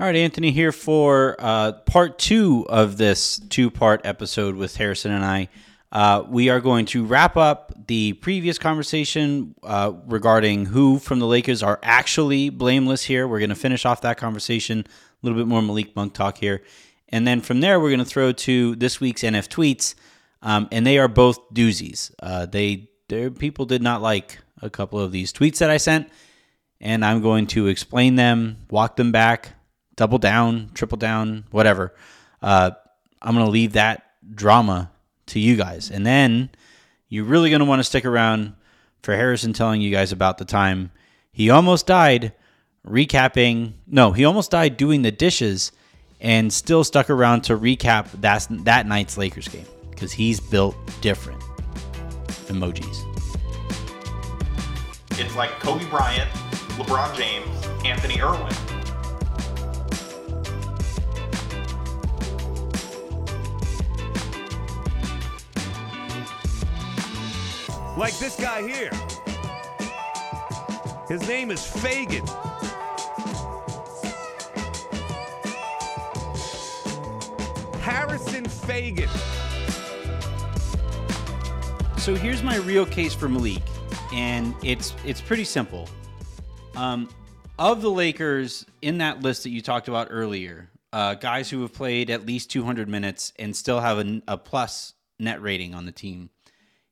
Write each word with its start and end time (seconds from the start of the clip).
All 0.00 0.06
right, 0.06 0.16
Anthony 0.16 0.50
here 0.50 0.72
for 0.72 1.36
uh, 1.38 1.72
part 1.72 2.18
two 2.18 2.64
of 2.70 2.96
this 2.96 3.38
two 3.50 3.70
part 3.70 4.00
episode 4.06 4.54
with 4.56 4.74
Harrison 4.76 5.12
and 5.12 5.22
I. 5.22 5.50
Uh, 5.92 6.24
we 6.26 6.48
are 6.48 6.58
going 6.58 6.86
to 6.86 7.04
wrap 7.04 7.36
up 7.36 7.74
the 7.86 8.14
previous 8.14 8.56
conversation 8.56 9.54
uh, 9.62 9.92
regarding 10.06 10.64
who 10.64 10.98
from 10.98 11.18
the 11.18 11.26
Lakers 11.26 11.62
are 11.62 11.78
actually 11.82 12.48
blameless 12.48 13.04
here. 13.04 13.28
We're 13.28 13.40
going 13.40 13.50
to 13.50 13.54
finish 13.54 13.84
off 13.84 14.00
that 14.00 14.16
conversation, 14.16 14.86
a 14.86 14.86
little 15.20 15.38
bit 15.38 15.46
more 15.46 15.60
Malik 15.60 15.94
Monk 15.94 16.14
talk 16.14 16.38
here. 16.38 16.62
And 17.10 17.26
then 17.26 17.42
from 17.42 17.60
there, 17.60 17.78
we're 17.78 17.90
going 17.90 17.98
to 17.98 18.06
throw 18.06 18.32
to 18.32 18.76
this 18.76 19.00
week's 19.02 19.20
NF 19.20 19.48
tweets. 19.48 19.96
Um, 20.40 20.66
and 20.72 20.86
they 20.86 20.98
are 20.98 21.08
both 21.08 21.52
doozies. 21.52 22.10
Uh, 22.22 22.46
they 22.46 22.88
people 23.38 23.66
did 23.66 23.82
not 23.82 24.00
like 24.00 24.38
a 24.62 24.70
couple 24.70 24.98
of 24.98 25.12
these 25.12 25.30
tweets 25.30 25.58
that 25.58 25.68
I 25.68 25.76
sent, 25.76 26.08
and 26.80 27.04
I'm 27.04 27.20
going 27.20 27.48
to 27.48 27.66
explain 27.66 28.14
them, 28.14 28.56
walk 28.70 28.96
them 28.96 29.12
back, 29.12 29.59
double 30.00 30.16
down, 30.16 30.70
triple 30.72 30.96
down, 30.96 31.44
whatever. 31.50 31.92
Uh, 32.40 32.70
I'm 33.20 33.34
going 33.34 33.44
to 33.44 33.52
leave 33.52 33.74
that 33.74 34.02
drama 34.34 34.90
to 35.26 35.38
you 35.38 35.56
guys. 35.56 35.90
And 35.90 36.06
then 36.06 36.48
you're 37.10 37.26
really 37.26 37.50
going 37.50 37.60
to 37.60 37.66
want 37.66 37.80
to 37.80 37.84
stick 37.84 38.06
around 38.06 38.54
for 39.02 39.14
Harrison 39.14 39.52
telling 39.52 39.82
you 39.82 39.90
guys 39.90 40.10
about 40.10 40.38
the 40.38 40.46
time 40.46 40.90
he 41.30 41.50
almost 41.50 41.86
died 41.86 42.32
recapping. 42.88 43.74
No, 43.86 44.12
he 44.12 44.24
almost 44.24 44.50
died 44.50 44.78
doing 44.78 45.02
the 45.02 45.10
dishes 45.12 45.70
and 46.18 46.50
still 46.50 46.82
stuck 46.82 47.10
around 47.10 47.42
to 47.42 47.58
recap 47.58 48.10
that, 48.22 48.46
that 48.64 48.86
night's 48.86 49.18
Lakers 49.18 49.48
game 49.48 49.66
because 49.90 50.12
he's 50.12 50.40
built 50.40 50.74
different. 51.02 51.42
Emojis. 52.48 53.04
It's 55.20 55.36
like 55.36 55.50
Kobe 55.60 55.84
Bryant, 55.90 56.30
LeBron 56.78 57.14
James, 57.14 57.84
Anthony 57.84 58.22
Irwin. 58.22 58.79
Like 68.00 68.16
this 68.18 68.34
guy 68.34 68.66
here. 68.66 68.90
His 71.06 71.28
name 71.28 71.50
is 71.50 71.60
Faigen. 71.60 72.26
Harrison 77.80 78.46
Faigen. 78.46 79.10
So 81.98 82.14
here's 82.14 82.42
my 82.42 82.56
real 82.56 82.86
case 82.86 83.14
for 83.14 83.28
Malik, 83.28 83.60
and 84.14 84.54
it's 84.62 84.94
it's 85.04 85.20
pretty 85.20 85.44
simple. 85.44 85.86
Um, 86.76 87.06
of 87.58 87.82
the 87.82 87.90
Lakers 87.90 88.64
in 88.80 88.96
that 88.96 89.20
list 89.20 89.42
that 89.42 89.50
you 89.50 89.60
talked 89.60 89.88
about 89.88 90.08
earlier, 90.10 90.70
uh, 90.94 91.16
guys 91.16 91.50
who 91.50 91.60
have 91.60 91.74
played 91.74 92.08
at 92.08 92.24
least 92.24 92.50
200 92.50 92.88
minutes 92.88 93.34
and 93.38 93.54
still 93.54 93.80
have 93.80 93.98
a, 93.98 94.22
a 94.26 94.38
plus 94.38 94.94
net 95.18 95.42
rating 95.42 95.74
on 95.74 95.84
the 95.84 95.92
team, 95.92 96.30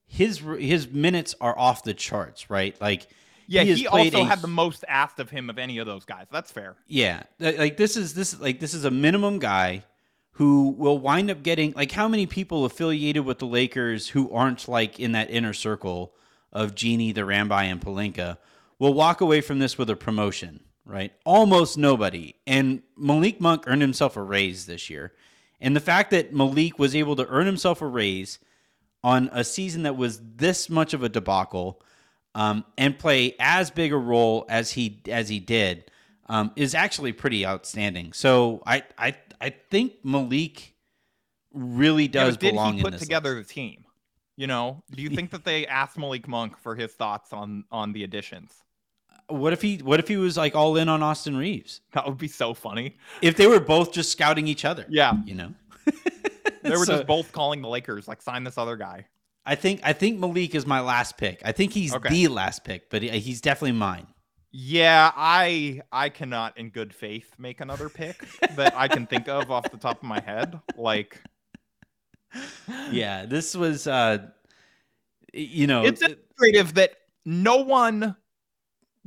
his 0.09 0.39
his 0.39 0.89
minutes 0.89 1.35
are 1.41 1.57
off 1.57 1.85
the 1.85 1.95
charts, 1.95 2.51
right? 2.51 2.79
Like 2.81 3.07
yeah, 3.47 3.63
he, 3.63 3.75
he 3.75 3.87
also 3.87 4.23
a, 4.23 4.25
had 4.25 4.41
the 4.41 4.49
most 4.49 4.85
asked 4.89 5.21
of 5.21 5.31
him 5.31 5.49
of 5.49 5.59
any 5.59 5.79
of 5.79 5.87
those 5.87 6.05
guys. 6.05 6.27
That's 6.33 6.51
fair. 6.51 6.77
Yeah, 6.87 7.23
like 7.39 7.77
this 7.77 7.97
is 7.97 8.15
this 8.15 8.39
like 8.41 8.59
this 8.59 8.75
is 8.75 8.85
a 8.85 8.91
minimum 8.91 9.39
guy 9.39 9.85
who 10.33 10.71
will 10.71 10.99
wind 10.99 11.31
up 11.31 11.43
getting 11.43 11.73
like 11.73 11.93
how 11.93 12.09
many 12.09 12.27
people 12.27 12.65
affiliated 12.65 13.25
with 13.25 13.39
the 13.39 13.47
Lakers 13.47 14.09
who 14.09 14.31
aren't 14.33 14.67
like 14.67 14.99
in 14.99 15.13
that 15.13 15.31
inner 15.31 15.53
circle 15.53 16.13
of 16.53 16.75
Jeanie, 16.75 17.13
the 17.13 17.23
Rambis, 17.23 17.65
and 17.65 17.81
Pelinka 17.81 18.39
will 18.79 18.95
walk 18.95 19.21
away 19.21 19.41
from 19.41 19.59
this 19.59 19.77
with 19.77 19.91
a 19.91 19.97
promotion, 19.97 20.61
right? 20.85 21.13
Almost 21.25 21.77
nobody. 21.77 22.35
And 22.47 22.83
Malik 22.97 23.41
Monk 23.41 23.65
earned 23.67 23.83
himself 23.83 24.17
a 24.17 24.23
raise 24.23 24.67
this 24.67 24.89
year. 24.89 25.13
And 25.61 25.75
the 25.75 25.81
fact 25.81 26.13
that 26.13 26.33
Malik 26.33 26.79
was 26.79 26.95
able 26.95 27.17
to 27.17 27.27
earn 27.27 27.47
himself 27.47 27.83
a 27.83 27.87
raise 27.87 28.39
on 29.05 29.31
a 29.33 29.45
season 29.45 29.85
that 29.85 29.97
was 29.97 30.21
this 30.37 30.69
much 30.69 30.95
of 30.95 31.03
a 31.03 31.09
debacle 31.09 31.81
um, 32.35 32.65
and 32.77 32.99
play 32.99 33.35
as 33.39 33.71
big 33.71 33.93
a 33.93 33.97
role 33.97 34.45
as 34.49 34.73
he 34.73 35.01
as 35.09 35.29
he 35.29 35.41
did 35.41 35.91
um, 36.29 36.53
is 36.57 36.75
actually 36.75 37.13
pretty 37.13 37.47
outstanding. 37.47 38.13
So 38.13 38.63
I 38.67 38.83
I 38.97 39.17
I 39.41 39.51
think 39.51 39.95
Malik 40.05 40.75
really 41.53 42.09
does 42.09 42.37
yeah, 42.41 42.51
belong 42.51 42.77
did 42.77 42.79
he 42.79 42.91
put 42.91 42.99
together 42.99 43.37
list. 43.37 43.49
the 43.49 43.55
team? 43.55 43.85
You 44.37 44.47
know, 44.47 44.85
do 44.93 45.03
you 45.03 45.11
think 45.11 45.31
that 45.33 45.45
they 45.45 45.67
asked 45.67 45.99
Malik 45.99 46.29
Monk 46.29 46.57
for 46.59 46.77
his 46.77 46.93
thoughts 46.93 47.33
on 47.33 47.65
on 47.73 47.93
the 47.93 48.05
additions? 48.05 48.63
What 49.27 49.53
if 49.53 49.61
he 49.61 49.79
what 49.79 49.99
if 49.99 50.09
he 50.09 50.17
was 50.17 50.37
like 50.37 50.55
all 50.55 50.77
in 50.77 50.89
on 50.89 51.03
Austin 51.03 51.37
Reaves? 51.37 51.81
That 51.93 52.07
would 52.07 52.19
be 52.19 52.29
so 52.29 52.55
funny. 52.55 52.97
If 53.21 53.37
they 53.37 53.47
were 53.47 53.61
both 53.61 53.93
just 53.93 54.13
scouting 54.13 54.47
each 54.47 54.65
other. 54.65 54.87
Yeah. 54.89 55.15
You 55.25 55.35
know. 55.35 55.55
They 56.71 56.77
were 56.77 56.85
so, 56.85 56.97
just 56.97 57.07
both 57.07 57.33
calling 57.33 57.63
the 57.63 57.69
Lakers, 57.69 58.09
like 58.09 58.23
sign 58.23 58.45
this 58.45 58.59
other 58.59 58.77
guy. 58.77 59.07
I 59.47 59.55
think 59.55 59.81
I 59.83 59.93
think 59.95 60.19
Malik 60.19 60.55
is 60.55 60.67
my 60.67 60.81
last 60.81 61.17
pick. 61.17 61.41
I 61.45 61.53
think 61.53 61.73
he's 61.73 61.95
okay. 61.95 62.11
the 62.11 62.29
last 62.29 62.65
pick, 62.65 62.91
but 62.91 63.03
he's 63.03 63.41
definitely 63.41 63.73
mine. 63.73 64.07
Yeah, 64.51 65.13
I 65.17 65.83
I 65.93 66.09
cannot 66.09 66.59
in 66.59 66.71
good 66.71 66.95
faith 66.95 67.35
make 67.39 67.61
another 67.61 67.89
pick 67.89 68.27
that 68.57 68.75
I 68.77 68.89
can 68.89 69.07
think 69.07 69.29
of 69.29 69.51
off 69.51 69.71
the 69.71 69.77
top 69.79 69.99
of 69.99 70.03
my 70.03 70.21
head. 70.21 70.61
Like 70.77 71.21
Yeah, 72.91 73.27
this 73.27 73.55
was 73.55 73.87
uh 73.87 74.19
you 75.33 75.67
know 75.67 75.85
It's 75.85 76.03
illustrative 76.03 76.75
that 76.75 76.93
no 77.25 77.57
one 77.59 78.17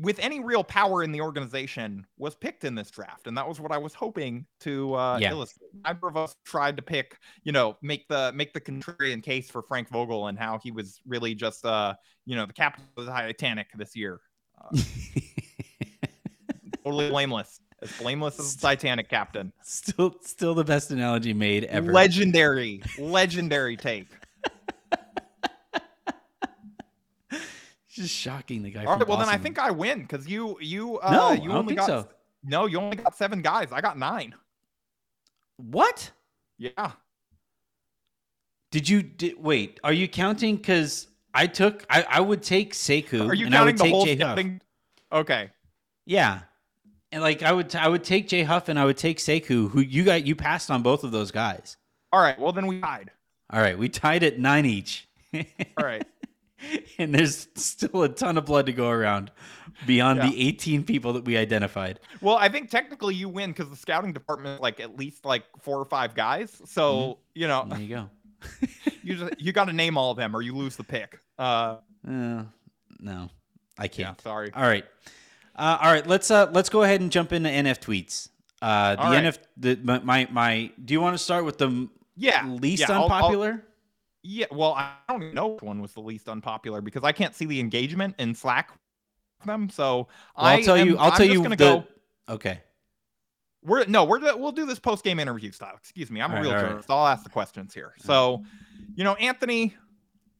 with 0.01 0.19
any 0.19 0.39
real 0.39 0.63
power 0.63 1.03
in 1.03 1.11
the 1.11 1.21
organization 1.21 2.05
was 2.17 2.35
picked 2.35 2.63
in 2.63 2.75
this 2.75 2.89
draft 2.89 3.27
and 3.27 3.37
that 3.37 3.47
was 3.47 3.59
what 3.59 3.71
i 3.71 3.77
was 3.77 3.93
hoping 3.93 4.45
to 4.59 4.93
uh 4.95 5.17
yeah. 5.19 5.29
illustrate. 5.29 5.69
Neither 5.83 6.07
of 6.07 6.17
us 6.17 6.35
tried 6.43 6.75
to 6.77 6.81
pick 6.81 7.17
you 7.43 7.51
know 7.51 7.77
make 7.81 8.07
the 8.07 8.31
make 8.33 8.53
the 8.53 8.61
contrarian 8.61 9.21
case 9.21 9.49
for 9.49 9.61
frank 9.61 9.89
vogel 9.89 10.27
and 10.27 10.37
how 10.37 10.59
he 10.61 10.71
was 10.71 10.99
really 11.05 11.35
just 11.35 11.65
uh 11.65 11.93
you 12.25 12.35
know 12.35 12.45
the 12.45 12.53
captain 12.53 12.83
of 12.97 13.05
the 13.05 13.11
titanic 13.11 13.67
this 13.75 13.95
year. 13.95 14.19
Uh, 14.59 14.77
totally 16.83 17.09
blameless 17.09 17.59
as 17.81 17.91
blameless 17.99 18.39
as 18.39 18.55
the 18.55 18.61
titanic 18.61 19.09
captain. 19.09 19.51
still 19.63 20.15
still 20.21 20.53
the 20.53 20.63
best 20.63 20.91
analogy 20.91 21.33
made 21.33 21.63
ever. 21.65 21.91
Legendary 21.91 22.81
legendary 22.97 23.77
take 23.77 24.07
just 28.01 28.15
shocking 28.15 28.63
the 28.63 28.71
guy. 28.71 28.85
All 28.85 28.97
right, 28.97 29.07
well 29.07 29.17
then 29.17 29.29
I 29.29 29.37
think 29.37 29.59
I 29.59 29.71
win 29.71 30.01
because 30.01 30.27
you 30.27 30.57
you 30.59 30.99
uh, 30.99 31.11
no, 31.11 31.31
you 31.31 31.51
only 31.51 31.75
got 31.75 31.87
so. 31.87 32.07
no, 32.43 32.65
you 32.65 32.79
only 32.79 32.97
got 32.97 33.15
seven 33.15 33.41
guys. 33.41 33.71
I 33.71 33.81
got 33.81 33.97
nine. 33.97 34.35
What? 35.57 36.11
Yeah. 36.57 36.91
Did 38.71 38.87
you 38.87 39.03
did, 39.03 39.41
wait? 39.41 39.79
Are 39.83 39.93
you 39.93 40.07
counting? 40.07 40.55
Because 40.57 41.07
I 41.33 41.47
took 41.47 41.85
I, 41.89 42.05
I 42.09 42.19
would 42.19 42.41
take 42.43 42.73
Sekou. 42.73 43.27
Are 43.27 43.33
you 43.33 43.45
and 43.45 43.53
counting 43.53 43.55
I 43.55 43.63
would 43.63 43.77
the 43.77 43.83
take 43.83 43.93
whole 43.93 44.05
Jay 44.05 44.15
thing? 44.35 44.61
Okay. 45.11 45.49
Yeah. 46.05 46.41
And 47.11 47.21
like 47.21 47.43
I 47.43 47.51
would 47.51 47.75
I 47.75 47.87
would 47.87 48.03
take 48.03 48.27
Jay 48.27 48.43
Huff 48.43 48.69
and 48.69 48.79
I 48.79 48.85
would 48.85 48.97
take 48.97 49.17
Sekou. 49.17 49.69
who 49.69 49.81
you 49.81 50.03
got 50.03 50.25
you 50.25 50.35
passed 50.35 50.71
on 50.71 50.81
both 50.81 51.03
of 51.03 51.11
those 51.11 51.31
guys. 51.31 51.77
All 52.11 52.21
right. 52.21 52.39
Well 52.39 52.53
then 52.53 52.67
we 52.67 52.79
tied. 52.81 53.11
All 53.51 53.59
right, 53.59 53.77
we 53.77 53.89
tied 53.89 54.23
at 54.23 54.39
nine 54.39 54.65
each. 54.65 55.09
All 55.33 55.43
right. 55.83 56.05
and 56.97 57.13
there's 57.13 57.47
still 57.55 58.03
a 58.03 58.09
ton 58.09 58.37
of 58.37 58.45
blood 58.45 58.65
to 58.67 58.73
go 58.73 58.89
around 58.89 59.31
beyond 59.85 60.19
yeah. 60.19 60.29
the 60.29 60.47
18 60.47 60.83
people 60.83 61.13
that 61.13 61.25
we 61.25 61.37
identified. 61.37 61.99
Well, 62.21 62.37
I 62.37 62.49
think 62.49 62.69
technically 62.69 63.15
you 63.15 63.29
win 63.29 63.51
because 63.51 63.69
the 63.69 63.75
scouting 63.75 64.13
department 64.13 64.61
like 64.61 64.79
at 64.79 64.97
least 64.97 65.25
like 65.25 65.43
four 65.59 65.79
or 65.79 65.85
five 65.85 66.15
guys. 66.15 66.61
So 66.65 66.93
mm-hmm. 66.93 67.19
you 67.35 67.47
know, 67.47 67.65
there 67.67 67.79
you 67.79 67.95
go. 67.95 68.09
you 69.03 69.15
just 69.15 69.41
you 69.41 69.51
got 69.51 69.65
to 69.65 69.73
name 69.73 69.97
all 69.97 70.11
of 70.11 70.17
them 70.17 70.35
or 70.35 70.41
you 70.41 70.55
lose 70.55 70.75
the 70.75 70.83
pick. 70.83 71.19
Uh, 71.37 71.77
uh 72.07 72.43
no, 72.99 73.29
I 73.77 73.87
can't. 73.87 74.17
Yeah, 74.19 74.23
sorry. 74.23 74.51
All 74.53 74.63
right, 74.63 74.85
uh, 75.55 75.77
all 75.81 75.91
right. 75.91 76.05
Let's 76.05 76.31
uh 76.31 76.49
let's 76.51 76.69
go 76.69 76.83
ahead 76.83 77.01
and 77.01 77.11
jump 77.11 77.33
into 77.33 77.49
NF 77.49 77.79
tweets. 77.79 78.29
Uh, 78.61 78.95
the 78.95 79.01
right. 79.01 79.23
NF 79.25 79.37
the 79.57 80.01
my 80.03 80.27
my. 80.31 80.71
Do 80.83 80.93
you 80.93 81.01
want 81.01 81.15
to 81.15 81.23
start 81.23 81.45
with 81.45 81.57
the 81.57 81.89
yeah 82.15 82.45
least 82.47 82.81
yeah, 82.87 83.01
unpopular? 83.01 83.47
I'll, 83.47 83.53
I'll, 83.53 83.70
yeah, 84.23 84.45
well, 84.51 84.73
I 84.73 84.93
don't 85.09 85.33
know 85.33 85.47
which 85.47 85.63
one 85.63 85.81
was 85.81 85.93
the 85.93 86.01
least 86.01 86.29
unpopular 86.29 86.81
because 86.81 87.03
I 87.03 87.11
can't 87.11 87.35
see 87.35 87.45
the 87.45 87.59
engagement 87.59 88.15
in 88.19 88.35
Slack 88.35 88.71
them. 89.45 89.69
So 89.69 90.07
well, 90.37 90.47
I'll 90.47 90.63
tell 90.63 90.75
am, 90.75 90.87
you. 90.87 90.97
I'll 90.97 91.11
I'm 91.11 91.17
tell 91.17 91.25
you. 91.25 91.41
Gonna 91.41 91.55
the... 91.55 91.63
go. 91.63 91.87
Okay. 92.29 92.61
We're 93.63 93.85
no, 93.85 94.05
we're 94.05 94.19
we'll 94.37 94.51
do 94.51 94.65
this 94.65 94.79
post 94.79 95.03
game 95.03 95.19
interview 95.19 95.51
style. 95.51 95.75
Excuse 95.75 96.09
me, 96.09 96.21
I'm 96.21 96.31
a 96.31 96.41
real 96.41 96.51
right, 96.51 96.61
journalist. 96.61 96.89
Right. 96.89 96.95
I'll 96.95 97.07
ask 97.07 97.23
the 97.23 97.29
questions 97.29 97.73
here. 97.73 97.93
So, 97.99 98.43
you 98.95 99.03
know, 99.03 99.13
Anthony, 99.15 99.75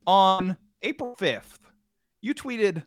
on 0.08 0.58
April 0.82 1.16
5th, 1.20 1.60
you 2.22 2.34
tweeted, 2.34 2.84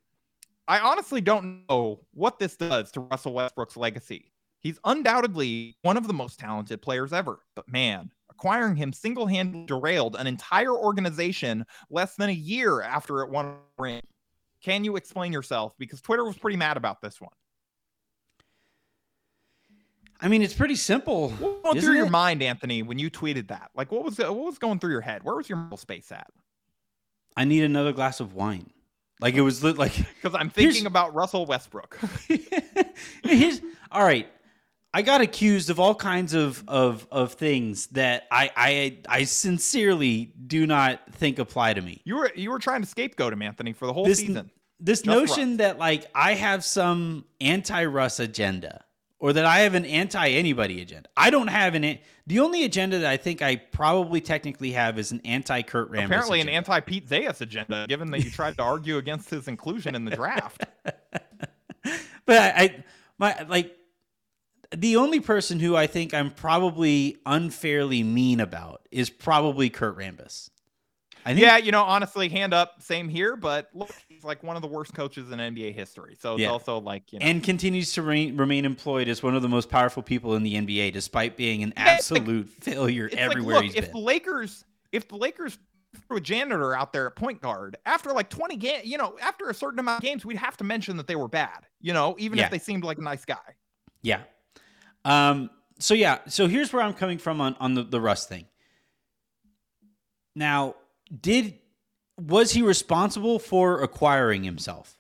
"I 0.67 0.81
honestly 0.81 1.21
don't 1.21 1.65
know 1.69 2.01
what 2.15 2.41
this 2.41 2.57
does 2.57 2.91
to 2.93 3.01
Russell 3.01 3.33
Westbrook's 3.33 3.77
legacy. 3.77 4.33
He's 4.59 4.81
undoubtedly 4.85 5.77
one 5.83 5.97
of 5.97 6.09
the 6.09 6.15
most 6.15 6.41
talented 6.41 6.83
players 6.83 7.13
ever, 7.13 7.41
but 7.55 7.69
man, 7.69 8.11
acquiring 8.37 8.77
him 8.77 8.93
single 8.93 9.27
handedly 9.27 9.67
derailed 9.67 10.17
an 10.17 10.27
entire 10.27 10.73
organization 10.73 11.65
less 11.91 12.17
than 12.17 12.31
a 12.31 12.33
year 12.33 12.83
after 12.83 13.23
it 13.23 13.31
won 13.31 13.47
a 13.47 13.83
ring. 13.83 14.03
Can 14.63 14.85
you 14.85 14.97
explain 14.97 15.33
yourself? 15.33 15.75
Because 15.79 16.01
Twitter 16.01 16.25
was 16.25 16.37
pretty 16.37 16.57
mad 16.57 16.77
about 16.77 17.01
this 17.01 17.21
one. 17.21 17.31
I 20.21 20.29
mean, 20.29 20.43
it's 20.43 20.55
pretty 20.55 20.77
simple. 20.77 21.31
What 21.33 21.65
went 21.65 21.81
through 21.81 21.97
your 21.97 22.09
mind, 22.09 22.43
Anthony, 22.43 22.83
when 22.83 22.99
you 22.99 23.11
tweeted 23.11 23.49
that? 23.49 23.71
Like, 23.75 23.93
what 23.93 24.05
was 24.05 24.19
what 24.19 24.35
was 24.35 24.59
going 24.59 24.79
through 24.79 24.93
your 24.93 25.03
head? 25.03 25.23
Where 25.23 25.35
was 25.35 25.49
your 25.49 25.59
mental 25.59 25.77
space 25.77 26.11
at? 26.13 26.29
I 27.37 27.45
need 27.45 27.65
another 27.65 27.93
glass 27.93 28.21
of 28.21 28.33
wine. 28.33 28.71
Like 29.21 29.35
it 29.35 29.43
was 29.43 29.63
lit 29.63 29.77
like 29.77 29.93
Because 30.23 30.35
I'm 30.39 30.51
thinking 30.51 30.87
about 30.87 31.15
Russell 31.15 31.47
Westbrook. 31.47 31.99
All 33.93 34.05
right. 34.05 34.29
I 34.95 35.03
got 35.03 35.21
accused 35.21 35.71
of 35.71 35.81
all 35.81 35.95
kinds 35.97 36.35
of 36.35 36.63
of 36.69 37.07
of 37.11 37.33
things 37.33 37.89
that 37.89 38.29
I 38.31 38.51
I 38.57 38.99
I 39.09 39.25
sincerely 39.25 40.33
do 40.47 40.69
not 40.69 41.01
think 41.13 41.41
apply 41.41 41.75
to 41.75 41.83
me. 41.83 42.01
you 42.05 42.15
were 42.15 42.31
you 42.37 42.53
were 42.53 42.61
trying 42.61 42.81
to 42.83 42.87
scapegoat 42.87 43.33
him, 43.33 43.43
Anthony, 43.43 43.73
for 43.73 43.87
the 43.87 43.93
whole 43.93 44.05
This 44.05 44.21
season. 44.21 44.53
this 44.79 45.03
Just 45.03 45.07
notion 45.07 45.57
that 45.57 45.81
like 45.81 46.07
I 46.15 46.35
have 46.35 46.65
some 46.65 47.25
anti-Russ 47.41 48.21
agenda 48.21 48.85
or 49.19 49.33
that 49.33 49.45
I 49.45 49.61
have 49.61 49.75
an 49.75 49.85
anti-anybody 49.85 50.81
agenda. 50.81 51.09
I 51.17 51.31
don't 51.31 51.49
have 51.49 51.75
an 51.75 51.99
the 52.29 52.39
only 52.39 52.65
agenda 52.65 53.01
that 53.01 53.11
I 53.11 53.17
think 53.17 53.43
I 53.43 53.57
probably 53.57 54.21
technically 54.21 54.71
have 54.73 54.97
is 54.97 55.11
an 55.11 55.21
anti-Kurt 55.25 55.91
Rambis. 55.91 56.05
Apparently, 56.05 56.41
an 56.41 56.49
anti 56.49 56.79
Pete 56.79 57.09
Zayas 57.09 57.41
agenda, 57.41 57.87
given 57.89 58.13
that 58.13 58.23
you 58.23 58.31
tried 58.31 58.57
to 58.59 58.63
argue 58.63 58.99
against 58.99 59.29
his 59.29 59.49
inclusion 59.49 59.97
in 59.97 60.05
the 60.05 60.15
draft. 60.15 60.65
but 60.85 62.39
I, 62.39 62.53
I 62.57 62.85
my 63.19 63.43
like 63.49 63.77
the 64.77 64.97
only 64.97 65.21
person 65.21 65.61
who 65.61 65.77
I 65.77 65.87
think 65.87 66.13
I'm 66.15 66.31
probably 66.31 67.17
unfairly 67.27 68.03
mean 68.03 68.41
about 68.41 68.87
is 68.91 69.11
probably 69.11 69.71
Kurt 69.71 69.97
Rambis. 69.99 70.51
I 71.27 71.31
think 71.31 71.41
yeah, 71.41 71.57
you 71.57 71.73
know, 71.73 71.83
honestly, 71.83 72.29
hand 72.29 72.53
up, 72.53 72.83
same 72.83 73.09
here. 73.09 73.35
But 73.35 73.71
look, 73.73 73.91
he's 74.09 74.25
like 74.25 74.43
one 74.43 74.57
of 74.57 74.63
the 74.63 74.69
worst 74.69 74.93
coaches 74.93 75.31
in 75.31 75.39
NBA 75.39 75.75
history. 75.75 76.17
So 76.21 76.35
it's 76.35 76.43
Yeah. 76.43 76.49
also 76.51 76.79
like 76.81 77.13
you 77.15 77.19
know, 77.19 77.25
and 77.25 77.43
continues 77.43 77.93
to 77.95 78.03
remain, 78.03 78.37
remain 78.37 78.67
employed 78.67 79.09
as 79.09 79.23
one 79.23 79.35
of 79.35 79.41
the 79.41 79.49
most 79.49 79.71
powerful 79.71 80.03
people 80.03 80.35
in 80.35 80.43
the 80.43 80.55
NBA, 80.55 80.93
despite 80.93 81.37
being 81.39 81.63
an 81.63 81.73
Yeah, 81.77 81.95
it's 81.97 82.11
like- 82.11 82.21
absolute 82.21 82.49
failure 82.61 83.09
everywhere 83.13 83.55
like, 83.55 83.65
look, 83.65 83.73
he's 83.73 83.75
if 83.75 83.85
been. 83.87 83.93
the 83.93 84.07
Lakers, 84.07 84.65
if 84.93 85.09
the 85.09 85.17
Lakers 85.17 85.59
threw 86.09 86.19
a 86.19 86.21
janitor 86.21 86.75
out 86.77 86.93
there 86.93 87.07
at 87.07 87.17
point 87.17 87.41
guard 87.41 87.77
after 87.87 88.11
like 88.13 88.29
20 88.29 88.57
games, 88.57 88.85
you 88.85 88.99
know, 88.99 89.17
after 89.23 89.49
a 89.49 89.55
certain 89.55 89.79
amount 89.79 90.01
of 90.01 90.05
games, 90.07 90.27
we'd 90.27 90.37
have 90.37 90.59
to 90.59 90.65
mention 90.65 90.99
that 90.99 91.07
they 91.07 91.17
were 91.17 91.29
bad. 91.29 91.67
You 91.81 91.95
know, 91.95 92.17
even 92.19 92.37
Yeah. 92.39 92.45
if 92.47 92.51
they 92.51 92.59
seemed 92.59 92.85
like 92.85 92.99
a 92.99 93.03
nice 93.03 93.25
guy. 93.25 93.37
Yeah. 94.03 94.21
Um, 95.05 95.51
so 95.79 95.95
yeah, 95.95 96.19
so 96.29 96.47
here's 96.47 96.73
where 96.73 96.83
I'm 96.83 96.95
coming 96.95 97.19
from 97.19 97.41
on, 97.41 97.57
on 97.61 97.75
the, 97.75 97.83
the 97.83 98.01
Russ 98.01 98.27
thing. 98.27 98.47
Now, 100.35 100.75
did 101.21 101.59
was 102.19 102.53
he 102.53 102.63
responsible 102.63 103.39
for 103.39 103.83
acquiring 103.83 104.45
himself? 104.45 104.97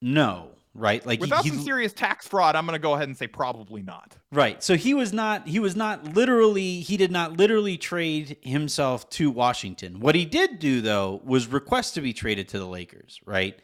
No, 0.00 0.50
right? 0.74 1.04
Like 1.04 1.20
Without 1.20 1.44
he, 1.44 1.50
some 1.50 1.60
serious 1.60 1.92
tax 1.92 2.26
fraud, 2.26 2.56
I'm 2.56 2.64
going 2.66 2.74
to 2.78 2.82
go 2.82 2.94
ahead 2.94 3.08
and 3.08 3.16
say 3.16 3.26
probably 3.26 3.82
not. 3.82 4.16
right. 4.32 4.62
So 4.62 4.76
he 4.76 4.94
was 4.94 5.12
not 5.12 5.46
he 5.46 5.58
was 5.58 5.76
not 5.76 6.14
literally 6.14 6.80
he 6.80 6.96
did 6.96 7.10
not 7.10 7.36
literally 7.36 7.76
trade 7.76 8.36
himself 8.42 9.08
to 9.10 9.30
Washington. 9.30 10.00
What 10.00 10.14
he 10.14 10.24
did 10.24 10.58
do 10.58 10.80
though 10.80 11.20
was 11.24 11.46
request 11.48 11.94
to 11.94 12.00
be 12.00 12.12
traded 12.12 12.48
to 12.48 12.58
the 12.58 12.66
Lakers, 12.66 13.20
right? 13.26 13.58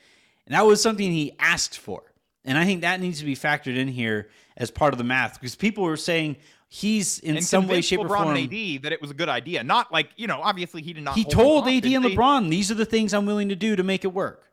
And 0.47 0.55
that 0.55 0.67
was 0.67 0.81
something 0.83 1.11
he 1.11 1.33
asked 1.39 1.79
for. 1.79 2.03
And 2.47 2.57
I 2.57 2.65
think 2.65 2.81
that 2.83 3.01
needs 3.01 3.19
to 3.19 3.25
be 3.25 3.35
factored 3.37 3.77
in 3.77 3.89
here 3.89 4.29
as 4.57 4.71
part 4.71 4.95
of 4.95 4.99
the 4.99 5.05
math 5.05 5.35
because 5.41 5.55
people 5.57 5.85
were 5.85 5.97
saying 5.97 6.37
he's 6.69 7.19
in 7.19 7.37
and 7.37 7.45
some 7.45 7.69
way, 7.69 7.81
shape, 7.81 8.01
or 8.01 8.09
form. 8.09 8.37
and 8.37 8.39
AD 8.53 8.83
that 8.83 8.93
it 8.93 9.01
was 9.01 9.11
a 9.11 9.15
good 9.15 9.29
idea. 9.29 9.63
Not 9.65 9.93
like 9.93 10.11
you 10.17 10.27
know, 10.27 10.41
obviously 10.43 10.81
he 10.83 10.93
did 10.93 11.05
not. 11.05 11.15
He 11.17 11.25
told. 11.25 11.67
AD 11.69 11.85
and 11.95 12.05
They- 12.05 12.15
LeBron, 12.17 12.49
"These 12.49 12.71
are 12.71 12.75
the 12.75 12.85
things 12.87 13.13
I'm 13.13 13.27
willing 13.27 13.49
to 13.51 13.57
do 13.57 13.77
to 13.77 13.83
make 13.83 14.05
it 14.05 14.13
work." 14.13 14.45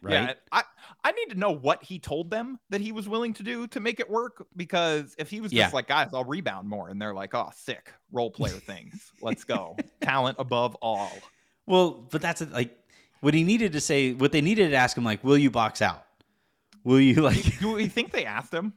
Right? 0.00 0.12
Yeah, 0.14 0.34
I 0.50 0.62
I 1.04 1.12
need 1.12 1.30
to 1.30 1.38
know 1.38 1.50
what 1.52 1.82
he 1.84 1.98
told 1.98 2.30
them 2.30 2.58
that 2.70 2.80
he 2.80 2.90
was 2.92 3.08
willing 3.08 3.34
to 3.34 3.42
do 3.42 3.66
to 3.68 3.80
make 3.80 4.00
it 4.00 4.10
work 4.10 4.46
because 4.56 5.14
if 5.18 5.30
he 5.30 5.40
was 5.40 5.52
just 5.52 5.74
like, 5.74 5.86
guys, 5.88 6.08
I'll 6.12 6.24
rebound 6.24 6.68
more, 6.68 6.88
and 6.88 7.00
they're 7.00 7.14
like, 7.14 7.34
oh, 7.34 7.50
sick 7.54 7.92
role 8.10 8.30
player 8.30 8.52
things, 8.66 9.12
let's 9.20 9.44
go, 9.44 9.76
talent 10.00 10.36
above 10.40 10.74
all. 10.76 11.12
Well, 11.66 12.06
but 12.10 12.20
that's 12.20 12.40
like 12.50 12.76
what 13.20 13.34
he 13.34 13.44
needed 13.44 13.72
to 13.74 13.80
say. 13.80 14.12
What 14.12 14.32
they 14.32 14.40
needed 14.40 14.70
to 14.70 14.76
ask 14.76 14.96
him, 14.96 15.04
like, 15.04 15.22
"Will 15.22 15.38
you 15.38 15.50
box 15.50 15.80
out? 15.82 16.04
Will 16.84 17.00
you 17.00 17.20
like?" 17.22 17.58
Do 17.60 17.72
we 17.72 17.86
think 17.88 18.12
they 18.12 18.24
asked 18.24 18.52
him? 18.52 18.72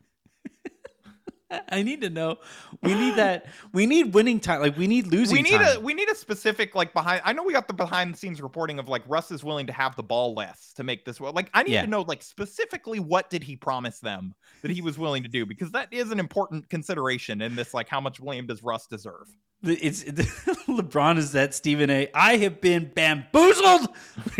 I 1.69 1.83
need 1.83 2.01
to 2.01 2.09
know. 2.09 2.37
We 2.81 2.95
need 2.95 3.15
that. 3.15 3.45
We 3.71 3.85
need 3.85 4.13
winning 4.15 4.39
time. 4.39 4.61
Like 4.61 4.75
we 4.75 4.87
need 4.87 5.07
losing 5.07 5.35
We 5.37 5.41
need 5.43 5.51
time. 5.59 5.77
a 5.77 5.79
we 5.79 5.93
need 5.93 6.09
a 6.09 6.15
specific 6.15 6.73
like 6.73 6.91
behind. 6.91 7.21
I 7.23 7.33
know 7.33 7.43
we 7.43 7.53
got 7.53 7.67
the 7.67 7.73
behind 7.73 8.13
the 8.13 8.17
scenes 8.17 8.41
reporting 8.41 8.79
of 8.79 8.89
like 8.89 9.03
Russ 9.07 9.29
is 9.31 9.43
willing 9.43 9.67
to 9.67 9.71
have 9.73 9.95
the 9.95 10.01
ball 10.03 10.33
less 10.33 10.73
to 10.73 10.83
make 10.83 11.05
this 11.05 11.21
well. 11.21 11.31
Like 11.33 11.51
I 11.53 11.61
need 11.63 11.73
Yeah. 11.73 11.81
to 11.81 11.87
know 11.87 12.01
like 12.01 12.23
specifically 12.23 12.99
what 12.99 13.29
did 13.29 13.43
he 13.43 13.55
promise 13.55 13.99
them 13.99 14.33
that 14.63 14.71
he 14.71 14.81
was 14.81 14.97
willing 14.97 15.21
to 15.21 15.29
do 15.29 15.45
because 15.45 15.71
that 15.71 15.87
is 15.93 16.11
an 16.11 16.19
important 16.19 16.67
consideration 16.69 17.41
in 17.41 17.55
this. 17.55 17.75
Like 17.75 17.87
how 17.89 18.01
much 18.01 18.19
blame 18.19 18.47
does 18.47 18.63
Russ 18.63 18.87
deserve? 18.87 19.27
The- 19.61 19.77
It's 19.77 20.03
LeBron 20.67 21.17
is 21.19 21.31
that 21.33 21.53
Stephen 21.53 21.91
A. 21.91 22.09
I 22.15 22.37
have 22.37 22.59
been 22.59 22.91
bamboozled. 22.93 23.89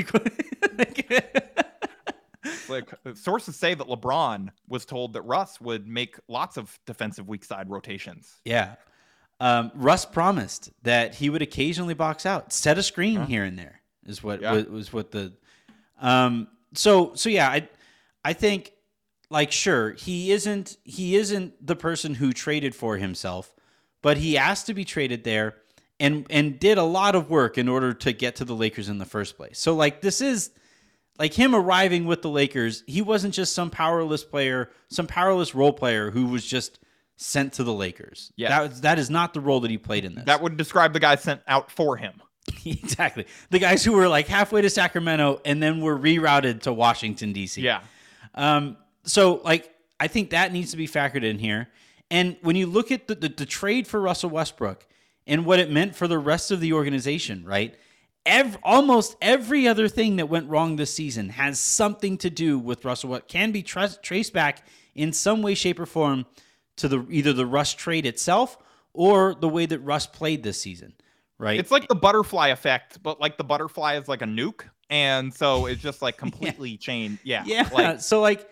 Like- 0.77 1.56
Like 2.69 2.89
sources 3.15 3.56
say 3.56 3.73
that 3.73 3.88
LeBron 3.88 4.50
was 4.67 4.85
told 4.85 5.13
that 5.13 5.21
Russ 5.23 5.59
would 5.62 5.88
make 5.88 6.17
lots 6.27 6.57
of 6.57 6.77
defensive 6.85 7.27
weak 7.27 7.44
side 7.44 7.69
rotations. 7.69 8.33
yeah. 8.45 8.75
Um, 9.41 9.71
Russ 9.75 10.06
promised 10.06 10.71
that 10.83 11.13
he 11.15 11.29
would 11.29 11.41
occasionally 11.41 11.94
box 11.94 12.25
out, 12.25 12.53
set 12.53 12.77
a 12.77 12.83
screen 12.83 13.17
Huh. 13.17 13.25
here 13.25 13.44
and 13.44 13.59
there. 13.59 13.81
Is 14.06 14.23
what 14.23 14.41
Yeah. 14.41 14.53
was, 14.53 14.65
was 14.67 14.94
what 14.94 15.12
the. 15.12 15.33
Um. 16.00 16.47
So 16.73 17.13
so 17.15 17.29
yeah, 17.29 17.50
I 17.50 17.67
I 18.23 18.31
think 18.33 18.71
like 19.29 19.51
sure 19.51 19.91
he 19.94 20.31
isn't 20.31 20.77
he 20.83 21.15
isn't 21.15 21.65
the 21.65 21.75
person 21.75 22.13
who 22.15 22.31
traded 22.31 22.73
for 22.75 22.95
himself, 22.97 23.53
but 24.01 24.17
he 24.17 24.38
asked 24.38 24.67
to 24.67 24.73
be 24.73 24.85
traded 24.85 25.23
there, 25.25 25.56
and 26.00 26.25
and 26.29 26.57
did 26.59 26.77
a 26.77 26.83
lot 26.83 27.15
of 27.15 27.29
work 27.29 27.57
in 27.57 27.67
order 27.67 27.94
to 27.94 28.13
get 28.13 28.38
to 28.38 28.45
the 28.45 28.56
Lakers 28.56 28.88
in 28.88 29.00
the 29.00 29.06
first 29.06 29.35
place. 29.35 29.59
So 29.59 29.75
like 29.75 30.00
this 30.01 30.21
is 30.21 30.51
like 31.17 31.33
him 31.33 31.56
arriving 31.56 32.06
with 32.06 32.21
the 32.21 32.29
Lakers, 32.29 32.83
he 32.88 33.01
wasn't 33.01 33.33
just 33.33 33.53
some 33.53 33.69
powerless 33.69 34.23
player, 34.23 34.69
some 34.89 35.07
powerless 35.07 35.56
role 35.56 35.73
player 35.73 36.12
who 36.12 36.27
was 36.27 36.45
just 36.45 36.79
sent 37.17 37.53
to 37.53 37.63
the 37.63 37.73
Lakers. 37.73 38.31
Yes. 38.35 38.50
that 38.50 38.81
that 38.81 39.00
is 39.00 39.09
not 39.09 39.33
the 39.33 39.39
role 39.39 39.62
that 39.62 39.71
he 39.71 39.77
played 39.77 40.06
in 40.06 40.15
this. 40.15 40.25
That 40.25 40.41
would 40.41 40.57
describe 40.57 40.94
the 40.94 41.00
guy 41.00 41.15
sent 41.15 41.41
out 41.47 41.71
for 41.71 41.97
him. 41.97 42.21
exactly 42.65 43.25
the 43.50 43.57
guys 43.57 43.83
who 43.83 43.94
were 43.94 44.07
like 44.07 44.27
halfway 44.27 44.62
to 44.62 44.69
Sacramento 44.69 45.41
and 45.45 45.63
then 45.63 45.81
were 45.81 45.97
rerouted 45.97 46.62
to 46.62 46.73
Washington 46.73 47.33
D.C. 47.33 47.62
Yeah. 47.62 47.81
Um, 48.35 48.77
so 49.03 49.41
like 49.44 49.73
I 50.00 50.07
think 50.07 50.31
that 50.31 50.51
needs 50.51 50.71
to 50.71 50.77
be 50.77 50.88
factored 50.88 51.23
in 51.23 51.39
here. 51.39 51.69
And 52.12 52.38
when 52.41 52.56
you 52.56 52.67
look 52.67 52.91
at 52.91 53.07
the, 53.07 53.15
the, 53.15 53.29
the 53.29 53.45
trade 53.45 53.88
for 53.88 54.00
Russell 54.00 54.29
Westbrook 54.29 54.86
and 55.25 55.45
what 55.45 55.60
it 55.60 55.72
meant 55.72 55.95
for 55.95 56.07
the 56.07 56.19
rest 56.19 56.51
of 56.51 56.60
the 56.60 56.74
organization, 56.74 57.43
right? 57.45 57.75
Ev- 58.25 58.58
almost 58.63 59.15
every 59.22 59.67
other 59.67 59.88
thing 59.88 60.15
that 60.15 60.29
went 60.29 60.50
wrong 60.50 60.75
this 60.75 60.94
season 60.94 61.29
has 61.29 61.60
something 61.60 62.17
to 62.20 62.29
do 62.29 62.58
with 62.58 62.84
Russell. 62.84 63.10
What 63.10 63.27
can 63.27 63.51
be 63.51 63.62
tra- 63.62 63.96
traced 64.01 64.34
back 64.34 64.65
in 64.96 65.13
some 65.13 65.41
way, 65.41 65.53
shape, 65.53 65.79
or 65.79 65.86
form 65.86 66.25
to 66.77 66.88
the 66.88 67.05
either 67.10 67.34
the 67.34 67.46
Russ 67.46 67.74
trade 67.74 68.05
itself 68.05 68.58
or 68.94 69.36
the 69.36 69.50
way 69.50 69.65
that 69.65 69.79
Russ 69.79 70.08
played 70.08 70.44
this 70.44 70.60
season, 70.60 70.94
right? 71.38 71.60
It's 71.60 71.72
like 71.72 71.88
the 71.88 71.96
butterfly 71.96 72.48
effect, 72.48 73.01
but 73.03 73.20
like 73.20 73.38
the 73.38 73.44
butterfly 73.44 73.98
is 73.98 74.08
like 74.08 74.22
a 74.22 74.25
nuke. 74.25 74.63
And 74.89 75.34
so 75.34 75.65
it's 75.65 75.82
just 75.82 76.01
like 76.01 76.17
completely 76.25 76.77
chained. 76.77 77.20
Yeah. 77.24 77.44
Yeah. 77.46 77.70
Like, 77.72 78.00
so 78.01 78.22
like 78.22 78.50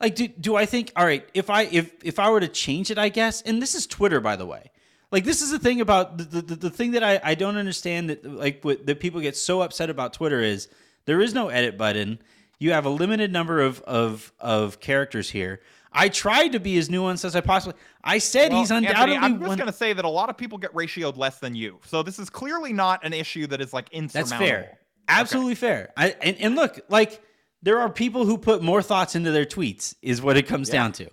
like 0.00 0.14
do, 0.14 0.28
do 0.28 0.56
I 0.56 0.66
think 0.66 0.92
all 0.96 1.04
right, 1.04 1.28
if 1.34 1.50
I 1.50 1.62
if 1.62 1.92
if 2.02 2.18
I 2.18 2.30
were 2.30 2.40
to 2.40 2.48
change 2.48 2.90
it, 2.90 2.98
I 2.98 3.08
guess, 3.08 3.42
and 3.42 3.62
this 3.62 3.74
is 3.74 3.86
Twitter 3.86 4.20
by 4.20 4.36
the 4.36 4.46
way. 4.46 4.70
Like 5.14 5.22
this 5.22 5.42
is 5.42 5.52
the 5.52 5.60
thing 5.60 5.80
about 5.80 6.18
the 6.18 6.42
the, 6.42 6.56
the 6.56 6.70
thing 6.70 6.90
that 6.90 7.04
I, 7.04 7.20
I 7.22 7.34
don't 7.36 7.56
understand 7.56 8.10
that 8.10 8.24
like 8.24 8.64
what 8.64 8.84
that 8.84 8.98
people 8.98 9.20
get 9.20 9.36
so 9.36 9.62
upset 9.62 9.88
about 9.88 10.12
Twitter 10.12 10.40
is 10.40 10.68
there 11.04 11.20
is 11.20 11.32
no 11.32 11.50
edit 11.50 11.78
button. 11.78 12.18
You 12.58 12.72
have 12.72 12.84
a 12.84 12.90
limited 12.90 13.32
number 13.32 13.60
of 13.60 13.80
of 13.82 14.32
of 14.40 14.80
characters 14.80 15.30
here. 15.30 15.60
I 15.92 16.08
tried 16.08 16.48
to 16.48 16.58
be 16.58 16.76
as 16.78 16.88
nuanced 16.88 17.24
as 17.24 17.36
I 17.36 17.42
possibly. 17.42 17.78
I 18.02 18.18
said 18.18 18.50
well, 18.50 18.62
he's 18.62 18.72
Anthony, 18.72 18.88
undoubtedly 18.88 19.18
I'm 19.18 19.38
just 19.38 19.48
one. 19.50 19.56
going 19.58 19.70
to 19.70 19.72
say 19.72 19.92
that 19.92 20.04
a 20.04 20.08
lot 20.08 20.30
of 20.30 20.36
people 20.36 20.58
get 20.58 20.74
ratioed 20.74 21.16
less 21.16 21.38
than 21.38 21.54
you. 21.54 21.78
So 21.84 22.02
this 22.02 22.18
is 22.18 22.28
clearly 22.28 22.72
not 22.72 23.04
an 23.04 23.12
issue 23.12 23.46
that 23.46 23.60
is 23.60 23.72
like 23.72 23.90
insurmountable. 23.90 24.38
That's 24.40 24.50
fair. 24.50 24.78
Absolutely 25.06 25.54
fair. 25.54 25.92
I 25.96 26.16
and, 26.22 26.36
and 26.40 26.56
look, 26.56 26.80
like 26.88 27.22
there 27.62 27.78
are 27.78 27.88
people 27.88 28.24
who 28.24 28.36
put 28.36 28.64
more 28.64 28.82
thoughts 28.82 29.14
into 29.14 29.30
their 29.30 29.44
tweets, 29.44 29.94
is 30.02 30.20
what 30.20 30.36
it 30.36 30.48
comes 30.48 30.68
down 30.68 30.90
to. 30.94 31.08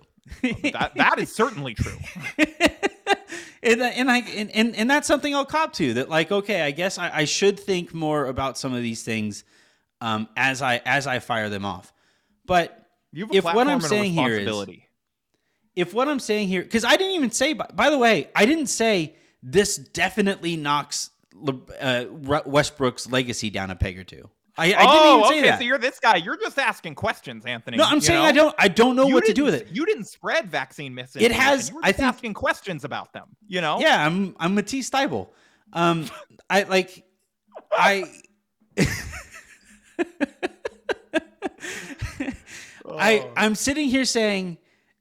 That, 0.72 0.92
that 0.96 1.20
is 1.20 1.32
certainly 1.32 1.74
true. 1.74 1.98
and 3.62 3.80
and 3.82 4.10
I 4.10 4.18
and, 4.18 4.50
and 4.50 4.76
and 4.76 4.90
that's 4.90 5.06
something 5.06 5.34
I'll 5.34 5.44
cop 5.44 5.72
to. 5.74 5.94
That 5.94 6.08
like, 6.08 6.32
okay, 6.32 6.62
I 6.62 6.70
guess 6.70 6.98
I, 6.98 7.10
I 7.18 7.24
should 7.24 7.58
think 7.58 7.94
more 7.94 8.26
about 8.26 8.58
some 8.58 8.74
of 8.74 8.82
these 8.82 9.02
things 9.02 9.44
um, 10.00 10.28
as 10.36 10.62
I 10.62 10.82
as 10.84 11.06
I 11.06 11.18
fire 11.20 11.48
them 11.48 11.64
off. 11.64 11.92
But 12.46 12.86
You 13.12 13.26
have 13.26 13.34
a 13.34 13.36
If 13.38 13.44
what 13.44 13.68
I'm 13.68 13.80
saying 13.80 14.12
here 14.14 14.38
is- 14.38 14.46
if 15.74 15.94
what 15.94 16.08
I'm 16.08 16.20
saying 16.20 16.48
here, 16.48 16.62
because 16.62 16.84
I 16.84 16.96
didn't 16.96 17.14
even 17.14 17.30
say, 17.30 17.54
by, 17.54 17.66
by 17.72 17.88
the 17.90 17.96
way, 17.98 18.28
I 18.36 18.44
didn't 18.44 18.66
say 18.66 19.14
this 19.42 19.76
definitely 19.76 20.56
knocks 20.56 21.10
uh, 21.80 22.04
Westbrook's 22.44 23.10
legacy 23.10 23.48
down 23.50 23.70
a 23.70 23.76
peg 23.76 23.98
or 23.98 24.04
two. 24.04 24.28
I, 24.58 24.64
I 24.64 24.68
didn't 24.68 24.86
oh, 24.86 25.18
even 25.18 25.30
say 25.30 25.38
okay. 25.38 25.48
that. 25.48 25.58
So 25.60 25.64
you're 25.64 25.78
this 25.78 25.98
guy. 25.98 26.16
You're 26.16 26.36
just 26.36 26.58
asking 26.58 26.94
questions, 26.94 27.46
Anthony. 27.46 27.78
no, 27.78 27.84
I'm 27.84 28.02
saying 28.02 28.22
know? 28.22 28.28
I 28.28 28.32
don't. 28.32 28.54
I 28.58 28.68
don't 28.68 28.96
know 28.96 29.06
You 29.06 29.14
what 29.14 29.24
to 29.24 29.32
do 29.32 29.44
with 29.44 29.54
it. 29.54 29.68
You 29.72 29.86
didn't 29.86 30.04
spread 30.04 30.50
vaccine 30.50 30.94
misinformation. 30.94 31.32
It 31.32 31.40
has- 31.40 31.72
I 31.82 31.92
think- 31.92 32.06
asking 32.08 32.34
questions 32.34 32.84
about 32.84 33.14
them. 33.14 33.28
You 33.48 33.62
know. 33.62 33.80
Yeah, 33.80 34.04
I'm 34.04 34.36
I'm 34.38 34.54
Matisse 34.54 34.90
Thybulle. 34.90 35.28
Um, 35.72 36.06
I 36.50 36.64
like 36.64 37.04
I. 37.72 38.04
I 42.98 43.30
I'm 43.36 43.54
sitting 43.54 43.88
here 43.88 44.04
saying 44.04 44.58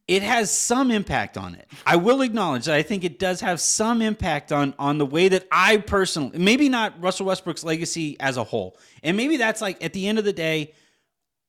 it 0.07 0.23
has 0.23 0.51
some 0.51 0.91
impact 0.91 1.37
on 1.37 1.55
it. 1.55 1.67
I 1.85 1.95
will 1.95 2.21
acknowledge 2.21 2.65
that 2.65 2.75
I 2.75 2.81
think 2.81 3.03
it 3.03 3.19
does 3.19 3.41
have 3.41 3.61
some 3.61 4.01
impact 4.01 4.51
on 4.51 4.73
on 4.77 4.97
the 4.97 5.05
way 5.05 5.29
that 5.29 5.47
I 5.51 5.77
personally 5.77 6.37
maybe 6.37 6.69
not 6.69 7.01
Russell 7.01 7.27
Westbrook's 7.27 7.63
legacy 7.63 8.17
as 8.19 8.37
a 8.37 8.43
whole. 8.43 8.77
And 9.03 9.15
maybe 9.15 9.37
that's 9.37 9.61
like 9.61 9.83
at 9.83 9.93
the 9.93 10.07
end 10.07 10.19
of 10.19 10.25
the 10.25 10.33
day 10.33 10.73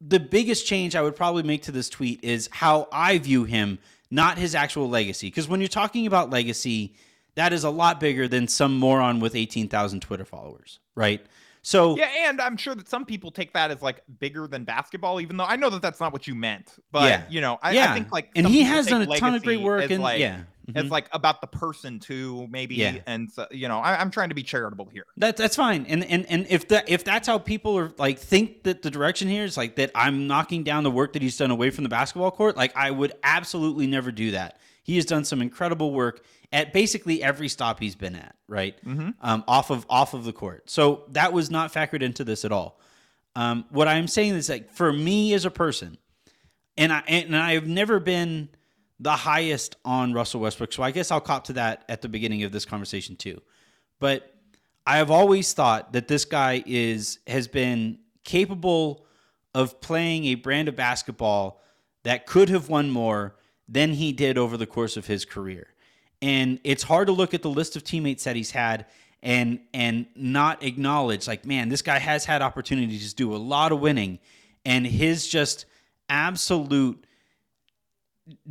the 0.07 0.21
biggest 0.21 0.67
change 0.67 0.97
I 0.97 1.03
would 1.03 1.17
probably 1.17 1.45
make 1.45 1.63
to 1.65 1.73
this 1.73 1.89
tweet 1.89 2.25
is 2.25 2.49
how 2.53 2.89
I 2.93 3.19
view 3.19 3.45
him, 3.45 3.79
not 4.11 4.37
his 4.37 4.55
actual 4.55 4.89
legacy. 4.89 5.29
Because 5.29 5.49
when 5.49 5.61
you're 5.61 5.69
talking 5.69 6.07
about 6.07 6.31
legacy, 6.31 6.97
that 7.37 7.53
is 7.53 7.65
a 7.65 7.71
lot 7.71 8.01
bigger 8.01 8.27
than 8.27 8.49
some 8.49 8.77
moron 8.79 9.21
with 9.21 9.37
18,000 9.37 10.01
Twitter 10.01 10.25
followers, 10.25 10.81
right? 10.97 11.25
So 11.63 11.97
Yeah, 11.97 12.11
and 12.29 12.41
I'm 12.41 12.57
sure 12.57 12.75
that 12.75 12.89
some 12.89 13.05
people 13.05 13.31
take 13.31 13.53
that 13.53 13.71
as 13.71 13.83
like 13.83 14.03
bigger 14.19 14.47
than 14.47 14.65
basketball, 14.65 15.21
even 15.21 15.37
though 15.37 15.45
I 15.45 15.57
know 15.57 15.71
that 15.71 15.81
that's 15.81 16.01
not 16.01 16.13
what 16.13 16.27
you 16.27 16.35
meant. 16.35 16.75
But 16.91 17.11
Yeah. 17.11 17.23
you 17.31 17.41
know, 17.41 17.59
I, 17.63 17.73
yeah, 17.73 17.91
I 17.91 17.95
think 17.95 18.13
like 18.13 18.31
and 18.35 18.47
he 18.47 18.63
has 18.63 18.87
done 18.87 19.03
a 19.03 19.19
ton 19.19 19.35
of 19.35 19.43
great 19.43 19.61
work, 19.61 19.91
and 19.91 20.03
like, 20.03 20.19
yeah, 20.19 20.43
it's 20.69 20.89
mhm. 20.89 20.91
like 20.91 21.09
about 21.13 21.41
the 21.41 21.47
person 21.47 21.99
too, 22.01 22.47
maybe. 22.51 22.75
Yeah. 22.77 22.99
And 23.07 23.31
so, 23.31 23.47
you 23.51 23.69
know, 23.69 23.79
I, 23.79 24.01
I'm 24.01 24.11
trying 24.11 24.29
to 24.31 24.35
be 24.35 24.43
charitable 24.43 24.89
here. 24.93 25.07
That 25.17 25.37
that's 25.37 25.57
fine. 25.57 25.87
And 25.87 26.05
and 26.05 26.27
and 26.27 26.47
if 26.49 26.69
that 26.69 26.89
if 26.89 27.05
that's 27.05 27.29
how 27.29 27.39
people 27.39 27.79
are 27.79 27.93
like 27.97 28.19
think 28.19 28.65
that 28.65 28.83
the 28.83 28.91
direction 28.91 29.29
here 29.29 29.45
is 29.45 29.57
like 29.57 29.77
that 29.77 29.93
I'm 29.95 30.27
knocking 30.27 30.65
down 30.65 30.83
the 30.83 30.91
work 30.91 31.13
that 31.13 31.23
he's 31.23 31.37
done 31.37 31.51
away 31.51 31.71
from 31.71 31.85
the 31.85 31.91
basketball 31.91 32.31
court, 32.33 32.57
like 32.57 32.77
I 32.77 32.91
would 32.91 33.13
absolutely 33.23 33.87
never 33.87 34.11
do 34.11 34.33
that. 34.33 34.59
He 34.83 34.97
has 34.97 35.05
done 35.05 35.25
some 35.25 35.41
incredible 35.41 35.93
work 35.93 36.25
at 36.53 36.73
basically 36.73 37.23
every 37.23 37.49
stop 37.49 37.81
he's 37.81 37.95
been 37.95 38.15
at, 38.15 38.37
right? 38.47 38.77
Um, 39.21 39.45
off 39.49 39.71
of 39.71 39.87
off 39.89 40.15
of 40.15 40.25
the 40.25 40.33
court. 40.33 40.69
So 40.69 41.05
that 41.11 41.33
was 41.33 41.51
not 41.51 41.73
factored 41.73 42.03
into 42.03 42.25
this 42.25 42.45
at 42.45 42.53
all. 42.53 42.79
Um, 43.35 43.65
what 43.71 43.89
I'm 43.89 44.07
saying 44.07 44.35
is 44.35 44.49
like 44.49 44.71
for 44.71 44.93
me 44.93 45.33
as 45.33 45.45
a 45.45 45.51
person, 45.51 45.97
and 46.77 46.93
I 46.93 47.03
and 47.09 47.37
I 47.37 47.55
have 47.55 47.67
never 47.67 47.99
been 47.99 48.51
the 49.01 49.13
highest 49.13 49.77
on 49.85 50.13
Russell 50.13 50.41
Westbrook, 50.41 50.73
so 50.73 50.83
I 50.83 50.91
guess 50.91 51.11
I'll 51.11 51.21
cop 51.21 51.45
to 51.45 51.55
that 51.55 51.85
at 51.89 52.03
the 52.03 52.09
beginning 52.09 52.43
of 52.43 52.53
this 52.53 52.65
conversation 52.65 53.17
too. 53.17 53.41
But 53.99 54.33
I 54.87 54.99
have 54.99 55.11
always 55.11 55.53
thought 55.55 55.93
that 55.95 56.09
this 56.09 56.25
guy 56.25 56.63
is 56.67 57.19
has 57.27 57.49
been 57.49 57.99
capable 58.25 59.07
of 59.55 59.81
playing 59.81 60.27
a 60.27 60.35
brand 60.35 60.69
of 60.69 60.77
basketball 60.77 61.63
that 62.05 62.27
could 62.27 62.49
have 62.49 62.69
won 62.69 62.91
more 62.91 63.37
than 63.69 63.95
he 63.95 64.13
did 64.13 64.37
over 64.37 64.57
the 64.57 64.67
course 64.67 64.97
of 64.97 65.07
his 65.07 65.25
career. 65.25 65.69
And 66.23 66.61
it's 66.65 66.83
hard 66.83 67.09
to 67.09 67.13
look 67.13 67.35
at 67.35 67.43
the 67.43 67.51
list 67.51 67.77
of 67.77 67.85
teammates 67.85 68.25
that 68.25 68.37
he's 68.37 68.53
had 68.53 68.87
and 69.23 69.61
and 69.75 70.07
not 70.17 70.63
acknowledge 70.63 71.29
like 71.29 71.45
man, 71.45 71.69
this 71.69 71.83
guy 71.83 71.99
has 71.99 72.25
had 72.25 72.41
opportunities 72.43 73.11
to 73.11 73.15
do 73.15 73.35
a 73.35 73.37
lot 73.37 73.73
of 73.73 73.81
winning 73.81 74.19
and 74.65 74.87
his 74.87 75.27
just 75.27 75.67
absolute 76.09 77.05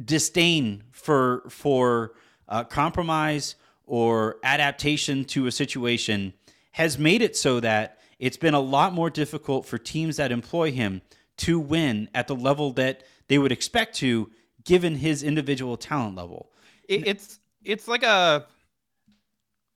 disdain 0.05 0.83
for 0.91 1.43
for 1.49 2.13
uh, 2.47 2.63
compromise 2.63 3.55
or 3.85 4.37
adaptation 4.43 5.25
to 5.25 5.47
a 5.47 5.51
situation 5.51 6.33
has 6.71 6.97
made 6.97 7.21
it 7.21 7.35
so 7.35 7.59
that 7.59 7.99
it's 8.19 8.37
been 8.37 8.53
a 8.53 8.59
lot 8.59 8.93
more 8.93 9.09
difficult 9.09 9.65
for 9.65 9.77
teams 9.77 10.17
that 10.17 10.31
employ 10.31 10.71
him 10.71 11.01
to 11.37 11.59
win 11.59 12.07
at 12.13 12.27
the 12.27 12.35
level 12.35 12.71
that 12.71 13.03
they 13.27 13.37
would 13.37 13.51
expect 13.51 13.95
to 13.95 14.29
given 14.63 14.95
his 14.95 15.23
individual 15.23 15.75
talent 15.75 16.15
level. 16.15 16.51
It, 16.87 17.07
it's 17.07 17.39
it's 17.63 17.87
like 17.87 18.03
a 18.03 18.45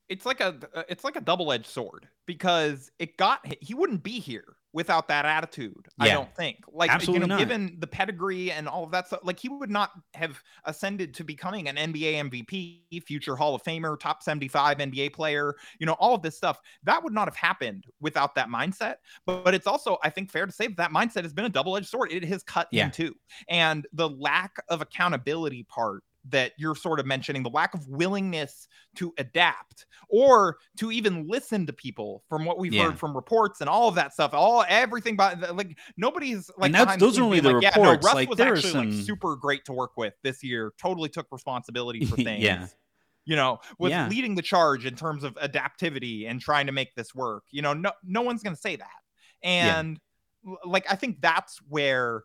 it's 0.09 0.25
like 0.25 0.39
a 0.39 0.55
it's 0.87 1.03
like 1.03 1.15
a 1.15 1.21
double-edged 1.21 1.65
sword 1.65 2.07
because 2.25 2.91
it 2.99 3.17
got 3.17 3.39
he 3.61 3.73
wouldn't 3.73 4.03
be 4.03 4.19
here 4.19 4.55
without 4.71 5.07
that 5.07 5.25
attitude 5.25 5.87
i 5.99 6.09
don't 6.09 6.35
think. 6.35 6.57
Like 6.67 6.91
Absolutely 6.91 7.21
you 7.23 7.27
know 7.27 7.35
not. 7.35 7.39
given 7.39 7.77
the 7.79 7.87
pedigree 7.87 8.51
and 8.51 8.67
all 8.67 8.83
of 8.83 8.91
that 8.91 9.07
stuff 9.07 9.21
like 9.23 9.39
he 9.39 9.47
would 9.47 9.69
not 9.71 9.91
have 10.13 10.43
ascended 10.65 11.13
to 11.13 11.23
becoming 11.23 11.69
an 11.69 11.77
nba 11.77 12.29
mvp 12.29 13.03
future 13.05 13.35
hall 13.37 13.55
of 13.55 13.63
famer 13.63 13.97
top 13.97 14.21
75 14.21 14.77
nba 14.79 15.13
player 15.13 15.55
you 15.79 15.85
know 15.85 15.93
all 15.93 16.13
of 16.13 16.21
this 16.21 16.35
stuff. 16.35 16.59
That 16.83 17.03
would 17.03 17.13
not 17.13 17.27
have 17.27 17.37
happened 17.37 17.85
without 18.01 18.35
that 18.35 18.49
mindset. 18.49 18.95
But, 19.25 19.45
but 19.45 19.55
it's 19.55 19.65
also 19.65 19.97
i 20.03 20.09
think 20.09 20.29
fair 20.29 20.45
to 20.45 20.51
say 20.51 20.67
that 20.67 20.77
that 20.77 20.91
mindset 20.91 21.23
has 21.23 21.33
been 21.33 21.45
a 21.45 21.49
double-edged 21.49 21.87
sword. 21.87 22.11
It 22.11 22.25
has 22.25 22.43
cut 22.43 22.67
Yeah. 22.71 22.85
him 22.85 22.91
too 22.91 23.15
and 23.49 23.87
the 23.93 24.09
lack 24.09 24.57
of 24.67 24.81
accountability 24.81 25.63
part 25.63 26.03
that 26.29 26.53
you're 26.57 26.75
sort 26.75 26.99
of 26.99 27.05
mentioning 27.05 27.43
the 27.43 27.49
lack 27.49 27.73
of 27.73 27.87
willingness 27.87 28.67
to 28.95 29.13
adapt 29.17 29.85
or 30.09 30.57
to 30.77 30.91
even 30.91 31.27
listen 31.27 31.65
to 31.67 31.73
people 31.73 32.23
from 32.29 32.45
what 32.45 32.57
we've 32.57 32.73
Yeah. 32.73 32.85
heard 32.85 32.99
from 32.99 33.15
reports 33.15 33.61
and 33.61 33.69
all 33.69 33.87
of 33.87 33.95
that 33.95 34.13
stuff 34.13 34.33
all 34.33 34.65
everything 34.67 35.15
by 35.15 35.33
like 35.33 35.77
nobody's 35.97 36.49
like 36.57 36.71
those 36.99 37.19
are 37.19 37.23
only 37.23 37.39
the 37.41 37.51
like, 37.53 37.61
yeah, 37.63 37.69
reports, 37.69 38.03
no, 38.03 38.07
Russ 38.07 38.15
like, 38.15 38.29
was 38.29 38.37
there 38.37 38.53
are 38.53 38.55
actually 38.55 38.71
some- 38.71 38.89
like 38.91 39.05
super 39.05 39.35
great 39.35 39.65
to 39.65 39.73
work 39.73 39.97
with 39.97 40.13
this 40.23 40.43
year 40.43 40.73
totally 40.79 41.09
took 41.09 41.27
responsibility 41.31 42.05
for 42.05 42.15
things 42.17 42.43
Yeah. 42.43 42.67
you 43.25 43.35
know 43.35 43.59
was 43.77 43.91
Yeah. 43.91 44.07
leading 44.07 44.33
the 44.35 44.41
charge 44.41 44.85
in 44.85 44.95
terms 44.95 45.23
of 45.23 45.35
adaptivity 45.35 46.27
and 46.29 46.41
trying 46.41 46.65
to 46.65 46.71
make 46.71 46.95
this 46.95 47.13
work 47.13 47.43
you 47.51 47.61
know 47.61 47.73
no 47.73 47.91
no 48.03 48.21
one's 48.21 48.41
going 48.41 48.55
to 48.55 48.61
say 48.61 48.75
that 48.77 48.89
and 49.43 49.99
like 50.65 50.85
i 50.91 50.95
think 50.95 51.21
that's 51.21 51.59
where 51.69 52.23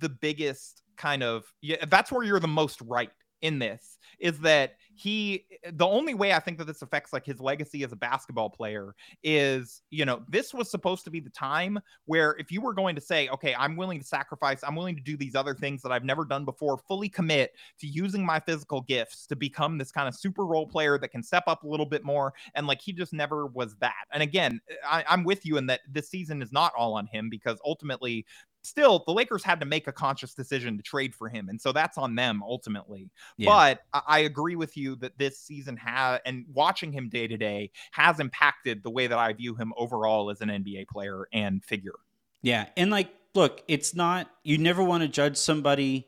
the 0.00 0.08
biggest 0.08 0.82
kind 0.96 1.22
of 1.22 1.44
yeah 1.62 1.84
that's 1.86 2.10
where 2.10 2.24
you're 2.24 2.40
the 2.40 2.48
most 2.48 2.80
right 2.82 3.10
in 3.42 3.58
this 3.58 3.98
is 4.18 4.38
that 4.40 4.74
he 4.94 5.44
the 5.74 5.86
only 5.86 6.12
way 6.12 6.32
i 6.32 6.40
think 6.40 6.58
that 6.58 6.66
this 6.66 6.82
affects 6.82 7.12
like 7.12 7.24
his 7.24 7.40
legacy 7.40 7.84
as 7.84 7.92
a 7.92 7.96
basketball 7.96 8.50
player 8.50 8.94
is 9.22 9.82
you 9.90 10.04
know 10.04 10.22
this 10.28 10.52
was 10.52 10.68
supposed 10.70 11.04
to 11.04 11.10
be 11.10 11.20
the 11.20 11.30
time 11.30 11.78
where 12.06 12.34
if 12.38 12.50
you 12.50 12.60
were 12.60 12.74
going 12.74 12.96
to 12.96 13.00
say 13.00 13.28
okay 13.28 13.54
i'm 13.56 13.76
willing 13.76 14.00
to 14.00 14.04
sacrifice 14.04 14.60
i'm 14.64 14.74
willing 14.74 14.96
to 14.96 15.02
do 15.02 15.16
these 15.16 15.36
other 15.36 15.54
things 15.54 15.82
that 15.82 15.92
i've 15.92 16.04
never 16.04 16.24
done 16.24 16.44
before 16.44 16.78
fully 16.88 17.08
commit 17.08 17.52
to 17.78 17.86
using 17.86 18.26
my 18.26 18.40
physical 18.40 18.80
gifts 18.82 19.26
to 19.26 19.36
become 19.36 19.78
this 19.78 19.92
kind 19.92 20.08
of 20.08 20.14
super 20.14 20.44
role 20.44 20.66
player 20.66 20.98
that 20.98 21.08
can 21.08 21.22
step 21.22 21.44
up 21.46 21.62
a 21.62 21.68
little 21.68 21.86
bit 21.86 22.04
more 22.04 22.32
and 22.54 22.66
like 22.66 22.80
he 22.80 22.92
just 22.92 23.12
never 23.12 23.46
was 23.46 23.76
that. 23.76 23.94
And 24.12 24.22
again 24.22 24.60
I, 24.88 25.04
i'm 25.08 25.22
with 25.22 25.46
you 25.46 25.58
in 25.58 25.66
that 25.66 25.80
this 25.88 26.08
season 26.08 26.42
is 26.42 26.52
not 26.52 26.72
all 26.76 26.94
on 26.94 27.06
him 27.06 27.28
because 27.30 27.58
ultimately 27.64 28.26
still 28.62 29.02
the 29.06 29.12
lakers 29.12 29.44
had 29.44 29.60
to 29.60 29.66
make 29.66 29.86
a 29.86 29.92
conscious 29.92 30.34
decision 30.34 30.76
to 30.76 30.82
trade 30.82 31.14
for 31.14 31.28
him 31.28 31.48
and 31.48 31.60
so 31.60 31.72
that's 31.72 31.96
on 31.98 32.14
them 32.14 32.42
ultimately 32.42 33.10
Yeah. 33.36 33.50
but 33.50 33.80
I, 33.92 34.16
I 34.16 34.18
agree 34.20 34.56
with 34.56 34.76
you 34.76 34.96
that 34.96 35.16
this 35.18 35.38
season 35.38 35.76
has 35.76 36.20
and 36.26 36.44
watching 36.52 36.92
him 36.92 37.08
day 37.08 37.26
to 37.28 37.36
day 37.36 37.70
has 37.92 38.20
impacted 38.20 38.82
the 38.82 38.90
way 38.90 39.06
that 39.06 39.18
i 39.18 39.32
view 39.32 39.54
him 39.54 39.72
overall 39.76 40.30
as 40.30 40.40
an 40.40 40.48
nba 40.48 40.86
player 40.88 41.28
and 41.32 41.64
figure 41.64 41.94
Yeah, 42.42 42.66
and 42.76 42.90
like, 42.90 43.10
look, 43.34 43.62
it's 43.68 43.94
not. 43.94 44.30
You 44.42 44.58
never 44.58 44.82
want 44.82 45.02
to 45.02 45.08
judge 45.08 45.36
somebody 45.36 46.06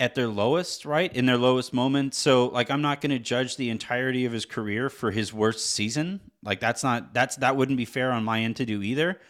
at 0.00 0.14
their 0.14 0.28
lowest, 0.28 0.84
right? 0.84 1.12
In 1.14 1.26
their 1.26 1.36
lowest 1.36 1.72
moment. 1.72 2.14
So, 2.14 2.46
like, 2.46 2.70
I'm 2.70 2.82
not 2.82 3.00
going 3.00 3.10
to 3.10 3.18
judge 3.18 3.56
the 3.56 3.70
entirety 3.70 4.24
of 4.24 4.32
his 4.32 4.44
career 4.44 4.88
for 4.90 5.10
his 5.10 5.32
worst 5.32 5.70
season. 5.70 6.20
Like, 6.42 6.60
that's 6.60 6.82
not. 6.82 7.12
That's 7.14 7.36
that 7.36 7.56
wouldn't 7.56 7.76
be 7.76 7.84
fair 7.84 8.10
on 8.12 8.24
my 8.24 8.40
end 8.40 8.56
to 8.56 8.66
do 8.66 8.82
either. 8.82 9.20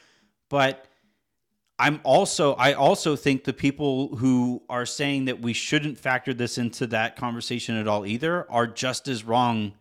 But 0.49 0.87
I'm 1.79 2.01
also. 2.05 2.55
I 2.55 2.75
also 2.75 3.17
think 3.17 3.45
the 3.45 3.53
people 3.53 4.17
who 4.17 4.63
are 4.69 4.87
saying 4.87 5.25
that 5.25 5.41
we 5.41 5.53
shouldn't 5.53 5.99
factor 5.99 6.33
this 6.33 6.57
into 6.57 6.87
that 6.89 7.17
conversation 7.17 7.77
at 7.77 7.89
all 7.89 8.07
either 8.07 8.51
are 8.51 8.67
just 8.67 9.09
as 9.09 9.25
wrong 9.25 9.75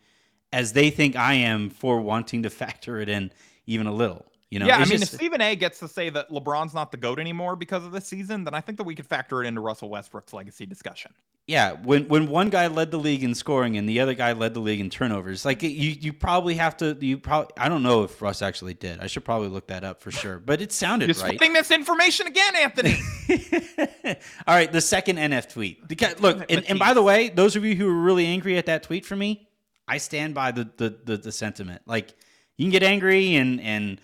as 0.51 0.73
they 0.73 0.89
think 0.89 1.15
I 1.15 1.35
am 1.35 1.69
for 1.69 2.01
wanting 2.01 2.43
to 2.43 2.49
factor 2.61 2.99
it 2.99 3.09
in 3.09 3.31
even 3.65 3.87
a 3.87 3.93
little. 3.93 4.25
You 4.53 4.59
know, 4.59 4.67
yeah, 4.67 4.75
I 4.75 4.79
mean, 4.81 4.99
just- 4.99 5.13
if 5.13 5.19
Stephen 5.19 5.41
A 5.41 5.55
gets 5.55 5.79
to 5.79 5.87
say 5.87 6.11
that 6.11 6.29
LeBron's 6.29 6.75
not 6.75 6.91
the 6.91 6.97
GOAT 6.97 7.17
anymore 7.19 7.55
because 7.55 7.83
of 7.83 7.91
this 7.91 8.05
season, 8.05 8.43
then 8.43 8.53
I 8.53 8.61
think 8.61 8.77
that 8.77 8.83
we 8.83 8.93
could 8.93 9.07
factor 9.07 9.43
it 9.43 9.47
into 9.47 9.61
Russell 9.61 9.89
Westbrook's 9.89 10.31
legacy 10.31 10.67
discussion. 10.67 11.11
Yeah, 11.47 11.71
when 11.71 12.07
when 12.07 12.27
one 12.27 12.51
guy 12.51 12.67
led 12.67 12.91
the 12.91 12.99
league 12.99 13.23
in 13.23 13.33
scoring 13.33 13.77
and 13.77 13.89
the 13.89 13.99
other 13.99 14.13
guy 14.13 14.33
led 14.33 14.53
the 14.53 14.59
league 14.59 14.79
in 14.79 14.91
turnovers, 14.91 15.43
like 15.43 15.63
you 15.63 15.69
you 15.69 16.13
probably 16.13 16.53
have 16.53 16.77
to 16.77 16.95
you 17.01 17.17
probably 17.17 17.51
I 17.57 17.67
don't 17.67 17.81
know 17.81 18.03
if 18.03 18.21
Russ 18.21 18.43
actually 18.43 18.75
did. 18.75 18.99
I 18.99 19.07
should 19.07 19.25
probably 19.25 19.47
look 19.47 19.67
that 19.67 19.83
up 19.83 19.99
for 20.01 20.11
sure, 20.11 20.37
but 20.37 20.61
it 20.61 20.71
sounded 20.71 21.09
You're 21.09 21.25
right. 21.25 21.39
this 21.39 21.71
information 21.71 22.27
again, 22.27 22.55
Anthony. 22.55 22.95
All 24.47 24.55
right, 24.55 24.71
the 24.71 24.81
second 24.81 25.17
NF 25.17 25.49
tweet. 25.49 25.87
Because, 25.87 26.19
look, 26.19 26.45
and, 26.49 26.63
and 26.69 26.77
by 26.77 26.93
the 26.93 27.01
way, 27.01 27.29
those 27.29 27.55
of 27.55 27.65
you 27.65 27.75
who 27.75 27.87
were 27.87 28.01
really 28.01 28.27
angry 28.27 28.57
at 28.57 28.67
that 28.67 28.83
tweet 28.83 29.03
for 29.05 29.15
me, 29.15 29.47
I 29.87 29.97
stand 29.97 30.35
by 30.35 30.51
the 30.51 30.69
the 30.77 30.95
the, 31.03 31.17
the 31.17 31.31
sentiment. 31.31 31.81
Like 31.87 32.13
you 32.55 32.65
can 32.65 32.71
get 32.71 32.83
angry 32.83 33.35
and 33.35 33.59
and 33.59 33.99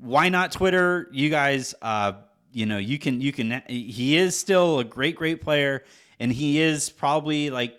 why 0.00 0.28
not 0.28 0.52
Twitter? 0.52 1.08
You 1.12 1.30
guys, 1.30 1.74
uh, 1.82 2.12
you 2.52 2.66
know, 2.66 2.78
you 2.78 2.98
can 2.98 3.20
you 3.20 3.32
can. 3.32 3.62
He 3.68 4.16
is 4.16 4.36
still 4.36 4.78
a 4.80 4.84
great 4.84 5.16
great 5.16 5.40
player, 5.40 5.84
and 6.18 6.32
he 6.32 6.60
is 6.60 6.90
probably 6.90 7.50
like 7.50 7.78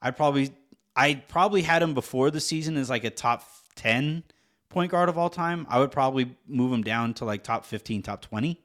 I 0.00 0.10
probably 0.12 0.52
I 0.94 1.14
probably 1.28 1.62
had 1.62 1.82
him 1.82 1.92
before 1.94 2.30
the 2.30 2.40
season 2.40 2.76
as 2.76 2.88
like 2.88 3.04
a 3.04 3.10
top 3.10 3.42
ten 3.74 4.22
point 4.68 4.90
guard 4.90 5.08
of 5.08 5.16
all 5.18 5.30
time, 5.30 5.66
I 5.70 5.78
would 5.78 5.90
probably 5.90 6.36
move 6.46 6.72
him 6.72 6.82
down 6.82 7.14
to 7.14 7.24
like 7.24 7.42
top 7.42 7.64
15, 7.64 8.02
top 8.02 8.20
20. 8.20 8.60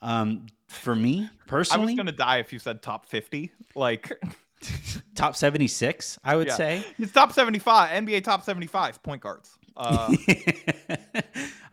Um, 0.00 0.46
for 0.68 0.94
me 0.96 1.28
personally, 1.46 1.82
I 1.82 1.86
was 1.86 1.96
gonna 1.96 2.12
die 2.12 2.38
if 2.38 2.52
you 2.52 2.58
said 2.58 2.80
top 2.82 3.06
50. 3.06 3.50
Like 3.74 4.12
top 5.14 5.36
76, 5.36 6.18
I 6.24 6.36
would 6.36 6.46
Yeah. 6.46 6.54
say. 6.54 6.84
it's 6.98 7.12
top 7.12 7.32
75, 7.32 7.90
NBA 8.04 8.24
top 8.24 8.44
75 8.44 9.02
point 9.02 9.20
guards. 9.20 9.50
Uh, 9.76 10.14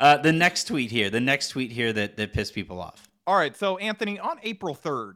uh, 0.04 0.18
the 0.18 0.32
next 0.32 0.66
tweet 0.68 0.92
here, 0.92 1.10
the 1.10 1.20
next 1.22 1.50
tweet 1.50 1.72
here 1.72 1.94
that, 1.94 2.18
that 2.18 2.34
pissed 2.34 2.54
people 2.54 2.80
off. 2.82 3.08
all 3.26 3.36
right, 3.36 3.56
so 3.56 3.78
Anthony, 3.78 4.20
on 4.20 4.38
April 4.44 4.76
3rd, 4.76 5.14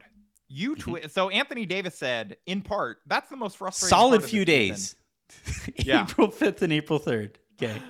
you 0.50 0.72
Mm-hmm. 0.76 0.92
tweet. 0.92 1.12
So 1.12 1.30
Anthony 1.30 1.66
Davis 1.66 1.96
said, 1.96 2.38
in 2.46 2.62
part, 2.62 3.00
that's 3.06 3.30
the 3.30 3.36
most 3.36 3.58
frustrating. 3.58 3.90
Solid 3.90 4.12
part 4.20 4.24
of 4.24 4.30
few 4.30 4.46
days. 4.46 4.96
Yeah. 5.76 6.04
April 6.10 6.30
5th 6.30 6.62
and 6.62 6.72
April 6.72 7.00
3rd. 7.02 7.36
Okay. 7.62 7.82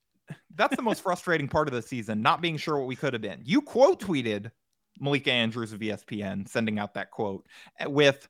That's 0.54 0.76
the 0.76 0.82
most 0.82 1.02
frustrating 1.02 1.48
part 1.48 1.66
of 1.68 1.74
the 1.74 1.82
season, 1.82 2.22
not 2.22 2.40
being 2.40 2.56
sure 2.56 2.78
what 2.78 2.86
we 2.86 2.94
could 2.96 3.12
have 3.12 3.20
been. 3.20 3.42
You 3.44 3.60
quote 3.60 4.00
tweeted 4.00 4.50
Malika 5.00 5.30
Andrews 5.32 5.72
of 5.72 5.80
ESPN, 5.80 6.48
sending 6.48 6.78
out 6.78 6.94
that 6.94 7.10
quote 7.10 7.44
uh, 7.84 7.90
with 7.90 8.28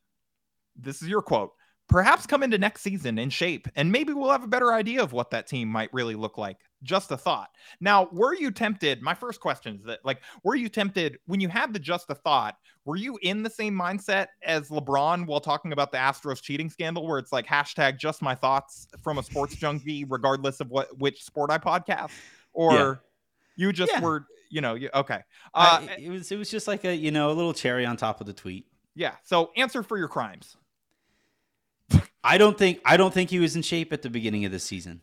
this 0.75 1.02
is 1.02 1.08
your 1.08 1.23
quote. 1.23 1.52
Perhaps 1.88 2.26
come 2.26 2.42
into 2.42 2.58
next 2.58 2.80
season 2.82 3.18
in 3.18 3.30
shape, 3.30 3.68
and 3.76 3.92
maybe 3.92 4.12
we'll 4.12 4.30
have 4.32 4.42
a 4.42 4.49
better 4.49 4.73
idea 4.73 5.02
of 5.02 5.12
what 5.12 5.30
that 5.30 5.46
team 5.46 5.68
might 5.68 5.92
really 5.92 6.14
look 6.16 6.37
like. 6.38 6.58
Just 6.83 7.11
a 7.11 7.16
thought. 7.16 7.49
Now, 7.80 8.09
were 8.12 8.35
you 8.35 8.50
tempted? 8.50 9.00
My 9.02 9.14
first 9.14 9.40
question 9.40 9.76
is 9.76 9.85
that, 9.87 10.00
like, 10.04 10.21
were 10.45 10.54
you 10.54 10.68
tempted 10.68 11.18
when 11.26 11.40
you 11.40 11.49
had 11.49 11.73
the 11.73 11.78
just 11.78 12.11
a 12.11 12.14
thought? 12.14 12.56
Were 12.85 12.97
you 12.97 13.18
in 13.23 13.42
the 13.42 13.50
same 13.50 13.75
mindset 13.75 14.26
as 14.45 14.68
LeBron 14.68 15.26
while 15.26 15.40
talking 15.40 15.73
about 15.73 15.90
the 15.90 15.99
Astros 15.99 16.40
cheating 16.42 16.68
scandal, 16.71 17.06
where 17.06 17.18
it's 17.18 17.33
like 17.33 17.47
hashtag 17.47 17.99
just 17.99 18.21
my 18.23 18.35
thoughts 18.35 18.87
from 19.02 19.18
a 19.18 19.23
sports 19.23 19.56
junkie, 19.56 20.04
regardless 20.04 20.61
of 20.61 20.68
what 20.71 20.97
which 20.99 21.25
sport 21.25 21.50
I 21.50 21.59
podcast? 21.59 22.12
Or 22.52 22.73
Yeah. 22.73 22.95
you 23.66 23.73
just 23.73 23.92
Yeah. 23.92 24.00
were, 24.02 24.26
you 24.50 24.61
know, 24.61 24.75
you, 24.75 24.90
okay. 24.95 25.21
Uh, 25.54 25.80
Uh, 25.83 25.88
it 25.99 26.11
was 26.11 26.30
it 26.30 26.37
was 26.37 26.50
just 26.50 26.68
like 26.68 26.85
a 26.85 26.95
you 26.95 27.11
know 27.11 27.30
a 27.30 27.35
little 27.35 27.54
cherry 27.54 27.87
on 27.87 27.97
top 27.97 28.21
of 28.21 28.26
the 28.26 28.33
tweet. 28.35 28.66
yeah. 28.95 29.16
So 29.25 29.50
answer 29.56 29.83
for 29.83 29.99
your 29.99 30.09
crimes. 30.09 30.56
I 32.23 32.38
don't 32.38 32.59
think 32.59 32.80
I 32.85 32.97
don't 32.97 33.14
think 33.14 33.30
he 33.30 33.38
was 33.38 33.56
in 33.56 33.62
shape 33.62 33.92
at 33.92 34.02
the 34.02 34.11
beginning 34.11 34.45
of 34.45 34.52
the 34.52 34.59
season. 34.59 35.00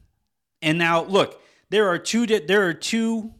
And 0.61 0.77
now 0.77 1.03
look, 1.03 1.41
there 1.73 1.87
are 1.89 1.97
two 1.97 2.27
di- 2.27 2.45
there 2.45 2.67
are 2.67 2.73
two 2.73 3.33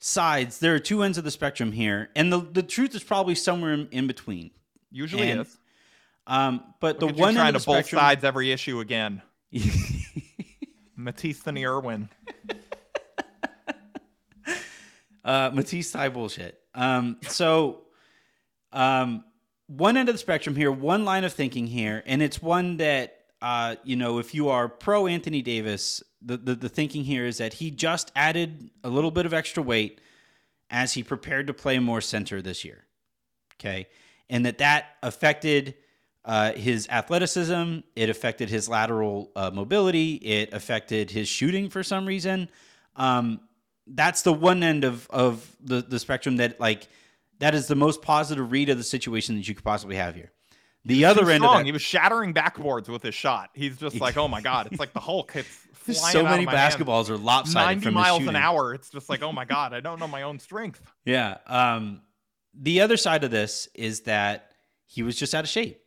sides, 0.00 0.58
there 0.58 0.74
are 0.74 0.80
two 0.80 1.04
ends 1.04 1.16
of 1.16 1.22
the 1.22 1.30
spectrum 1.30 1.70
here, 1.70 2.10
and 2.16 2.32
the 2.32 2.40
the 2.40 2.62
truth 2.62 2.92
is 2.96 3.04
probably 3.04 3.36
somewhere 3.36 3.72
in, 3.72 3.88
in 3.92 4.08
between. 4.08 4.50
Usually 4.90 5.30
And 5.30 5.42
is. 5.42 5.56
Um, 6.26 6.74
but 6.80 7.00
Look 7.00 7.14
the 7.14 7.20
one 7.20 7.34
trying 7.34 7.46
end 7.46 7.54
to 7.54 7.58
of 7.58 7.64
the 7.64 7.72
both 7.72 7.88
sides 7.88 8.24
every 8.24 8.50
issue 8.50 8.80
again. 8.80 9.22
Matisse 10.96 11.46
and 11.46 11.56
Irwin. 11.56 12.08
uh, 15.24 15.50
Matisse 15.54 15.92
tie 15.92 16.08
bullshit. 16.08 16.58
Um, 16.74 17.18
so, 17.28 17.82
um, 18.72 19.22
one 19.68 19.96
end 19.96 20.08
of 20.08 20.16
the 20.16 20.18
spectrum 20.18 20.56
here, 20.56 20.72
one 20.72 21.04
line 21.04 21.22
of 21.22 21.32
thinking 21.32 21.68
here, 21.68 22.02
and 22.06 22.22
it's 22.22 22.42
one 22.42 22.78
that 22.78 23.18
uh, 23.40 23.76
you 23.84 23.94
know, 23.94 24.18
if 24.18 24.34
you 24.34 24.48
are 24.48 24.68
pro 24.68 25.06
Anthony 25.06 25.42
Davis, 25.42 26.02
the, 26.24 26.36
the 26.36 26.54
the 26.54 26.68
thinking 26.68 27.04
here 27.04 27.26
is 27.26 27.38
that 27.38 27.54
he 27.54 27.70
just 27.70 28.12
added 28.16 28.70
a 28.84 28.88
little 28.88 29.10
bit 29.10 29.26
of 29.26 29.34
extra 29.34 29.62
weight 29.62 30.00
as 30.70 30.94
he 30.94 31.02
prepared 31.02 31.46
to 31.48 31.54
play 31.54 31.78
more 31.78 32.00
center 32.00 32.40
this 32.40 32.64
year. 32.64 32.84
Okay, 33.54 33.86
and 34.28 34.46
that 34.46 34.58
that 34.58 34.86
affected. 35.02 35.74
Uh, 36.24 36.52
his 36.52 36.86
athleticism, 36.88 37.80
it 37.96 38.08
affected 38.08 38.48
his 38.48 38.68
lateral 38.68 39.32
uh, 39.34 39.50
mobility, 39.52 40.14
it 40.14 40.52
affected 40.52 41.10
his 41.10 41.26
shooting 41.26 41.68
for 41.68 41.82
some 41.82 42.06
reason. 42.06 42.48
Um, 42.94 43.40
that's 43.88 44.22
the 44.22 44.32
one 44.32 44.62
end 44.62 44.84
of 44.84 45.08
of 45.10 45.56
the 45.60 45.82
the 45.82 45.98
spectrum 45.98 46.36
that 46.36 46.60
like 46.60 46.86
that 47.40 47.56
is 47.56 47.66
the 47.66 47.74
most 47.74 48.02
positive 48.02 48.52
read 48.52 48.68
of 48.68 48.78
the 48.78 48.84
situation 48.84 49.34
that 49.34 49.48
you 49.48 49.54
could 49.56 49.64
possibly 49.64 49.96
have 49.96 50.14
here. 50.14 50.30
The 50.84 51.04
other 51.04 51.28
end 51.30 51.42
strong. 51.42 51.56
of 51.56 51.58
that, 51.60 51.66
He 51.66 51.72
was 51.72 51.82
shattering 51.82 52.34
backboards 52.34 52.88
with 52.88 53.02
his 53.02 53.14
shot. 53.14 53.50
He's 53.54 53.76
just 53.76 54.00
like, 54.00 54.16
oh 54.16 54.28
my 54.28 54.40
god, 54.40 54.68
it's 54.70 54.78
like 54.78 54.92
the 54.92 55.00
Hulk. 55.00 55.32
It's 55.34 55.48
there's 55.48 55.71
flying 55.71 55.71
so 55.90 56.22
many 56.24 56.46
basketballs 56.46 57.10
are 57.10 57.16
lopsided 57.16 57.66
90 57.78 57.80
from 57.82 57.94
his 57.94 58.02
miles 58.02 58.26
an 58.26 58.36
hour. 58.36 58.74
It's 58.74 58.90
just 58.90 59.08
like, 59.08 59.22
oh 59.22 59.32
my 59.32 59.44
god, 59.44 59.72
I 59.74 59.80
don't 59.80 59.98
know 59.98 60.08
my 60.08 60.22
own 60.22 60.38
strength. 60.38 60.80
Yeah. 61.04 61.38
Um, 61.46 62.02
the 62.54 62.80
other 62.82 62.96
side 62.96 63.24
of 63.24 63.30
this 63.30 63.68
is 63.74 64.02
that 64.02 64.52
he 64.86 65.02
was 65.02 65.16
just 65.16 65.34
out 65.34 65.42
of 65.44 65.50
shape. 65.50 65.80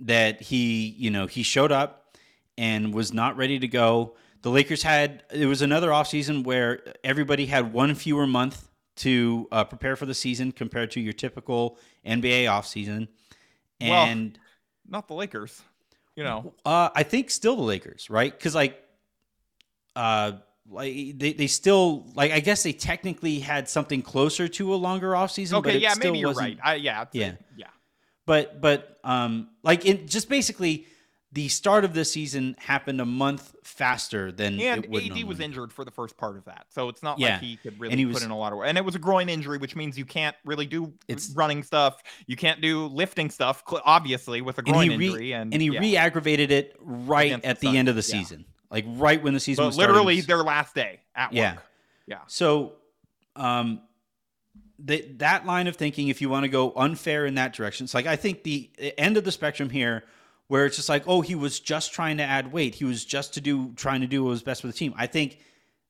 That 0.00 0.42
he, 0.42 0.88
you 0.98 1.10
know, 1.10 1.26
he 1.26 1.42
showed 1.42 1.70
up 1.72 2.16
and 2.58 2.92
was 2.92 3.12
not 3.12 3.36
ready 3.36 3.58
to 3.58 3.68
go. 3.68 4.16
The 4.42 4.50
Lakers 4.50 4.82
had 4.82 5.22
it 5.32 5.46
was 5.46 5.62
another 5.62 5.90
offseason 5.90 6.44
where 6.44 6.82
everybody 7.04 7.46
had 7.46 7.72
one 7.72 7.94
fewer 7.94 8.26
month 8.26 8.68
to 8.96 9.46
uh, 9.52 9.64
prepare 9.64 9.94
for 9.96 10.06
the 10.06 10.14
season 10.14 10.52
compared 10.52 10.90
to 10.92 11.00
your 11.00 11.12
typical 11.12 11.78
NBA 12.06 12.44
offseason. 12.44 13.08
Well, 13.80 14.06
And 14.06 14.38
Not 14.88 15.08
the 15.08 15.14
Lakers. 15.14 15.62
You 16.14 16.24
know, 16.24 16.54
uh, 16.64 16.88
I 16.94 17.02
think 17.02 17.30
still 17.30 17.56
the 17.56 17.62
Lakers, 17.62 18.08
right? 18.08 18.32
Because 18.32 18.54
like, 18.54 18.82
uh, 19.96 20.32
like 20.68 20.92
they, 21.18 21.32
they 21.32 21.46
still 21.46 22.06
like 22.14 22.32
I 22.32 22.40
guess 22.40 22.62
they 22.62 22.72
technically 22.72 23.38
had 23.40 23.68
something 23.68 24.02
closer 24.02 24.46
to 24.48 24.74
a 24.74 24.76
longer 24.76 25.10
offseason. 25.12 25.52
but 25.52 25.58
okay, 25.68 25.76
it 25.76 25.82
yeah, 25.82 25.92
still 25.94 26.12
maybe 26.12 26.18
you're 26.20 26.32
right. 26.34 26.58
I, 26.62 26.74
yeah, 26.76 27.04
Yeah. 27.12 27.32
yeah. 27.56 27.66
But 28.26 28.60
but 28.60 28.98
um 29.04 29.48
like 29.62 29.86
it 29.86 30.08
just 30.08 30.28
basically 30.28 30.86
the 31.32 31.48
start 31.48 31.84
of 31.84 31.92
the 31.92 32.04
season 32.04 32.56
happened 32.58 33.00
a 33.00 33.04
month 33.04 33.54
faster 33.62 34.32
than 34.32 34.58
And 34.60 34.84
it 34.84 34.90
would 34.90 35.04
AD 35.12 35.24
was 35.24 35.38
injured 35.38 35.72
for 35.72 35.84
the 35.84 35.90
first 35.90 36.16
part 36.16 36.36
of 36.36 36.44
that, 36.46 36.66
so 36.70 36.88
it's 36.88 37.02
not 37.02 37.18
Yeah. 37.18 37.32
like 37.34 37.42
he 37.42 37.56
could 37.56 37.78
really 37.78 37.92
And 37.92 38.00
he 38.00 38.06
put 38.06 38.14
was- 38.14 38.22
in 38.24 38.30
a 38.30 38.38
lot 38.38 38.52
of 38.52 38.58
work. 38.58 38.68
And 38.68 38.78
it 38.78 38.84
was 38.84 38.94
a 38.94 38.98
groin 38.98 39.28
injury, 39.28 39.58
which 39.58 39.76
means 39.76 39.98
you 39.98 40.06
can't 40.06 40.34
really 40.44 40.66
do 40.66 40.92
It's- 41.08 41.30
running 41.36 41.62
stuff. 41.62 42.02
You 42.26 42.36
can't 42.36 42.60
do 42.62 42.86
lifting 42.86 43.28
stuff, 43.30 43.62
obviously, 43.84 44.40
with 44.40 44.56
a 44.58 44.62
and 44.62 44.68
groin 44.72 44.90
he 44.92 44.96
re- 44.96 45.06
injury. 45.06 45.32
And 45.34 45.52
and 45.52 45.60
he 45.62 45.68
yeah. 45.70 45.80
re-aggravated 45.80 46.50
it 46.50 46.74
right 46.80 47.26
Against 47.26 47.42
the 47.42 47.48
at 47.50 47.60
the 47.60 47.66
Suns, 47.66 47.76
end 47.76 47.88
of 47.88 47.94
the 47.96 48.00
yeah. 48.08 48.18
season, 48.18 48.44
like 48.70 48.84
right 48.88 49.22
when 49.22 49.34
the 49.34 49.40
season 49.40 49.62
So 49.62 49.66
was 49.66 49.74
starting. 49.76 49.94
literally 49.94 50.20
their 50.22 50.42
last 50.42 50.74
day 50.74 51.00
at 51.14 51.32
Yeah. 51.32 51.54
work. 51.54 51.64
Yeah. 52.06 52.18
So, 52.26 52.72
um, 53.34 53.80
that 54.80 55.18
that 55.20 55.46
line 55.46 55.66
of 55.66 55.76
thinking, 55.76 56.08
if 56.08 56.20
you 56.20 56.28
want 56.28 56.44
to 56.44 56.48
go 56.48 56.72
unfair 56.76 57.24
in 57.26 57.34
that 57.36 57.52
direction, 57.54 57.84
it's 57.84 57.94
like 57.94 58.06
I 58.06 58.16
think 58.16 58.42
the 58.42 58.70
end 58.98 59.16
of 59.16 59.24
the 59.24 59.32
spectrum 59.32 59.70
here, 59.70 60.04
where 60.48 60.66
it's 60.66 60.76
just 60.76 60.88
like, 60.88 61.04
oh, 61.08 61.22
he 61.22 61.34
was 61.34 61.58
just 61.60 61.92
trying 61.92 62.18
to 62.18 62.22
add 62.22 62.52
weight, 62.52 62.74
he 62.74 62.84
was 62.84 63.04
just 63.04 63.34
to 63.34 63.40
do 63.40 63.72
trying 63.74 64.02
to 64.02 64.06
do 64.06 64.22
what 64.22 64.30
was 64.30 64.42
best 64.42 64.60
for 64.60 64.66
the 64.66 64.72
team. 64.72 64.94
I 64.96 65.06
think 65.06 65.38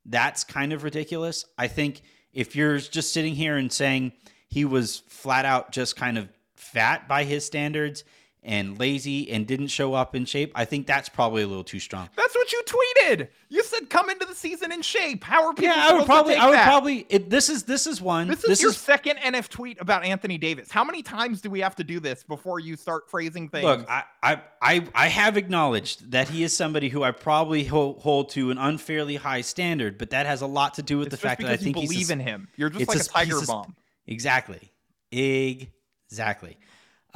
that's 0.05 0.45
kind 0.45 0.73
of 0.73 0.85
ridiculous. 0.85 1.45
I 1.59 1.67
think 1.69 2.01
if 2.33 2.55
you're 2.55 2.79
just 2.79 3.13
sitting 3.13 3.35
here 3.35 3.57
and 3.57 3.73
saying 3.73 4.13
he 4.49 4.65
was 4.65 5.03
flat 5.09 5.45
out 5.45 5.73
just 5.73 5.97
kind 5.97 6.17
of 6.17 6.29
fat 6.55 7.09
by 7.09 7.25
his 7.25 7.45
standards 7.45 8.05
and 8.47 8.79
lazy 8.79 9.31
and 9.31 9.47
didn't 9.47 9.67
show 9.67 9.93
up 9.93 10.15
in 10.15 10.25
shape, 10.25 10.53
I 10.55 10.65
think 10.65 10.87
that's 10.87 11.09
probably 11.09 11.43
a 11.43 11.47
little 11.49 11.65
too 11.65 11.81
strong. 11.81 12.09
That's 12.17 12.35
what 12.35 12.53
you 12.53 12.63
tweeted. 12.65 13.29
You 13.49 13.63
said 13.65 13.91
come 13.91 14.09
into 14.09 14.25
the 14.25 14.35
season 14.35 14.73
in 14.73 14.83
shape. 14.83 15.25
How 15.25 15.47
are 15.47 15.53
people 15.53 15.65
Yeah, 15.65 15.89
I 15.89 15.93
would 15.95 16.07
probably, 16.07 16.37
I 16.37 16.47
would 16.47 16.55
that? 16.55 16.65
probably. 16.65 17.07
It, 17.09 17.29
this 17.29 17.49
is 17.49 17.65
this 17.65 17.87
is 17.87 18.01
one. 18.01 18.29
This 18.29 18.45
is 18.45 18.63
your 18.63 18.73
second 18.73 19.17
NF 19.19 19.49
tweet 19.49 19.81
about 19.81 20.05
Anthony 20.05 20.39
Davis. 20.39 20.71
How 20.71 20.85
many 20.85 21.03
times 21.03 21.41
do 21.41 21.51
we 21.51 21.61
have 21.61 21.75
to 21.77 21.85
do 21.85 21.99
this 22.01 22.23
before 22.23 22.61
you 22.61 22.77
start 22.77 23.11
phrasing 23.11 23.49
things? 23.49 23.65
Look, 23.65 23.91
I, 23.91 24.05
I, 24.23 24.41
I, 24.63 24.87
I 24.95 25.09
have 25.09 25.37
acknowledged 25.37 26.13
that 26.13 26.29
he 26.29 26.45
is 26.45 26.57
somebody 26.57 26.89
who 26.89 27.03
I 27.03 27.11
probably 27.11 27.65
hold, 27.65 27.99
hold 28.01 28.31
to 28.31 28.51
an 28.53 28.59
unfairly 28.59 29.17
high 29.17 29.41
standard, 29.41 29.99
but 29.99 30.11
that 30.11 30.27
has 30.27 30.41
a 30.43 30.47
lot 30.47 30.75
to 30.75 30.83
do 30.83 30.99
with 30.99 31.09
it's 31.09 31.17
the 31.17 31.21
fact 31.21 31.41
that 31.43 31.49
I 31.49 31.53
you 31.53 31.59
think 31.59 31.77
he's 31.79 31.91
believe 31.91 32.11
a, 32.11 32.13
in 32.15 32.21
him. 32.21 32.49
You're 32.57 32.71
just 32.71 32.89
like 32.89 32.99
a, 32.99 33.01
a- 33.01 33.05
tiger 33.05 33.39
a- 33.39 33.47
bomb. 33.47 33.75
exactly, 34.07 34.71
exactly. 35.11 36.57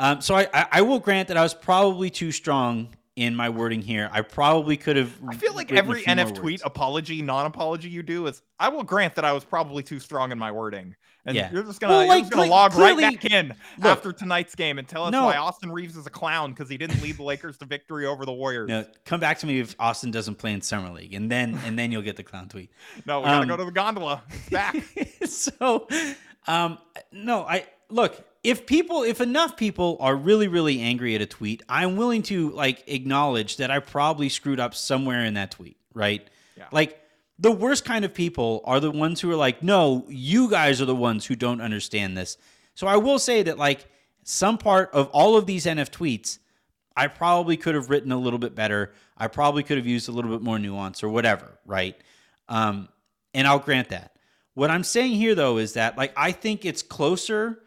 Um, 0.00 0.20
so 0.22 0.34
I, 0.34 0.48
I, 0.72 0.80
will 0.80 0.98
grant 0.98 1.28
that 1.28 1.36
I 1.36 1.42
was 1.42 1.52
probably 1.52 2.08
too 2.08 2.32
strong 2.32 2.88
in 3.16 3.36
my 3.36 3.50
wording 3.50 3.82
here. 3.82 4.08
I 4.10 4.22
probably 4.22 4.78
could 4.78 4.96
have. 4.96 5.12
I 5.28 5.34
feel 5.34 5.54
like 5.54 5.70
every 5.72 6.02
NF 6.04 6.34
tweet, 6.34 6.62
apology, 6.64 7.20
non-apology 7.20 7.90
you 7.90 8.02
do 8.02 8.26
is 8.26 8.40
I 8.58 8.70
will 8.70 8.82
grant 8.82 9.16
that 9.16 9.26
I 9.26 9.32
was 9.34 9.44
probably 9.44 9.82
too 9.82 10.00
strong 10.00 10.32
in 10.32 10.38
my 10.38 10.52
wording. 10.52 10.96
And 11.26 11.36
Yeah. 11.36 11.52
you're 11.52 11.64
just 11.64 11.80
gonna, 11.80 11.92
Well, 11.92 12.00
you're 12.04 12.14
like, 12.14 12.22
just 12.22 12.32
gonna 12.32 12.44
cle- 12.44 12.50
log 12.50 12.72
clearly- 12.72 13.04
right 13.04 13.20
back 13.20 13.30
in 13.30 13.48
Look. 13.76 13.86
after 13.98 14.10
tonight's 14.14 14.54
game 14.54 14.78
and 14.78 14.88
tell 14.88 15.04
us 15.04 15.12
No. 15.12 15.26
why 15.26 15.36
Austin 15.36 15.70
Reaves 15.70 15.94
is 15.98 16.06
a 16.06 16.10
clown 16.10 16.52
because 16.52 16.70
he 16.70 16.78
didn't 16.78 17.02
lead 17.02 17.18
the 17.18 17.22
Lakers 17.22 17.58
to 17.58 17.66
victory 17.66 18.06
over 18.06 18.24
the 18.24 18.32
Warriors. 18.32 18.70
No, 18.70 18.86
come 19.04 19.20
back 19.20 19.38
to 19.40 19.46
me 19.46 19.60
if 19.60 19.76
Austin 19.78 20.10
doesn't 20.10 20.36
play 20.36 20.54
in 20.54 20.62
summer 20.62 20.88
league, 20.88 21.12
and 21.12 21.30
then 21.30 21.60
and 21.66 21.78
then 21.78 21.92
you'll 21.92 22.00
get 22.00 22.16
the 22.16 22.22
clown 22.24 22.48
tweet. 22.48 22.70
No, 23.04 23.20
we 23.20 23.26
gotta 23.26 23.42
Um, 23.42 23.48
go 23.48 23.56
to 23.58 23.64
the 23.66 23.70
gondola. 23.70 24.22
It's 24.30 24.48
back. 24.48 24.76
so 25.26 25.86
um 26.46 26.78
no 27.12 27.42
i 27.42 27.66
look 27.90 28.24
if 28.42 28.66
people 28.66 29.02
if 29.02 29.20
enough 29.20 29.56
people 29.56 29.96
are 30.00 30.16
really 30.16 30.48
really 30.48 30.80
angry 30.80 31.14
at 31.14 31.20
a 31.20 31.26
tweet 31.26 31.62
i'm 31.68 31.96
willing 31.96 32.22
to 32.22 32.50
like 32.50 32.82
acknowledge 32.86 33.56
that 33.58 33.70
i 33.70 33.78
probably 33.78 34.28
screwed 34.28 34.58
up 34.60 34.74
somewhere 34.74 35.24
in 35.24 35.34
that 35.34 35.50
tweet 35.50 35.76
right 35.94 36.26
Yeah. 36.56 36.66
like 36.72 36.98
the 37.38 37.50
worst 37.52 37.84
kind 37.84 38.04
of 38.04 38.14
people 38.14 38.62
are 38.64 38.80
the 38.80 38.90
ones 38.90 39.20
who 39.20 39.30
are 39.30 39.36
like 39.36 39.62
no 39.62 40.04
you 40.08 40.48
guys 40.50 40.80
are 40.80 40.86
the 40.86 40.94
ones 40.94 41.26
who 41.26 41.36
don't 41.36 41.60
understand 41.60 42.16
this 42.16 42.36
so 42.74 42.86
i 42.86 42.96
will 42.96 43.18
say 43.18 43.42
that 43.42 43.58
like 43.58 43.86
some 44.24 44.56
part 44.58 44.90
of 44.92 45.08
all 45.08 45.36
of 45.36 45.46
these 45.46 45.66
nf 45.66 45.90
tweets 45.90 46.38
i 46.96 47.06
probably 47.06 47.56
could 47.56 47.74
have 47.74 47.90
written 47.90 48.10
a 48.12 48.18
little 48.18 48.38
bit 48.38 48.54
better 48.54 48.92
i 49.18 49.26
probably 49.26 49.62
could 49.62 49.76
have 49.76 49.86
used 49.86 50.08
a 50.08 50.12
little 50.12 50.30
bit 50.30 50.40
more 50.42 50.58
nuance 50.58 51.02
or 51.02 51.08
whatever 51.08 51.58
right 51.66 51.96
um 52.48 52.88
and 53.32 53.46
I'll 53.46 53.60
grant 53.60 53.90
that. 53.90 54.16
What 54.54 54.72
I'm 54.72 54.82
saying 54.82 55.12
here 55.12 55.36
though 55.36 55.58
is 55.58 55.74
that 55.74 55.96
like 55.96 56.12
I 56.16 56.32
think 56.32 56.64
it's 56.64 56.82
closer. 56.82 57.60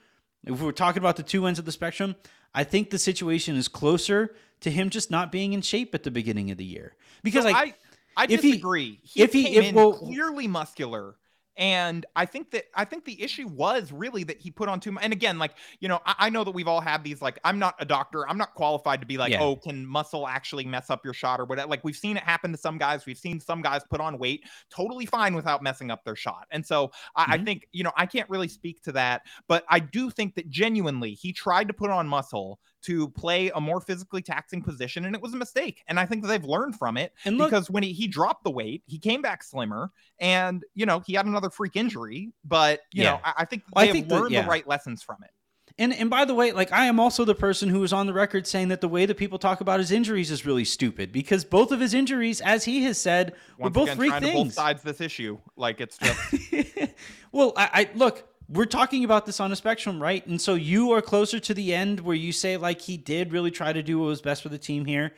If 0.45 0.61
we're 0.61 0.71
talking 0.71 1.01
about 1.01 1.15
the 1.15 1.23
two 1.23 1.45
ends 1.45 1.59
of 1.59 1.65
the 1.65 1.71
spectrum, 1.71 2.15
I 2.53 2.63
think 2.63 2.89
the 2.89 2.99
situation 2.99 3.55
is 3.55 3.67
closer 3.67 4.35
to 4.61 4.69
him 4.71 4.89
just 4.89 5.09
not 5.09 5.31
being 5.31 5.53
in 5.53 5.61
shape 5.61 5.93
at 5.95 6.03
the 6.03 6.11
beginning 6.11 6.51
of 6.51 6.57
the 6.57 6.65
year 6.65 6.95
because 7.23 7.43
So 7.43 7.51
like 7.51 7.75
I, 8.17 8.23
I 8.23 8.25
disagree. 8.27 8.99
He, 9.03 9.21
if 9.23 9.33
he- 9.33 9.55
if- 9.57 9.65
in 9.65 9.75
well- 9.75 9.93
clearly 9.93 10.47
muscular. 10.47 11.15
And 11.57 12.05
I 12.15 12.25
think 12.25 12.51
that 12.51 12.65
I 12.75 12.85
think 12.85 13.05
the 13.05 13.21
issue 13.21 13.47
was 13.47 13.91
really 13.91 14.23
that 14.23 14.39
he 14.39 14.49
put 14.49 14.69
on 14.69 14.79
too 14.79 14.91
much. 14.91 15.03
And 15.03 15.13
again, 15.13 15.37
like 15.37 15.53
you 15.79 15.87
know, 15.87 15.99
I, 16.05 16.15
I 16.19 16.29
know 16.29 16.43
that 16.43 16.51
we've 16.51 16.67
all 16.67 16.81
had 16.81 17.03
these. 17.03 17.21
Like, 17.21 17.39
I'm 17.43 17.59
not 17.59 17.75
a 17.79 17.85
doctor. 17.85 18.27
I'm 18.27 18.37
not 18.37 18.55
qualified 18.55 19.01
to 19.01 19.07
be 19.07 19.17
like, 19.17 19.31
Yeah. 19.31 19.41
oh, 19.41 19.55
can 19.55 19.85
muscle 19.85 20.27
actually 20.27 20.65
mess 20.65 20.89
up 20.89 21.05
your 21.05 21.13
shot 21.13 21.39
or 21.39 21.45
whatever. 21.45 21.69
Like 21.69 21.83
we've 21.83 21.95
seen 21.95 22.17
it 22.17 22.23
happen 22.23 22.51
to 22.51 22.57
some 22.57 22.77
guys. 22.77 23.05
We've 23.05 23.17
seen 23.17 23.39
some 23.39 23.61
guys 23.61 23.83
put 23.89 24.01
on 24.01 24.17
weight 24.17 24.43
totally 24.69 25.05
fine 25.05 25.35
without 25.35 25.61
messing 25.61 25.91
up 25.91 26.03
their 26.05 26.15
shot. 26.15 26.47
And 26.51 26.65
so 26.65 26.91
I, 27.15 27.27
I 27.33 27.37
Mhm. 27.37 27.45
think 27.45 27.67
you 27.71 27.83
know 27.83 27.91
I 27.95 28.05
can't 28.07 28.29
really 28.29 28.47
speak 28.47 28.81
to 28.83 28.91
that, 28.93 29.21
but 29.47 29.63
I 29.69 29.79
do 29.79 30.09
think 30.09 30.35
that 30.35 30.49
genuinely 30.49 31.13
he 31.13 31.33
tried 31.33 31.67
to 31.67 31.73
put 31.73 31.89
on 31.91 32.07
muscle 32.07 32.59
to 32.83 33.09
play 33.09 33.49
a 33.55 33.61
more 33.61 33.81
physically 33.81 34.21
taxing 34.21 34.61
position, 34.61 35.05
and 35.05 35.15
it 35.15 35.21
was 35.21 35.33
a 35.33 35.37
mistake. 35.37 35.83
And 35.87 35.99
I 35.99 36.05
think 36.05 36.21
that 36.21 36.27
they've 36.27 36.43
learned 36.43 36.77
from 36.77 36.97
it 36.97 37.13
and 37.25 37.37
look, 37.37 37.49
because 37.49 37.69
when 37.69 37.83
he, 37.83 37.93
he 37.93 38.07
dropped 38.07 38.43
the 38.43 38.51
weight, 38.51 38.83
he 38.85 38.99
came 38.99 39.21
back 39.21 39.43
slimmer, 39.43 39.91
and 40.19 40.63
you 40.75 40.85
know 40.85 41.01
he 41.05 41.13
had 41.13 41.25
another 41.25 41.49
freak 41.49 41.75
injury. 41.75 42.31
But 42.45 42.81
you 42.91 43.03
Yeah. 43.03 43.11
know, 43.11 43.19
I, 43.23 43.33
I 43.39 43.45
think 43.45 43.63
Well, 43.73 43.83
I 43.83 43.87
they 43.87 43.93
think 43.93 44.11
learned 44.11 44.33
yeah. 44.33 44.43
the 44.43 44.47
right 44.47 44.67
lessons 44.67 45.01
from 45.03 45.17
it. 45.23 45.31
And 45.79 45.91
and 45.93 46.07
by 46.09 46.23
the 46.25 46.35
way, 46.35 46.51
like 46.51 46.71
I 46.71 46.85
am 46.85 46.99
also 46.99 47.25
the 47.25 47.33
person 47.33 47.67
who 47.69 47.83
is 47.83 47.91
on 47.91 48.05
the 48.05 48.13
record 48.13 48.45
saying 48.45 48.67
that 48.67 48.79
the 48.79 48.87
way 48.87 49.07
that 49.07 49.17
people 49.17 49.39
talk 49.39 49.59
about 49.59 49.79
his 49.79 49.91
injuries 49.91 50.29
is 50.29 50.45
really 50.45 50.65
stupid 50.65 51.11
because 51.11 51.43
both 51.43 51.71
of 51.71 51.79
his 51.79 51.95
injuries, 51.95 52.41
as 52.41 52.65
he 52.65 52.83
has 52.83 52.99
said, 52.99 53.33
were 53.57 53.71
both 53.71 53.85
again, 53.85 53.97
freak 53.97 54.11
trying 54.11 54.21
to 54.21 54.31
both 54.33 54.53
sides 54.53 54.83
this 54.83 55.01
issue, 55.01 55.39
like 55.55 55.81
it's 55.81 55.97
just 55.97 56.19
well, 57.31 57.53
I, 57.57 57.69
I 57.73 57.89
look, 57.95 58.27
we're 58.53 58.65
talking 58.65 59.03
about 59.03 59.25
this 59.25 59.39
on 59.39 59.51
a 59.51 59.55
spectrum, 59.55 60.01
right? 60.01 60.25
And 60.27 60.39
so 60.39 60.55
you 60.55 60.91
are 60.93 61.01
closer 61.01 61.39
to 61.39 61.53
the 61.53 61.73
end 61.73 61.99
where 61.99 62.15
you 62.15 62.31
say 62.31 62.57
like 62.57 62.81
he 62.81 62.97
did 62.97 63.31
really 63.33 63.51
try 63.51 63.73
to 63.73 63.81
do 63.83 63.99
what 63.99 64.05
was 64.05 64.21
best 64.21 64.43
for 64.43 64.49
the 64.49 64.57
team 64.57 64.85
here, 64.85 65.13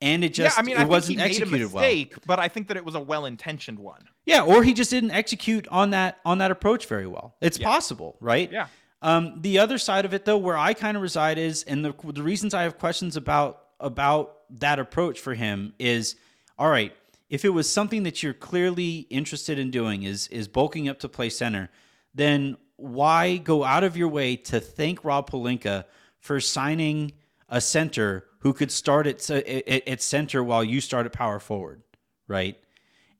and 0.00 0.24
it 0.24 0.34
just 0.34 0.56
yeah. 0.56 0.60
I 0.60 0.64
mean, 0.64 0.76
it 0.76 0.78
I 0.78 0.80
think 0.82 0.90
wasn't 0.90 1.10
he 1.10 1.16
made 1.16 1.24
a 1.24 1.28
executed 1.42 1.72
well. 1.72 2.20
but 2.26 2.38
I 2.38 2.48
think 2.48 2.68
that 2.68 2.76
it 2.76 2.84
was 2.84 2.94
a 2.94 3.00
well-intentioned 3.00 3.78
one. 3.78 4.08
Yeah, 4.26 4.42
or 4.42 4.62
he 4.62 4.74
just 4.74 4.90
didn't 4.90 5.10
execute 5.12 5.66
on 5.68 5.90
that 5.90 6.18
on 6.24 6.38
that 6.38 6.50
approach 6.50 6.86
very 6.86 7.06
well. 7.06 7.34
It's 7.40 7.58
Yeah. 7.58 7.66
possible, 7.68 8.16
right? 8.20 8.50
Yeah. 8.50 8.66
Um, 9.00 9.34
the 9.42 9.58
other 9.60 9.78
side 9.78 10.04
of 10.04 10.12
it, 10.12 10.24
though, 10.24 10.38
where 10.38 10.56
I 10.58 10.74
kind 10.74 10.96
of 10.96 11.02
reside 11.02 11.38
is, 11.38 11.62
and 11.64 11.84
the 11.84 11.94
the 12.12 12.22
reasons 12.22 12.54
I 12.54 12.62
have 12.62 12.78
questions 12.78 13.16
about 13.16 13.60
about 13.80 14.36
that 14.50 14.78
approach 14.78 15.20
for 15.20 15.34
him 15.34 15.72
is, 15.78 16.16
all 16.58 16.68
right, 16.68 16.92
if 17.30 17.44
it 17.44 17.50
was 17.50 17.70
something 17.70 18.02
that 18.04 18.22
you're 18.22 18.34
clearly 18.34 19.06
interested 19.10 19.58
in 19.58 19.70
doing, 19.70 20.02
is 20.04 20.26
is 20.28 20.48
bulking 20.48 20.88
up 20.88 20.98
to 21.00 21.08
play 21.08 21.28
center, 21.28 21.70
then 22.14 22.56
why 22.78 23.36
go 23.36 23.64
out 23.64 23.84
of 23.84 23.96
your 23.96 24.08
way 24.08 24.36
to 24.36 24.60
thank 24.60 25.04
Rob 25.04 25.28
Pelinka 25.28 25.84
for 26.20 26.40
signing 26.40 27.12
a 27.48 27.60
center 27.60 28.24
who 28.40 28.52
could 28.52 28.70
start 28.70 29.06
at, 29.06 29.28
at, 29.30 29.88
at 29.88 30.00
center 30.00 30.42
while 30.42 30.62
you 30.62 30.80
start 30.80 31.04
at 31.04 31.12
power 31.12 31.40
forward, 31.40 31.82
right? 32.28 32.56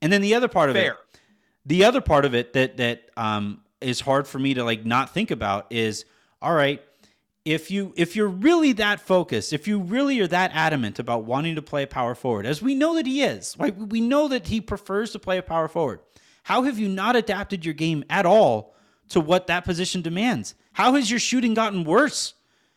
And 0.01 0.13
then 0.13 0.23
the 0.23 0.35
other 0.35 0.47
part 0.47 0.71
of 0.71 0.77
it, 0.77 0.93
the 1.67 1.85
other 1.85 2.01
part 2.01 2.25
of 2.25 2.35
it 2.35 2.53
that 2.53 2.77
that 2.77 3.11
um, 3.17 3.61
is 3.81 4.01
hard 4.01 4.29
for 4.29 4.39
me 4.39 4.55
to 4.55 4.63
like 4.63 4.87
not 4.87 5.13
think 5.13 5.31
about 5.31 5.67
is 5.71 6.05
all 6.41 6.55
right 6.55 6.81
if 7.45 7.71
you 7.71 7.93
if 7.97 8.15
you're 8.15 8.29
really 8.29 8.73
that 8.73 9.01
focused 9.01 9.53
if 9.53 9.67
you 9.67 9.81
really 9.81 10.21
are 10.21 10.27
that 10.27 10.51
adamant 10.55 10.99
about 10.99 11.25
wanting 11.25 11.55
to 11.55 11.63
play 11.63 11.83
a 11.83 11.87
power 11.87 12.15
forward 12.15 12.47
as 12.47 12.61
we 12.63 12.75
know 12.75 12.95
that 12.95 13.07
he 13.07 13.23
is 13.23 13.57
right? 13.59 13.77
We 13.77 14.01
know 14.01 14.29
that 14.29 14.47
he 14.47 14.61
prefers 14.61 15.13
to 15.13 15.19
play 15.19 15.39
a 15.39 15.43
power 15.43 15.67
forward. 15.67 16.01
How 16.45 16.63
have 16.63 16.79
you 16.79 16.89
not 16.89 17.17
adapted 17.17 17.65
your 17.65 17.75
game 17.75 18.05
at 18.09 18.25
all 18.25 18.75
to 19.09 19.21
what 19.21 19.47
that 19.47 19.65
position 19.65 20.03
demands. 20.03 20.55
How 20.73 20.95
has 20.95 21.11
your 21.11 21.21
shooting 21.21 21.55
gotten 21.55 21.85
worse? 21.85 22.35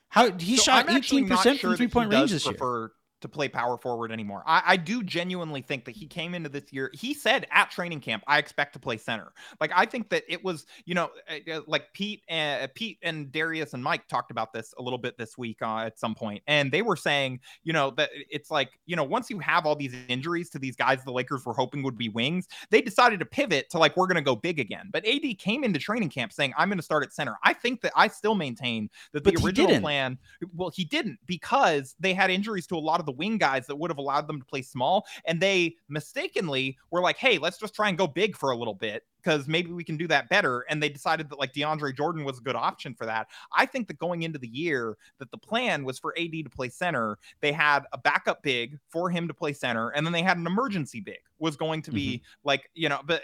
How 0.09 0.31
he 0.31 0.57
So 0.57 0.63
shot 0.63 0.87
18% 0.87 1.29
not 1.29 1.59
from 1.59 1.75
three 1.75 1.87
point 1.87 2.11
range 2.11 2.31
this 2.31 2.45
year 2.45 2.91
to 3.21 3.29
play 3.29 3.47
power 3.47 3.77
forward 3.77 4.11
anymore. 4.11 4.43
I, 4.45 4.63
I 4.65 4.77
do 4.77 5.03
genuinely 5.03 5.61
think 5.61 5.85
that 5.85 5.95
he 5.95 6.07
came 6.07 6.33
into 6.33 6.49
this 6.49 6.71
year. 6.71 6.91
He 6.93 7.13
said 7.13 7.47
at 7.51 7.71
training 7.71 8.01
camp, 8.01 8.23
"I 8.27 8.37
expect 8.37 8.73
to 8.73 8.79
play 8.79 8.97
center." 8.97 9.31
Like 9.59 9.71
I 9.75 9.85
think 9.85 10.09
that 10.09 10.23
it 10.27 10.43
was, 10.43 10.65
you 10.85 10.95
know, 10.95 11.09
uh, 11.29 11.51
uh, 11.51 11.61
like 11.67 11.93
Pete 11.93 12.23
and 12.27 12.63
uh, 12.63 12.67
Pete 12.75 12.99
and 13.03 13.31
Darius 13.31 13.73
and 13.73 13.83
Mike 13.83 14.07
talked 14.07 14.31
about 14.31 14.53
this 14.53 14.73
a 14.77 14.81
little 14.81 14.99
bit 14.99 15.17
this 15.17 15.37
week 15.37 15.57
uh, 15.61 15.79
at 15.79 15.99
some 15.99 16.15
point, 16.15 16.43
and 16.47 16.71
they 16.71 16.81
were 16.81 16.95
saying, 16.95 17.39
you 17.63 17.73
know, 17.73 17.91
that 17.91 18.09
it's 18.29 18.51
like, 18.51 18.71
you 18.85 18.95
know, 18.95 19.03
once 19.03 19.29
you 19.29 19.39
have 19.39 19.65
all 19.65 19.75
these 19.75 19.95
injuries 20.07 20.49
to 20.51 20.59
these 20.59 20.75
guys, 20.75 21.03
the 21.03 21.11
Lakers 21.11 21.45
were 21.45 21.53
hoping 21.53 21.83
would 21.83 21.97
be 21.97 22.09
wings. 22.09 22.47
They 22.69 22.81
decided 22.81 23.19
to 23.19 23.25
pivot 23.25 23.69
to 23.71 23.77
like 23.77 23.95
we're 23.97 24.07
going 24.07 24.15
to 24.15 24.21
go 24.21 24.35
big 24.35 24.59
again. 24.59 24.89
But 24.91 25.05
AD 25.07 25.37
came 25.37 25.63
into 25.63 25.79
training 25.79 26.09
camp 26.09 26.33
saying, 26.33 26.53
"I'm 26.57 26.69
going 26.69 26.79
to 26.79 26.83
start 26.83 27.03
at 27.03 27.13
center." 27.13 27.37
I 27.43 27.53
think 27.53 27.81
that 27.81 27.93
I 27.95 28.07
still 28.07 28.35
maintain 28.35 28.89
that 29.13 29.23
the 29.23 29.31
he 29.31 29.45
original 29.45 29.79
plan 29.79 30.17
well, 30.53 30.71
he 30.73 30.83
didn't 30.83 31.19
because 31.25 31.95
they 31.99 32.13
had 32.13 32.29
injuries 32.29 32.67
to 32.67 32.75
a 32.75 32.79
lot 32.79 32.99
of 32.99 33.05
the 33.05 33.10
wing 33.11 33.37
guys 33.37 33.67
that 33.67 33.75
would 33.75 33.91
have 33.91 33.97
allowed 33.97 34.27
them 34.27 34.39
to 34.39 34.45
play 34.45 34.61
small. 34.61 35.05
And 35.25 35.39
they 35.39 35.75
mistakenly 35.89 36.77
were 36.89 37.01
like, 37.01 37.17
hey, 37.17 37.37
let's 37.37 37.57
just 37.57 37.75
try 37.75 37.89
and 37.89 37.97
go 37.97 38.07
big 38.07 38.35
for 38.35 38.51
a 38.51 38.57
little 38.57 38.73
bit 38.73 39.03
because 39.21 39.47
maybe 39.47 39.71
we 39.71 39.83
can 39.83 39.97
do 39.97 40.07
that 40.07 40.29
better. 40.29 40.65
And 40.69 40.81
they 40.81 40.89
decided 40.89 41.29
that 41.29 41.39
like 41.39 41.53
DeAndre 41.53 41.95
Jordan 41.95 42.23
was 42.23 42.39
a 42.39 42.41
good 42.41 42.55
option 42.55 42.93
for 42.93 43.05
that. 43.05 43.27
I 43.55 43.65
think 43.65 43.87
that 43.87 43.99
going 43.99 44.23
into 44.23 44.39
the 44.39 44.47
year, 44.47 44.97
that 45.19 45.31
the 45.31 45.37
plan 45.37 45.83
was 45.83 45.99
for 45.99 46.13
AD 46.17 46.31
to 46.31 46.49
play 46.49 46.69
center. 46.69 47.17
They 47.39 47.51
had 47.51 47.85
a 47.93 47.97
backup 47.97 48.41
big 48.41 48.79
for 48.89 49.09
him 49.09 49.27
to 49.27 49.33
play 49.33 49.53
center, 49.53 49.89
and 49.89 50.05
then 50.05 50.13
they 50.13 50.23
had 50.23 50.37
an 50.37 50.47
emergency 50.47 50.99
big 50.99 51.19
was 51.39 51.55
going 51.55 51.81
to 51.83 51.91
be 51.91 52.17
mm-hmm. 52.17 52.47
like, 52.47 52.69
you 52.73 52.89
know, 52.89 53.01
but 53.05 53.21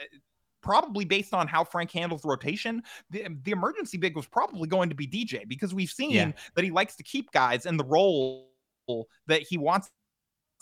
probably 0.61 1.05
based 1.05 1.33
on 1.33 1.47
how 1.47 1.63
Frank 1.63 1.91
handles 1.91 2.25
rotation, 2.25 2.83
the, 3.09 3.27
the 3.43 3.51
emergency 3.51 3.97
big 3.97 4.15
was 4.15 4.25
probably 4.25 4.67
going 4.67 4.89
to 4.89 4.95
be 4.95 5.07
DJ 5.07 5.47
because 5.47 5.73
we've 5.73 5.89
seen 5.89 6.11
Yeah. 6.11 6.31
that 6.55 6.63
he 6.63 6.71
likes 6.71 6.95
to 6.97 7.03
keep 7.03 7.31
guys 7.31 7.65
in 7.65 7.77
the 7.77 7.85
role 7.85 8.49
that 9.27 9.41
he 9.41 9.57
wants 9.57 9.89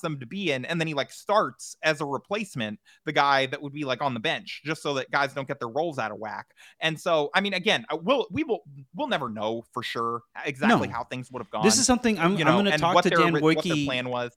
them 0.01 0.19
to 0.19 0.25
be 0.25 0.51
in 0.51 0.65
and 0.65 0.79
then 0.79 0.88
he 0.88 0.93
like 0.93 1.09
starts 1.09 1.77
as 1.81 2.01
a 2.01 2.05
replacement 2.05 2.77
the 3.05 3.13
guy 3.13 3.45
that 3.45 3.61
would 3.61 3.71
be 3.71 3.85
like 3.85 4.01
on 4.01 4.13
the 4.13 4.19
bench 4.19 4.61
just 4.65 4.83
so 4.83 4.93
that 4.95 5.09
guys 5.09 5.33
don't 5.33 5.47
get 5.47 5.57
their 5.57 5.69
roles 5.69 5.97
out 5.97 6.11
of 6.11 6.17
whack 6.17 6.47
and 6.81 6.99
so 6.99 7.29
i 7.33 7.39
mean 7.39 7.53
again 7.53 7.85
we'll 8.01 8.27
we 8.29 8.43
will 8.43 8.59
we'll 8.93 9.07
never 9.07 9.29
know 9.29 9.63
for 9.71 9.81
sure 9.81 10.21
exactly 10.43 10.89
No. 10.89 10.93
how 10.93 11.05
things 11.05 11.31
would 11.31 11.39
have 11.41 11.49
gone 11.49 11.63
this 11.63 11.77
is 11.77 11.85
something 11.85 12.19
i'm, 12.19 12.35
you 12.38 12.43
know 12.43 12.57
I'm 12.57 12.65
going 12.65 12.73
to 12.73 12.77
talk 12.77 13.01
to 13.03 13.09
their, 13.09 13.19
dan 13.19 13.33
ori- 13.35 13.41
what 13.55 13.63
their 13.63 13.73
Woike 13.73 13.85
plan 13.85 14.09
was 14.09 14.33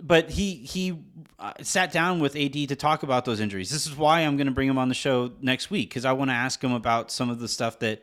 but 0.00 0.30
he 0.30 0.54
he 0.54 0.98
uh, 1.38 1.52
sat 1.62 1.92
down 1.92 2.20
with 2.20 2.34
AD 2.34 2.52
to 2.52 2.76
talk 2.76 3.02
about 3.02 3.26
those 3.26 3.40
injuries. 3.40 3.68
This 3.68 3.86
is 3.86 3.94
why 3.94 4.20
I'm 4.20 4.38
going 4.38 4.46
to 4.46 4.52
bring 4.52 4.66
him 4.66 4.78
on 4.78 4.88
the 4.88 4.94
show 4.94 5.32
next 5.42 5.70
week 5.70 5.90
because 5.90 6.06
I 6.06 6.12
want 6.12 6.30
to 6.30 6.34
ask 6.34 6.64
him 6.64 6.72
about 6.72 7.10
some 7.10 7.28
of 7.28 7.40
the 7.40 7.46
stuff 7.46 7.78
that 7.80 8.02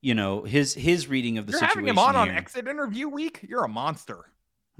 you 0.00 0.14
know 0.14 0.42
his 0.44 0.72
his 0.74 1.08
reading 1.08 1.36
of 1.36 1.46
the 1.46 1.50
you're 1.50 1.58
situation. 1.58 1.78
having 1.80 1.88
him 1.90 1.98
on 1.98 2.14
on 2.14 2.30
exit 2.30 2.68
interview 2.68 3.08
week 3.08 3.40
you're 3.48 3.64
a 3.64 3.68
monster 3.68 4.26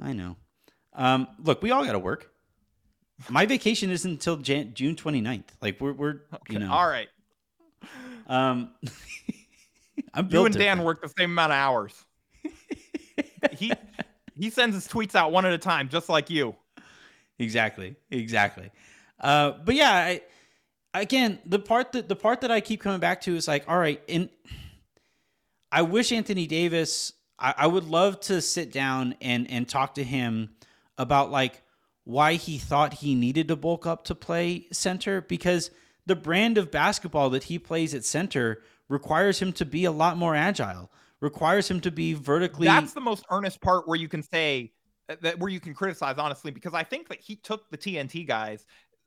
I 0.01 0.13
know. 0.13 0.37
Um, 0.93 1.29
look, 1.43 1.63
we 1.63 1.71
all 1.71 1.85
got 1.85 1.93
to 1.93 1.99
work. 1.99 2.31
My 3.31 3.47
vacation 3.47 3.91
isn't 3.91 4.11
until 4.11 4.37
Jan- 4.37 4.75
June 4.75 4.95
29th. 4.95 5.45
Like 5.61 5.81
we're 5.81 5.93
we're 5.93 6.21
you 6.49 6.59
know. 6.59 6.71
all 6.71 6.87
right 6.87 7.09
Um, 8.29 8.71
I'm 10.15 10.29
you 10.31 10.45
and 10.45 10.55
dan 10.55 10.83
work 10.85 11.01
the 11.03 11.13
same 11.17 11.31
amount 11.31 11.53
of 11.53 11.57
hours 11.57 12.05
he 13.53 13.73
he 14.39 14.51
sends 14.51 14.75
his 14.75 14.87
tweets 14.87 15.15
out 15.15 15.33
one 15.33 15.47
at 15.47 15.53
a 15.53 15.59
time 15.59 15.89
just 15.89 16.09
like 16.09 16.29
you 16.29 16.55
exactly 17.39 17.97
exactly 18.11 18.71
uh 19.21 19.53
but 19.65 19.75
yeah 19.75 19.93
I, 19.93 21.01
again 21.01 21.39
the 21.47 21.59
part 21.59 21.93
that 21.93 22.09
the 22.09 22.17
part 22.17 22.43
that 22.43 22.51
i 22.51 22.61
keep 22.61 22.81
coming 22.81 23.01
back 23.01 23.23
to 23.23 23.37
is 23.37 23.49
like 23.49 23.65
all 23.69 23.79
right 23.79 24.03
and 24.09 24.29
i 25.73 25.83
wish 25.83 26.13
anthony 26.13 26.47
davis 26.47 27.13
I, 27.39 27.55
I 27.59 27.67
would 27.67 27.85
love 27.85 28.21
to 28.21 28.41
sit 28.41 28.73
down 28.73 29.15
and 29.21 29.51
and 29.51 29.69
talk 29.69 29.95
to 29.95 30.05
him 30.05 30.51
about 30.99 31.31
like 31.31 31.63
why 32.05 32.35
he 32.35 32.59
thought 32.59 32.95
he 32.95 33.15
needed 33.15 33.49
to 33.49 33.57
bulk 33.57 33.87
up 33.87 34.05
to 34.05 34.15
play 34.15 34.67
center 34.73 35.21
because 35.21 35.71
the 36.07 36.17
brand 36.17 36.57
of 36.57 36.71
basketball 36.71 37.31
that 37.31 37.45
he 37.45 37.59
plays 37.59 37.95
at 37.95 38.05
center 38.05 38.63
requires 38.89 39.41
him 39.41 39.53
to 39.53 39.65
be 39.65 39.85
a 39.85 39.91
lot 39.91 40.17
more 40.17 40.35
agile 40.37 40.91
requires 41.21 41.69
him 41.71 41.81
to 41.81 41.91
be 41.91 42.15
vertically 42.15 42.67
That's 42.67 42.93
the 42.93 43.01
most 43.01 43.25
earnest 43.31 43.61
part 43.61 43.89
where 43.89 43.99
you 43.99 44.09
can 44.09 44.23
say 44.23 44.73
uh, 45.09 45.17
that 45.23 45.39
where 45.39 45.51
you 45.51 45.61
can 45.61 45.75
criticize 45.75 46.17
honestly 46.19 46.51
because 46.53 46.75
I 46.75 46.85
think 46.85 47.09
that 47.09 47.21
he 47.21 47.37
took 47.37 47.69
the 47.71 47.79
TNT 47.79 48.27
guys 48.27 48.65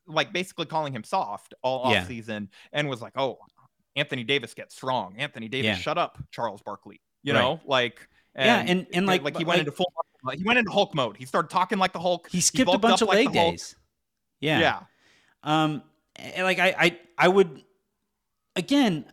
like 0.07 0.33
basically 0.33 0.65
calling 0.65 0.93
him 0.93 1.03
soft 1.03 1.53
all 1.61 1.89
Yeah. 1.91 2.01
off 2.01 2.07
season 2.07 2.49
and 2.73 2.89
was 2.89 3.01
like, 3.01 3.13
"Oh, 3.15 3.37
Anthony 3.95 4.23
Davis 4.23 4.53
gets 4.53 4.75
strong. 4.75 5.15
Anthony 5.17 5.47
Davis, 5.47 5.65
Yeah. 5.67 5.75
shut 5.75 5.97
up, 5.97 6.17
Charles 6.31 6.61
Barkley." 6.61 6.99
You 7.21 7.33
Right. 7.33 7.41
know, 7.41 7.61
like 7.63 8.07
Yeah, 8.35 8.63
and- 8.65 8.87
and, 8.93 9.05
like- 9.05 9.23
like 9.23 9.37
he 9.37 9.43
went 9.43 9.59
like- 9.59 9.67
into 9.67 9.71
full 9.71 9.91
he 10.33 10.43
went 10.43 10.59
into 10.59 10.71
Hulk 10.71 10.93
mode. 10.93 11.15
He 11.17 11.25
started 11.25 11.49
talking 11.49 11.77
like 11.79 11.93
the 11.93 11.99
Hulk. 11.99 12.27
he 12.29 12.41
skipped 12.41 12.73
a 12.73 12.77
bunch 12.77 13.01
of 13.01 13.07
like 13.07 13.15
leg 13.17 13.35
Hulk. 13.35 13.51
days 13.53 13.75
yeah 14.41 14.59
Yeah. 14.59 14.79
Um, 15.43 15.81
and, 16.17 16.43
like 16.43 16.59
I, 16.59 16.75
I, 16.77 16.99
I 17.17 17.27
would 17.29 17.63
again, 18.55 19.05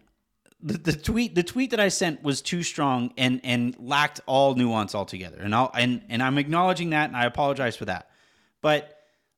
the, 0.61 0.79
the 0.79 0.92
tweet, 0.92 1.35
the 1.35 1.42
tweet 1.42 1.70
that 1.70 1.81
I 1.81 1.88
sent 1.88 2.22
was 2.22 2.42
too 2.42 2.62
strong 2.62 3.12
and 3.16 3.40
and 3.44 3.76
lacked 3.79 4.20
all 4.26 4.55
nuance 4.55 4.94
altogether. 4.94 5.38
And 5.38 5.55
I'll 5.55 5.70
and 5.74 6.02
and 6.09 6.22
I'm 6.22 6.38
acknowledging 6.38 6.90
that, 6.90 7.09
and 7.09 7.16
I 7.16 7.26
apologize 7.26 7.76
for 7.76 7.85
that. 7.85 8.09
But 8.62 8.92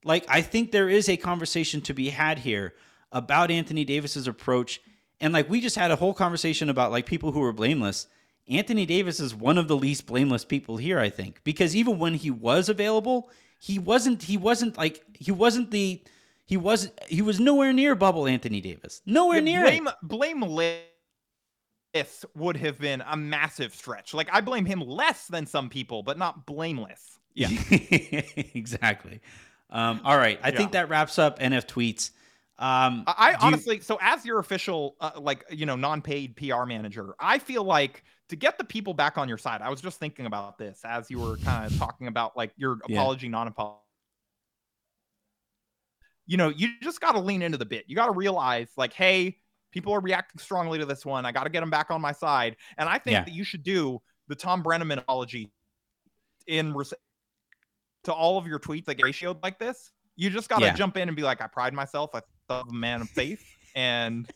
like, 0.04 0.24
I 0.28 0.40
think 0.42 0.70
there 0.72 0.88
is 0.88 1.08
a 1.08 1.16
conversation 1.18 1.80
to 1.82 1.92
be 1.94 2.08
had 2.08 2.38
here 2.38 2.74
about 3.12 3.50
Anthony 3.50 3.84
Davis's 3.84 4.26
approach. 4.28 4.80
And 5.20 5.34
like 5.34 5.50
we 5.50 5.60
just 5.60 5.76
had 5.76 5.90
a 5.90 5.96
whole 5.96 6.14
conversation 6.14 6.70
about 6.70 6.92
like 6.92 7.04
people 7.04 7.32
who 7.32 7.40
were 7.40 7.52
blameless. 7.52 8.06
Anthony 8.48 8.86
Davis 8.86 9.20
is 9.20 9.34
one 9.34 9.58
of 9.58 9.68
the 9.68 9.76
least 9.76 10.06
blameless 10.06 10.44
people 10.44 10.76
here, 10.76 10.98
I 10.98 11.10
think, 11.10 11.40
because 11.44 11.76
even 11.76 11.98
when 11.98 12.14
he 12.14 12.30
was 12.30 12.68
available, 12.68 13.30
he 13.58 13.78
wasn't 13.78 14.22
he 14.22 14.36
wasn't 14.36 14.76
like 14.78 15.02
he 15.14 15.32
wasn't 15.32 15.70
the 15.70 16.02
he 16.46 16.56
was 16.56 16.90
he 17.08 17.20
was 17.22 17.38
nowhere 17.40 17.72
near 17.72 17.94
bubble 17.94 18.26
Anthony 18.26 18.60
Davis. 18.60 19.02
Nowhere 19.04 19.40
near 19.40 19.62
blame 19.62 19.86
it. 19.88 19.94
blameless 20.02 20.82
would 22.34 22.56
have 22.56 22.78
been 22.78 23.02
a 23.06 23.16
massive 23.16 23.74
stretch. 23.74 24.14
Like 24.14 24.28
I 24.32 24.40
blame 24.40 24.64
him 24.64 24.80
less 24.80 25.26
than 25.26 25.46
some 25.46 25.68
people, 25.68 26.02
but 26.02 26.18
not 26.18 26.46
blameless. 26.46 27.18
Yeah. 27.34 27.48
exactly. 28.54 29.20
Um, 29.70 30.00
all 30.04 30.16
right. 30.16 30.40
I 30.42 30.48
Yeah. 30.50 30.56
think 30.56 30.72
that 30.72 30.88
wraps 30.88 31.18
up 31.18 31.38
NF 31.38 31.66
tweets. 31.66 32.10
Um, 32.60 33.04
I 33.06 33.32
do 33.32 33.38
you- 33.38 33.46
honestly, 33.46 33.80
so 33.80 33.98
as 34.00 34.24
your 34.26 34.40
official, 34.40 34.96
uh, 35.00 35.12
like 35.16 35.44
you 35.50 35.64
know, 35.66 35.76
non-paid 35.76 36.36
PR 36.36 36.64
manager, 36.64 37.14
I 37.20 37.38
feel 37.38 37.62
like 37.64 38.02
to 38.30 38.36
get 38.36 38.58
the 38.58 38.64
people 38.64 38.94
back 38.94 39.16
on 39.16 39.28
your 39.28 39.38
side. 39.38 39.62
I 39.62 39.70
was 39.70 39.80
just 39.80 39.98
thinking 40.00 40.26
about 40.26 40.58
this 40.58 40.80
as 40.84 41.08
you 41.10 41.18
were 41.20 41.36
kind 41.38 41.70
of 41.70 41.78
talking 41.78 42.08
about 42.08 42.36
like 42.36 42.52
your 42.56 42.78
Yeah. 42.88 42.96
apology, 42.98 43.28
non-apology. 43.28 43.78
You 46.26 46.36
know, 46.36 46.48
you 46.50 46.68
just 46.82 47.00
got 47.00 47.12
to 47.12 47.20
lean 47.20 47.40
into 47.42 47.56
the 47.58 47.64
bit. 47.64 47.84
You 47.88 47.96
got 47.96 48.06
to 48.06 48.12
realize, 48.12 48.68
like, 48.76 48.92
hey, 48.92 49.38
people 49.70 49.92
are 49.94 50.00
reacting 50.00 50.38
strongly 50.38 50.78
to 50.78 50.84
this 50.84 51.06
one. 51.06 51.24
I 51.24 51.32
got 51.32 51.44
to 51.44 51.50
get 51.50 51.60
them 51.60 51.70
back 51.70 51.90
on 51.90 52.00
my 52.02 52.12
side, 52.12 52.56
and 52.76 52.88
I 52.88 52.98
think 52.98 53.12
Yeah. 53.14 53.24
that 53.24 53.32
you 53.32 53.44
should 53.44 53.62
do 53.62 54.02
the 54.26 54.34
Thom 54.34 54.62
Brennaman 54.62 54.98
apology 54.98 55.50
in 56.46 56.74
res- 56.74 56.92
to 58.04 58.12
all 58.12 58.36
of 58.36 58.46
your 58.46 58.58
tweets 58.58 58.86
like 58.88 58.98
ratioed 58.98 59.42
like 59.42 59.58
this. 59.58 59.90
You 60.16 60.28
just 60.28 60.48
got 60.50 60.58
to 60.58 60.66
Yeah. 60.66 60.74
jump 60.74 60.96
in 60.98 61.08
and 61.08 61.16
be 61.16 61.22
like, 61.22 61.40
I 61.40 61.46
pride 61.46 61.72
myself. 61.72 62.10
I 62.14 62.20
I'm 62.50 62.68
a 62.68 62.72
man 62.72 63.02
of 63.02 63.10
faith. 63.10 63.44
And 63.74 64.30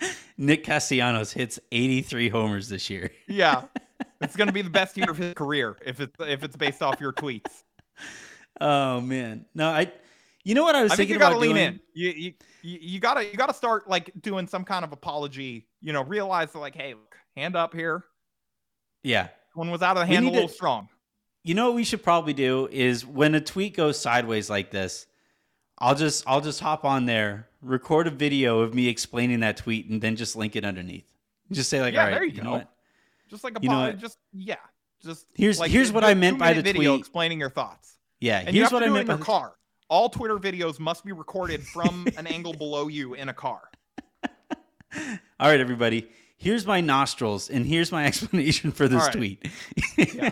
Nick 0.38 0.64
Castellanos 0.64 1.32
hits 1.32 1.58
83 1.72 2.28
homers 2.28 2.68
this 2.68 2.88
year. 2.90 3.10
yeah, 3.28 3.62
it's 4.20 4.36
going 4.36 4.48
to 4.48 4.52
be 4.52 4.62
the 4.62 4.70
best 4.70 4.96
year 4.96 5.10
of 5.10 5.18
his 5.18 5.34
career 5.34 5.76
if 5.84 6.00
it's 6.00 6.14
if 6.20 6.42
it's 6.44 6.56
based 6.56 6.82
off 6.82 7.00
your 7.00 7.12
tweets. 7.12 7.64
Oh 8.60 9.00
man, 9.00 9.44
no, 9.54 9.68
I. 9.68 9.92
You 10.44 10.54
know 10.54 10.62
what 10.62 10.76
I 10.76 10.82
was 10.82 10.92
I 10.92 10.96
think 10.96 11.08
thinking 11.08 11.14
you 11.14 11.18
got 11.18 11.28
to 11.30 11.34
about 11.34 11.42
lean 11.42 11.56
doing? 11.56 11.66
in. 11.66 11.80
You 11.92 12.10
you 12.10 12.32
you 12.62 12.78
you 12.80 13.00
gotta 13.00 13.24
you 13.24 13.34
gotta 13.34 13.52
start 13.52 13.86
like 13.88 14.10
doing 14.22 14.46
some 14.46 14.64
kind 14.64 14.82
of 14.84 14.92
apology. 14.92 15.66
You 15.82 15.92
know, 15.92 16.02
realize 16.02 16.54
like, 16.54 16.74
hey, 16.74 16.94
look, 16.94 17.16
hand 17.36 17.54
up 17.54 17.74
here. 17.74 18.04
Yeah. 19.02 19.28
One 19.54 19.70
was 19.70 19.82
out 19.82 19.96
of 19.96 20.00
the 20.00 20.06
hand 20.06 20.26
a 20.26 20.30
little 20.30 20.48
to- 20.48 20.54
strong. 20.54 20.88
You 21.44 21.54
know 21.54 21.66
what 21.66 21.74
we 21.74 21.84
should 21.84 22.02
probably 22.02 22.32
do 22.32 22.68
is 22.70 23.06
when 23.06 23.34
a 23.34 23.40
tweet 23.40 23.76
goes 23.76 23.98
sideways 23.98 24.48
like 24.50 24.70
this, 24.70 25.06
I'll 25.78 25.94
just 25.94 26.24
I'll 26.26 26.40
just 26.40 26.60
hop 26.60 26.84
on 26.84 27.06
there, 27.06 27.48
record 27.62 28.06
a 28.06 28.10
video 28.10 28.60
of 28.60 28.74
me 28.74 28.88
explaining 28.88 29.40
that 29.40 29.56
tweet, 29.56 29.88
and 29.88 30.00
then 30.02 30.16
just 30.16 30.34
link 30.36 30.56
it 30.56 30.64
underneath. 30.64 31.06
Just 31.52 31.70
say 31.70 31.80
like, 31.80 31.94
Yeah, 31.94 32.00
all 32.00 32.06
right, 32.06 32.14
there 32.14 32.24
you 32.24 32.32
you 32.34 32.42
go. 32.42 32.62
Just 33.30 33.44
like 33.44 33.56
a 33.58 33.62
You 33.62 33.68
know 33.68 33.80
what? 33.80 33.98
just 33.98 34.18
yeah, 34.32 34.56
just 35.02 35.26
Here's- 35.34 35.58
like, 35.58 35.70
here's 35.70 35.92
what 35.92 36.04
I 36.04 36.14
meant 36.14 36.38
by 36.38 36.52
the 36.52 36.62
video 36.62 36.92
tweet. 36.92 37.00
explaining 37.00 37.38
your 37.40 37.50
thoughts. 37.50 37.96
Yeah. 38.20 38.40
And 38.44 38.54
here's 38.56 38.72
what 38.72 38.82
I 38.82 38.86
meant 38.88 39.02
in 39.02 39.06
by 39.06 39.16
the 39.16 39.24
car. 39.24 39.54
All 39.88 40.08
Twitter 40.08 40.36
videos 40.38 40.78
must 40.80 41.04
be 41.04 41.12
recorded 41.12 41.62
from 41.62 42.06
an 42.18 42.26
angle 42.26 42.52
below 42.52 42.88
you 42.88 43.14
in 43.14 43.28
a 43.28 43.34
car. 43.34 43.70
All 45.40 45.48
right, 45.48 45.60
everybody. 45.60 46.08
Here's 46.36 46.66
my 46.66 46.80
nostrils, 46.80 47.50
and 47.50 47.64
here's 47.66 47.92
my 47.92 48.04
explanation 48.06 48.72
for 48.72 48.88
this 48.88 49.00
All 49.02 49.06
right. 49.08 49.14
tweet. 49.16 49.48
Yeah. 49.96 50.30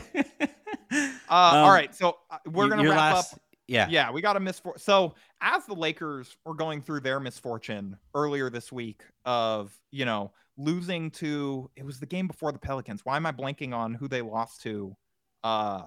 Uh, 1.29 1.65
Um, 1.65 1.69
right, 1.71 1.95
so 1.95 2.17
uh, 2.31 2.39
we're 2.47 2.69
gonna 2.69 2.89
wrap 2.89 2.97
last- 3.15 3.35
up. 3.35 3.41
Yeah. 3.69 3.89
Yeah, 3.89 4.11
we 4.11 4.21
got 4.21 4.37
a 4.37 4.41
misfortune. 4.41 4.81
So 4.81 5.15
as 5.41 5.67
the 5.67 5.75
Lakers 5.75 6.37
were 6.45 6.55
going 6.55 6.83
through 6.83 7.01
their 7.01 7.21
misfortune 7.21 7.97
earlier 8.15 8.51
this 8.51 8.71
week 8.71 9.03
of 9.25 9.77
you 9.91 10.05
know 10.05 10.33
losing 10.57 11.11
to 11.11 11.71
it 11.77 11.85
was 11.85 12.01
the 12.01 12.07
game 12.07 12.27
before 12.27 12.53
the 12.53 12.59
Pelicans. 12.59 13.05
Why 13.05 13.17
am 13.17 13.27
I 13.27 13.33
blanking 13.33 13.75
on 13.75 13.95
who 13.95 14.09
they 14.09 14.23
lost 14.23 14.63
to? 14.63 14.97
Uh, 15.43 15.83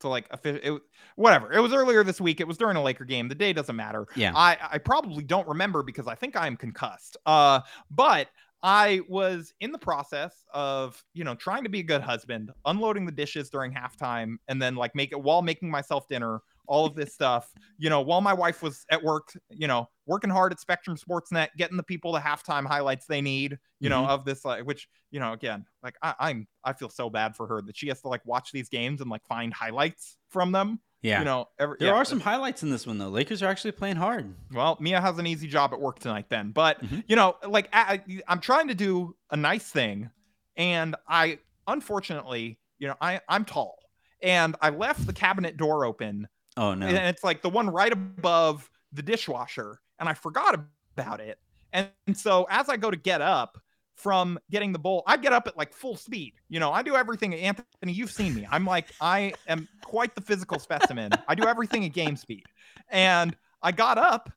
to 0.00 0.08
like 0.08 0.26
a 0.30 0.74
it, 0.74 0.82
whatever. 1.16 1.52
It 1.52 1.60
was 1.60 1.72
earlier 1.72 2.04
this 2.04 2.20
week. 2.20 2.40
It 2.40 2.46
was 2.46 2.58
during 2.58 2.76
a 2.76 2.82
Laker 2.82 3.04
game. 3.04 3.28
The 3.28 3.34
day 3.34 3.52
doesn't 3.52 3.76
matter. 3.76 4.06
Yeah. 4.14 4.32
I 4.34 4.56
I 4.72 4.78
probably 4.78 5.24
don't 5.24 5.48
remember 5.48 5.82
because 5.82 6.06
I 6.06 6.14
think 6.14 6.36
I 6.36 6.46
am 6.46 6.56
concussed. 6.56 7.16
Uh, 7.24 7.60
but 7.90 8.28
I 8.62 9.00
was 9.08 9.54
in 9.60 9.70
the 9.70 9.78
process 9.78 10.44
of, 10.52 11.02
you 11.14 11.24
know, 11.24 11.34
trying 11.34 11.62
to 11.64 11.68
be 11.68 11.80
a 11.80 11.84
good 11.84 12.00
husband, 12.00 12.50
unloading 12.64 13.06
the 13.06 13.12
dishes 13.12 13.50
during 13.50 13.72
halftime, 13.72 14.36
and 14.48 14.60
then 14.60 14.74
like 14.76 14.94
make 14.94 15.12
it 15.12 15.20
while 15.20 15.42
making 15.42 15.70
myself 15.70 16.08
dinner, 16.08 16.40
all 16.68 16.86
of 16.86 16.94
this 16.94 17.12
stuff, 17.14 17.52
you 17.78 17.90
know, 17.90 18.00
while 18.00 18.20
my 18.20 18.32
wife 18.32 18.62
was 18.62 18.84
at 18.90 19.02
work, 19.02 19.32
you 19.50 19.66
know, 19.66 19.88
working 20.06 20.30
hard 20.30 20.52
at 20.52 20.60
Spectrum 20.60 20.96
Sportsnet, 20.96 21.48
getting 21.56 21.76
the 21.76 21.82
people 21.82 22.12
the 22.12 22.20
halftime 22.20 22.64
highlights 22.66 23.06
they 23.06 23.20
need, 23.20 23.58
you 23.80 23.88
know, 23.88 24.02
Mhm. 24.04 24.08
of 24.08 24.24
this, 24.24 24.44
like, 24.44 24.64
which, 24.64 24.88
you 25.10 25.20
know, 25.20 25.32
again, 25.32 25.64
like 25.82 25.96
I, 26.02 26.14
I'm, 26.18 26.46
I 26.64 26.72
feel 26.72 26.88
so 26.88 27.10
bad 27.10 27.34
for 27.36 27.46
her 27.46 27.62
that 27.62 27.76
she 27.76 27.88
has 27.88 28.00
to 28.02 28.08
like 28.08 28.24
watch 28.24 28.52
these 28.52 28.68
games 28.68 29.00
and 29.00 29.10
like 29.10 29.24
find 29.26 29.52
highlights 29.52 30.16
from 30.28 30.52
them. 30.52 30.80
Yeah. 31.02 31.18
You 31.20 31.24
know, 31.24 31.48
every, 31.58 31.76
there 31.78 31.88
yeah, 31.88 31.94
are 31.94 32.04
some 32.04 32.20
highlights 32.20 32.62
in 32.62 32.70
this 32.70 32.86
one 32.86 32.98
though. 32.98 33.08
Lakers 33.08 33.42
are 33.42 33.46
actually 33.48 33.72
playing 33.72 33.96
hard. 33.96 34.34
well, 34.52 34.76
Mia 34.80 35.00
has 35.00 35.18
an 35.18 35.26
easy 35.26 35.46
job 35.46 35.72
at 35.72 35.80
work 35.80 35.98
tonight 35.98 36.26
then. 36.28 36.50
But, 36.52 36.82
Mhm. 36.82 37.04
you 37.06 37.16
know, 37.16 37.36
like 37.46 37.68
I, 37.72 38.02
I'm 38.26 38.40
trying 38.40 38.68
to 38.68 38.74
do 38.74 39.14
a 39.30 39.36
nice 39.36 39.70
thing 39.70 40.10
and 40.56 40.96
I 41.08 41.38
unfortunately, 41.68 42.58
you 42.78 42.88
know, 42.88 42.94
I 43.00 43.20
I'm 43.28 43.44
tall 43.44 43.76
and 44.22 44.56
I 44.60 44.70
left 44.70 45.06
the 45.06 45.12
cabinet 45.12 45.56
door 45.56 45.84
open 45.84 46.26
Oh 46.56 46.74
no. 46.74 46.86
and 46.86 46.96
it's 46.96 47.22
like 47.22 47.42
the 47.42 47.50
one 47.50 47.68
right 47.68 47.92
above 47.92 48.70
the 48.92 49.02
dishwasher 49.02 49.80
and 49.98 50.08
I 50.08 50.14
forgot 50.14 50.58
about 50.96 51.20
it. 51.20 51.38
And, 51.72 51.88
and 52.06 52.16
so 52.16 52.46
as 52.50 52.68
I 52.68 52.76
go 52.76 52.90
to 52.90 52.96
get 52.96 53.20
up 53.20 53.58
from 53.94 54.38
getting 54.50 54.72
the 54.72 54.78
bowl, 54.78 55.02
I 55.06 55.16
get 55.16 55.32
up 55.32 55.46
at 55.46 55.56
like 55.56 55.72
full 55.72 55.96
speed. 55.96 56.34
You 56.48 56.60
know, 56.60 56.72
I 56.72 56.82
do 56.82 56.96
everything. 56.96 57.34
Anthony, 57.34 57.92
you've 57.92 58.10
seen 58.10 58.34
me. 58.34 58.46
I'm 58.50 58.64
like, 58.64 58.86
I 59.00 59.34
am 59.48 59.68
quite 59.82 60.14
the 60.14 60.20
physical 60.20 60.58
specimen. 60.58 61.12
I 61.28 61.34
do 61.34 61.44
everything 61.46 61.84
at 61.84 61.92
game 61.92 62.16
speed. 62.16 62.44
And 62.90 63.36
I 63.62 63.72
got 63.72 63.98
up, 63.98 64.30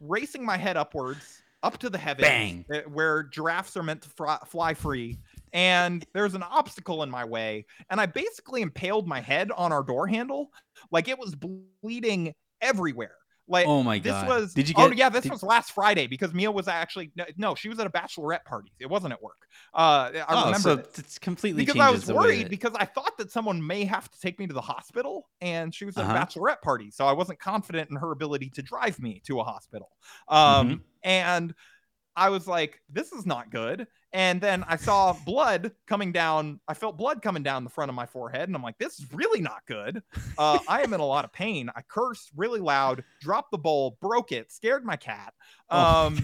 racing 0.00 0.44
my 0.44 0.56
head 0.56 0.76
upwards, 0.76 1.42
up 1.62 1.78
to 1.78 1.90
the 1.90 1.98
heavens, 1.98 2.28
Bang. 2.28 2.64
uh, 2.72 2.80
where 2.90 3.22
giraffes 3.24 3.76
are 3.76 3.82
meant 3.82 4.02
to 4.02 4.38
fly 4.46 4.74
free. 4.74 5.18
And 5.54 6.04
there's 6.12 6.34
an 6.34 6.42
obstacle 6.42 7.02
in 7.04 7.10
my 7.10 7.24
way. 7.24 7.64
And 7.88 8.00
I 8.00 8.06
basically 8.06 8.60
impaled 8.60 9.06
my 9.08 9.20
head 9.20 9.50
on 9.56 9.72
our 9.72 9.82
door 9.82 10.06
handle. 10.06 10.50
Like 10.90 11.08
it 11.08 11.18
was 11.18 11.34
bleeding 11.34 12.34
everywhere. 12.60 13.14
Like 13.46 13.66
oh 13.66 13.82
my 13.82 13.98
god 13.98 14.22
this 14.22 14.28
was 14.28 14.54
Did 14.54 14.70
you 14.70 14.74
oh 14.78 14.88
get 14.88 14.96
yeah 14.96 15.08
this 15.10 15.24
did- 15.24 15.30
was 15.32 15.42
last 15.42 15.72
friday 15.72 16.06
because 16.06 16.32
mia 16.32 16.50
was 16.50 16.66
actually 16.66 17.10
no, 17.14 17.26
no 17.36 17.54
she 17.54 17.68
was 17.68 17.78
at 17.78 17.86
a 17.86 17.90
bachelorette 17.90 18.42
party 18.46 18.72
it 18.80 18.88
wasn't 18.88 19.12
at 19.12 19.22
work 19.22 19.36
uh 19.74 20.08
i 20.14 20.24
oh, 20.30 20.44
remember 20.46 20.82
so 20.82 20.88
it's 20.98 21.18
completely 21.18 21.62
because 21.66 21.78
i 21.78 21.90
was 21.90 22.06
worried 22.10 22.44
that- 22.44 22.48
because 22.48 22.72
i 22.76 22.86
thought 22.86 23.18
that 23.18 23.30
someone 23.30 23.64
may 23.66 23.84
have 23.84 24.10
to 24.10 24.18
take 24.18 24.38
me 24.38 24.46
to 24.46 24.54
the 24.54 24.62
hospital 24.62 25.28
and 25.42 25.74
she 25.74 25.84
was 25.84 25.94
at 25.98 26.06
Uh-huh. 26.06 26.14
a 26.14 26.18
bachelorette 26.18 26.62
party 26.62 26.90
so 26.90 27.04
i 27.04 27.12
wasn't 27.12 27.38
confident 27.38 27.90
in 27.90 27.96
her 27.96 28.12
ability 28.12 28.48
to 28.54 28.62
drive 28.62 28.98
me 28.98 29.20
to 29.26 29.38
a 29.40 29.44
hospital 29.44 29.90
um 30.28 30.66
Mm-hmm. 30.68 30.74
and 31.02 31.54
i 32.16 32.30
was 32.30 32.46
like 32.48 32.80
this 32.88 33.12
is 33.12 33.26
not 33.26 33.50
good 33.50 33.86
and 34.14 34.40
then 34.40 34.64
i 34.66 34.76
saw 34.76 35.12
blood 35.26 35.70
coming 35.86 36.10
down 36.10 36.58
i 36.66 36.72
felt 36.72 36.96
blood 36.96 37.20
coming 37.20 37.42
down 37.42 37.64
the 37.64 37.70
front 37.70 37.90
of 37.90 37.94
my 37.94 38.06
forehead 38.06 38.48
and 38.48 38.56
i'm 38.56 38.62
like 38.62 38.78
this 38.78 38.98
is 38.98 39.12
really 39.12 39.40
not 39.40 39.60
good 39.66 40.02
uh, 40.38 40.58
I 40.68 40.82
am 40.82 40.92
in 40.94 41.00
a 41.00 41.06
lot 41.06 41.24
of 41.24 41.32
pain. 41.32 41.70
I 41.74 41.82
cursed 41.82 42.30
really 42.36 42.60
loud, 42.60 43.04
dropped 43.20 43.50
the 43.50 43.58
bowl, 43.58 43.96
broke 44.00 44.32
it, 44.32 44.50
scared 44.52 44.84
my 44.84 44.96
cat. 44.96 45.34
Oh. 45.70 46.18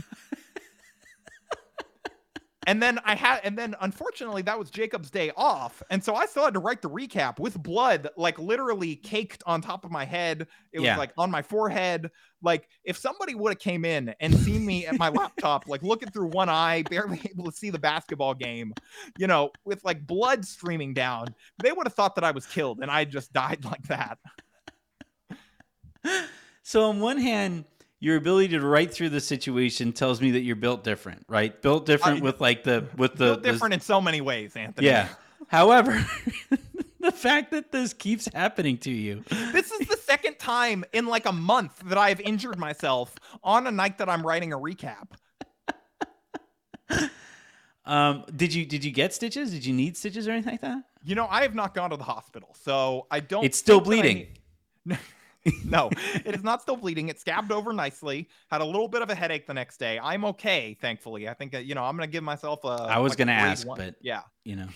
And 2.67 2.83
then 2.83 2.99
I 3.05 3.15
had, 3.15 3.41
and 3.43 3.57
then 3.57 3.75
unfortunately 3.81 4.43
that 4.43 4.59
was 4.59 4.71
Jacob's 4.71 5.11
day 5.11 5.33
off, 5.35 5.83
and 5.91 6.05
so 6.05 6.15
I 6.15 6.27
still 6.27 6.45
had 6.45 6.53
to 6.55 6.61
write 6.61 6.83
the 6.83 6.91
recap 6.91 7.39
with 7.39 7.61
blood, 7.63 8.09
like 8.19 8.39
literally 8.39 8.97
caked 8.97 9.43
on 9.47 9.63
top 9.63 9.85
of 9.87 9.91
my 9.91 10.05
head. 10.05 10.47
It 10.73 10.81
Yeah. 10.81 10.95
was 10.95 10.95
like 10.95 11.11
on 11.17 11.31
my 11.31 11.41
forehead. 11.41 12.11
Like 12.43 12.69
if 12.85 12.99
somebody 12.99 13.35
would 13.35 13.51
have 13.53 13.59
came 13.59 13.87
in 13.87 14.15
and 14.21 14.37
seen 14.37 14.65
me 14.65 14.87
at 14.87 14.99
my 14.99 15.09
laptop, 15.21 15.69
like 15.69 15.83
looking 15.83 16.11
through 16.11 16.29
one 16.29 16.51
eye, 16.51 16.83
barely 16.83 17.23
able 17.31 17.51
to 17.51 17.57
see 17.57 17.71
the 17.71 17.79
basketball 17.79 18.35
game, 18.35 18.75
you 19.17 19.27
know, 19.27 19.53
with 19.65 19.83
like 19.83 20.07
blood 20.07 20.45
streaming 20.45 20.93
down, 20.93 21.35
they 21.59 21.73
would 21.73 21.87
have 21.87 21.95
thought 21.95 22.15
that 22.17 22.25
I 22.25 22.33
was 22.33 22.47
killed 22.47 22.81
and 22.83 22.91
I 22.91 23.05
just 23.07 23.33
died 23.33 23.65
like 23.65 23.85
that. 23.89 24.19
So 26.63 26.89
on 26.89 27.01
one 27.01 27.19
hand, 27.19 27.65
your 28.01 28.17
ability 28.17 28.49
to 28.49 28.61
write 28.61 28.93
through 28.93 29.11
the 29.11 29.21
situation 29.21 29.93
tells 29.93 30.21
me 30.21 30.31
that 30.33 30.41
you're 30.41 30.57
built 30.57 30.83
different, 30.83 31.25
right? 31.29 31.61
Built 31.63 31.87
different 31.87 32.19
I- 32.21 32.25
with 32.25 32.41
like 32.41 32.65
the 32.65 32.87
with 32.97 33.13
the 33.13 33.25
Built 33.27 33.43
the- 33.43 33.53
different 33.53 33.75
in 33.75 33.81
so 33.81 34.01
many 34.01 34.21
ways, 34.21 34.57
Anthony. 34.57 34.87
yeah. 34.87 35.09
However, 35.49 36.05
the 37.01 37.13
fact 37.13 37.51
that 37.53 37.73
this 37.73 37.93
keeps 37.93 38.29
happening 38.33 38.77
to 38.79 38.91
you. 38.91 39.25
This 39.53 39.71
is 39.73 39.89
the 39.89 39.97
second 39.97 40.39
time 40.39 40.85
in 40.93 41.07
like 41.07 41.27
a 41.27 41.33
month 41.33 41.79
that 41.87 41.99
I've 41.99 42.21
injured 42.21 42.59
myself 42.59 43.15
on 43.43 43.67
a 43.67 43.71
night 43.71 43.99
that 43.99 44.09
I'm 44.09 44.25
writing 44.27 44.53
a 44.53 44.59
recap. 44.59 45.09
Um, 47.87 48.25
did 48.37 48.53
you 48.55 48.67
did 48.67 48.85
you 48.85 48.91
get 48.93 49.15
stitches? 49.15 49.51
Did 49.51 49.65
you 49.65 49.73
need 49.73 49.97
stitches 49.97 50.29
or 50.29 50.33
anything 50.33 50.53
like 50.53 50.61
that? 50.61 50.83
You 51.03 51.15
know, 51.15 51.27
I 51.29 51.43
have 51.43 51.55
not 51.55 51.75
gone 51.75 51.91
to 51.91 51.97
the 51.97 52.05
hospital, 52.05 52.55
so 52.63 53.07
I 53.11 53.21
don't. 53.21 53.43
It's 53.43 53.59
still 53.59 53.81
bleeding. 53.81 54.29
no, 55.65 55.91
it 56.25 56.35
is 56.35 56.43
not 56.43 56.61
still 56.61 56.77
bleeding. 56.77 57.09
It 57.09 57.19
scabbed 57.19 57.51
over 57.51 57.73
nicely. 57.73 58.29
Had 58.51 58.61
a 58.61 58.65
little 58.65 58.89
bit 58.89 59.03
of 59.03 59.11
a 59.11 59.15
headache 59.15 59.47
the 59.47 59.55
next 59.55 59.79
day. 59.79 59.99
I'm 60.03 60.25
okay, 60.27 60.77
thankfully. 60.81 61.29
I 61.29 61.35
think 61.35 61.55
uh, 61.55 61.59
you 61.59 61.75
know 61.75 61.83
I'm 61.83 61.97
gonna 61.97 62.07
give 62.07 62.25
myself 62.25 62.65
a. 62.65 62.69
I 62.69 62.99
was 62.99 63.13
like 63.13 63.19
gonna 63.19 63.33
ask, 63.33 63.67
one. 63.67 63.79
but 63.79 63.95
yeah, 64.03 64.23
you 64.45 64.57
know, 64.57 64.69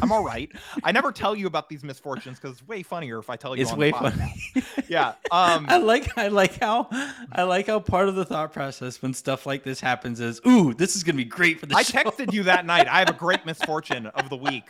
I'm 0.00 0.10
all 0.10 0.24
right. 0.24 0.50
I 0.84 0.92
never 0.92 1.12
tell 1.12 1.36
you 1.36 1.46
about 1.46 1.68
these 1.68 1.84
misfortunes 1.84 2.38
because 2.38 2.58
it's 2.58 2.68
way 2.68 2.82
funnier 2.82 3.18
if 3.18 3.28
I 3.28 3.36
tell 3.36 3.54
you. 3.54 3.62
it's 3.62 3.72
on 3.72 3.78
way 3.78 3.92
funny. 3.92 4.34
Yeah. 4.88 5.14
Um. 5.30 5.66
I 5.68 5.76
like 5.76 6.16
I 6.16 6.28
like 6.28 6.58
how 6.58 6.88
I 7.32 7.42
like 7.42 7.66
how 7.66 7.78
part 7.78 8.08
of 8.08 8.14
the 8.14 8.24
thought 8.24 8.54
process 8.54 9.02
when 9.02 9.12
stuff 9.12 9.44
like 9.44 9.62
this 9.62 9.80
happens 9.80 10.20
is, 10.20 10.40
ooh, 10.46 10.72
this 10.72 10.96
is 10.96 11.04
gonna 11.04 11.18
be 11.18 11.24
great 11.24 11.60
for 11.60 11.66
the 11.66 11.74
show. 11.74 11.78
I 11.78 11.82
show. 11.82 12.10
texted 12.10 12.32
you 12.32 12.44
that 12.44 12.64
night. 12.64 12.88
I 12.88 13.00
have 13.00 13.10
a 13.10 13.14
great 13.14 13.44
misfortune 13.44 14.06
of 14.06 14.30
the 14.30 14.36
week. 14.36 14.64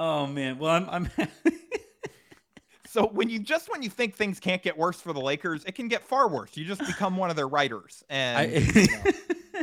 Oh 0.00 0.26
man, 0.26 0.58
well 0.58 0.70
I'm 0.88 0.88
I'm 0.88 1.10
So 2.86 3.06
when 3.06 3.28
you 3.28 3.38
just 3.38 3.70
when 3.70 3.82
you 3.82 3.90
think 3.90 4.16
things 4.16 4.40
can't 4.40 4.62
get 4.62 4.76
worse 4.76 4.98
for 5.00 5.12
the 5.12 5.20
Lakers, 5.20 5.62
it 5.66 5.76
can 5.76 5.88
get 5.88 6.02
far 6.02 6.26
worse. 6.26 6.56
You 6.56 6.64
just 6.64 6.84
become 6.84 7.16
one 7.18 7.28
of 7.28 7.36
their 7.36 7.46
writers, 7.46 8.02
and 8.08 8.38
I, 8.38 8.44
you 8.46 8.86
know, 9.54 9.62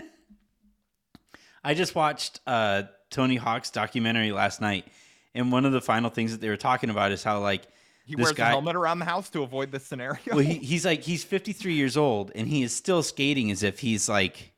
I 1.64 1.74
just 1.74 1.96
watched 1.96 2.40
uh, 2.48 2.84
Tony 3.10 3.36
Hawk's 3.36 3.72
documentary 3.72 4.32
last 4.32 4.62
night, 4.62 4.86
and 5.34 5.52
one 5.52 5.66
of 5.66 5.74
the 5.74 5.82
final 5.82 6.10
things 6.12 6.32
that 6.32 6.40
they 6.40 6.50
were 6.50 6.56
talking 6.56 6.90
about 6.92 7.12
is 7.12 7.24
how 7.24 7.40
like 7.42 7.64
he 8.06 8.16
this 8.16 8.26
wears 8.26 8.36
guy- 8.38 8.48
a 8.48 8.52
helmet 8.52 8.76
around 8.76 9.00
the 9.00 9.06
house 9.06 9.30
to 9.32 9.42
avoid 9.44 9.72
this 9.72 9.86
scenario. 9.86 10.20
well 10.28 10.38
he, 10.38 10.54
he's 10.60 10.86
like 10.86 11.02
he's 11.02 11.24
53 11.24 11.74
years 11.74 11.98
old 11.98 12.32
and 12.36 12.48
he 12.48 12.62
is 12.62 12.74
still 12.74 13.04
skating 13.04 13.52
as 13.52 13.64
if 13.64 13.80
he's 13.80 14.08
like 14.08 14.54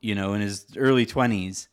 you 0.00 0.14
know 0.14 0.34
in 0.34 0.42
his 0.42 0.66
early 0.76 1.06
20s 1.06 1.68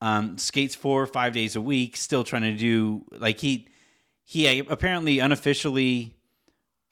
um, 0.00 0.38
skates 0.38 0.74
four 0.74 1.02
or 1.02 1.06
five 1.06 1.32
days 1.32 1.56
a 1.56 1.60
week 1.60 1.96
still 1.96 2.24
trying 2.24 2.42
to 2.42 2.56
do 2.56 3.04
like 3.12 3.40
he 3.40 3.68
he 4.22 4.58
apparently 4.58 5.18
unofficially 5.18 6.14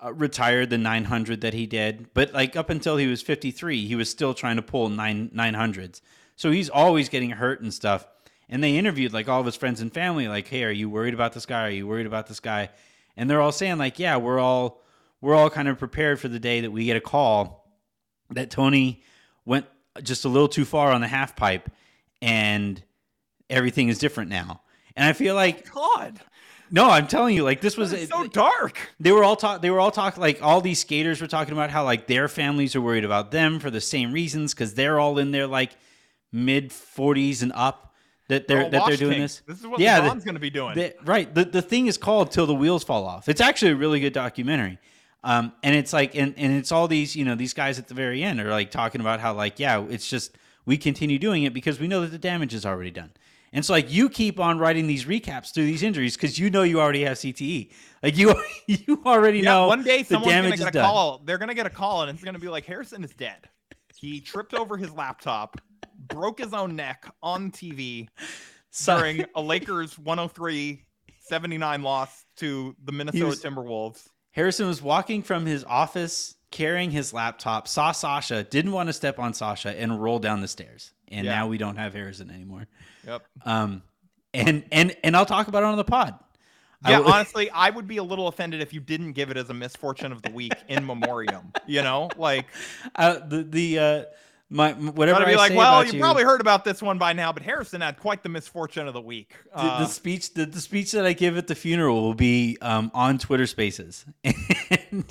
uh, 0.02 0.12
retired 0.12 0.70
the 0.70 0.78
900 0.78 1.40
that 1.42 1.54
he 1.54 1.66
did 1.66 2.12
but 2.14 2.32
like 2.32 2.56
up 2.56 2.70
until 2.70 2.96
he 2.96 3.06
was 3.06 3.20
53 3.22 3.86
he 3.86 3.94
was 3.94 4.08
still 4.08 4.34
trying 4.34 4.56
to 4.56 4.62
pull 4.62 4.88
nine 4.88 5.30
900s 5.34 6.00
so 6.36 6.50
he's 6.50 6.68
always 6.68 7.08
getting 7.08 7.30
hurt 7.30 7.60
and 7.60 7.72
stuff. 7.72 8.06
And 8.48 8.62
they 8.62 8.76
interviewed 8.76 9.12
like 9.12 9.28
all 9.28 9.40
of 9.40 9.46
his 9.46 9.56
friends 9.56 9.80
and 9.80 9.92
family 9.92 10.28
like 10.28 10.48
hey 10.48 10.64
are 10.64 10.70
you 10.70 10.90
worried 10.90 11.14
about 11.14 11.32
this 11.32 11.46
guy? 11.46 11.66
Are 11.66 11.70
you 11.70 11.86
worried 11.86 12.06
about 12.06 12.26
this 12.26 12.40
guy? 12.40 12.70
And 13.16 13.28
they're 13.28 13.40
all 13.40 13.52
saying 13.52 13.78
like 13.78 13.98
yeah 13.98 14.16
we're 14.16 14.38
all 14.38 14.82
we're 15.20 15.34
all 15.34 15.50
kind 15.50 15.68
of 15.68 15.78
prepared 15.78 16.20
for 16.20 16.28
the 16.28 16.38
day 16.38 16.60
that 16.60 16.70
we 16.70 16.84
get 16.84 16.96
a 16.96 17.00
call 17.00 17.70
that 18.30 18.50
tony 18.50 19.02
went 19.44 19.66
just 20.02 20.24
a 20.24 20.28
little 20.28 20.48
too 20.48 20.64
far 20.64 20.92
on 20.92 21.00
the 21.00 21.06
half 21.06 21.36
pipe 21.36 21.70
and 22.20 22.82
everything 23.50 23.88
is 23.88 23.98
different 23.98 24.30
now 24.30 24.62
and 24.96 25.06
i 25.06 25.12
feel 25.12 25.34
like 25.34 25.70
God, 25.72 26.20
no 26.70 26.88
i'm 26.90 27.06
telling 27.06 27.34
you 27.36 27.42
like 27.44 27.60
this 27.60 27.76
was 27.76 27.90
so 28.08 28.26
dark. 28.26 28.78
they 29.00 29.12
were 29.12 29.22
all 29.24 29.36
talk 29.36 29.60
they 29.62 29.70
were 29.70 29.80
all 29.80 29.90
talk 29.90 30.16
like 30.16 30.42
all 30.42 30.60
these 30.60 30.78
skaters 30.80 31.20
were 31.20 31.26
talking 31.26 31.52
about 31.52 31.70
how 31.70 31.84
like 31.84 32.06
their 32.06 32.28
families 32.28 32.74
are 32.74 32.80
worried 32.80 33.04
about 33.04 33.30
them 33.30 33.58
for 33.60 33.70
the 33.70 33.80
same 33.80 34.12
reasons 34.12 34.54
because 34.54 34.74
they're 34.74 34.98
all 34.98 35.18
in 35.18 35.30
their 35.30 35.46
like 35.46 35.72
mid 36.32 36.70
40s 36.70 37.42
and 37.42 37.52
up 37.54 37.94
that 38.28 38.48
they're 38.48 38.64
Oh, 38.64 38.70
that 38.70 38.86
they're 38.86 38.96
doing 38.96 39.12
King. 39.12 39.20
this 39.22 39.42
This 39.46 39.60
is 39.60 39.66
what 39.66 39.78
yeah 39.80 40.00
LeBron's 40.00 40.24
going 40.24 40.34
to 40.34 40.40
be 40.40 40.48
doing. 40.50 40.74
the- 40.74 40.94
right. 41.04 41.32
The 41.32 41.44
the 41.44 41.60
thing 41.60 41.86
is 41.88 41.98
called 41.98 42.30
Till 42.32 42.46
the 42.46 42.54
Wheels 42.54 42.82
Fall 42.82 43.04
Off. 43.06 43.28
It's 43.28 43.40
actually 43.42 43.72
a 43.72 43.76
really 43.76 44.00
good 44.00 44.14
documentary. 44.14 44.78
Um, 45.22 45.52
and 45.62 45.74
it's 45.76 45.92
like 45.92 46.14
and, 46.14 46.32
and 46.38 46.54
it's 46.56 46.72
all 46.72 46.88
these, 46.88 47.14
you 47.14 47.24
know, 47.26 47.34
these 47.34 47.52
guys 47.52 47.78
at 47.78 47.86
the 47.88 47.94
very 47.94 48.22
end 48.22 48.40
are 48.40 48.50
like 48.50 48.70
talking 48.70 49.02
about 49.02 49.20
how 49.20 49.34
like, 49.34 49.58
yeah, 49.60 49.84
it's 49.90 50.08
just 50.08 50.38
we 50.64 50.78
continue 50.78 51.18
doing 51.18 51.42
it 51.42 51.52
because 51.52 51.78
we 51.78 51.86
know 51.86 52.00
that 52.00 52.12
the 52.12 52.18
damage 52.18 52.54
is 52.54 52.64
already 52.64 52.90
done. 52.90 53.10
And 53.54 53.64
so 53.64 53.72
like 53.72 53.90
you 53.90 54.08
keep 54.10 54.40
on 54.40 54.58
writing 54.58 54.88
these 54.88 55.04
recaps 55.04 55.54
through 55.54 55.66
these 55.66 55.84
injuries 55.84 56.16
because 56.16 56.38
you 56.38 56.50
know 56.50 56.64
you 56.64 56.80
already 56.80 57.04
have 57.04 57.16
CTE. 57.16 57.70
Like 58.02 58.18
you 58.18 58.34
you 58.66 59.00
already 59.06 59.38
yeah, 59.38 59.44
know 59.52 59.68
one 59.68 59.84
day 59.84 60.02
the 60.02 60.16
someone's 60.16 60.34
gonna 60.34 60.56
get 60.56 60.68
a 60.68 60.70
done. 60.72 60.84
call. 60.84 61.22
They're 61.24 61.38
going 61.38 61.48
to 61.48 61.54
get 61.54 61.64
a 61.64 61.70
call, 61.70 62.02
and 62.02 62.10
it's 62.10 62.22
going 62.22 62.34
to 62.34 62.40
be 62.40 62.48
like 62.48 62.66
Harrison 62.66 63.02
is 63.04 63.12
dead. 63.12 63.48
He 63.96 64.20
tripped 64.20 64.54
over 64.54 64.76
his 64.76 64.90
laptop, 64.92 65.60
broke 65.96 66.40
his 66.40 66.52
own 66.52 66.74
neck 66.74 67.10
on 67.22 67.52
TV 67.52 68.08
during 68.84 69.24
a 69.36 69.40
Lakers 69.40 69.94
103-79 69.94 71.82
loss 71.82 72.24
to 72.38 72.74
the 72.84 72.92
Minnesota 72.92 73.26
was- 73.26 73.40
Timberwolves. 73.42 74.08
Harrison 74.32 74.66
was 74.66 74.82
walking 74.82 75.22
from 75.22 75.46
his 75.46 75.62
office 75.62 76.34
carrying 76.54 76.90
his 76.90 77.12
laptop, 77.12 77.66
saw 77.68 77.90
Sasha, 77.92 78.44
didn't 78.44 78.72
want 78.72 78.88
to 78.88 78.92
step 78.92 79.18
on 79.18 79.34
Sasha, 79.34 79.70
and 79.78 80.00
rolled 80.00 80.22
down 80.22 80.40
the 80.40 80.48
stairs. 80.48 80.92
And 81.08 81.26
Yeah. 81.26 81.34
now 81.34 81.48
we 81.48 81.58
don't 81.58 81.76
have 81.76 81.92
Harrison 81.94 82.30
anymore. 82.30 82.66
Yep. 83.06 83.26
Um, 83.44 83.82
and 84.32 84.64
and 84.72 84.96
and 85.04 85.16
I'll 85.16 85.26
talk 85.26 85.48
about 85.48 85.62
it 85.64 85.66
on 85.66 85.76
the 85.76 85.84
pod. 85.84 86.18
Yeah, 86.86 87.00
will- 87.00 87.08
honestly, 87.12 87.50
I 87.50 87.70
would 87.70 87.86
be 87.86 87.96
a 87.98 88.02
little 88.02 88.28
offended 88.28 88.60
if 88.62 88.72
you 88.72 88.80
didn't 88.80 89.12
give 89.12 89.30
it 89.30 89.36
as 89.36 89.50
a 89.50 89.54
misfortune 89.54 90.12
of 90.12 90.22
the 90.22 90.30
week 90.30 90.54
in 90.68 90.86
memoriam. 90.86 91.52
You 91.66 91.82
know, 91.82 92.08
like 92.16 92.46
uh, 92.96 93.18
the 93.26 93.42
the 93.42 93.78
uh, 93.78 94.04
my 94.50 94.72
whatever 94.72 95.20
gotta 95.20 95.30
be 95.30 95.34
I 95.34 95.36
like, 95.36 95.54
well, 95.54 95.84
you 95.84 95.92
you, 95.94 96.00
probably 96.00 96.24
heard 96.24 96.40
about 96.40 96.64
this 96.64 96.80
one 96.82 96.98
by 96.98 97.12
now, 97.12 97.32
but 97.32 97.42
Harrison 97.42 97.80
had 97.80 97.98
quite 97.98 98.22
the 98.22 98.28
misfortune 98.28 98.86
of 98.88 98.94
the 98.94 99.00
week. 99.00 99.34
the, 99.54 99.58
Uh, 99.60 99.78
the 99.80 99.86
speech 99.86 100.34
the, 100.34 100.46
the 100.46 100.60
speech 100.60 100.92
that 100.92 101.04
I 101.04 101.12
give 101.12 101.36
at 101.36 101.46
the 101.48 101.54
funeral 101.54 102.00
will 102.02 102.14
be 102.14 102.56
um, 102.62 102.90
on 102.94 103.18
Twitter 103.18 103.46
Spaces. 103.46 104.04
And 104.92 105.04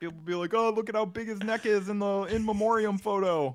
people 0.00 0.18
be 0.24 0.34
like, 0.34 0.52
oh, 0.54 0.70
look 0.70 0.88
at 0.88 0.94
how 0.96 1.04
big 1.04 1.28
his 1.28 1.40
neck 1.40 1.66
is 1.66 1.88
in 1.88 1.98
the 1.98 2.22
in 2.22 2.44
memoriam 2.44 2.98
photo. 2.98 3.54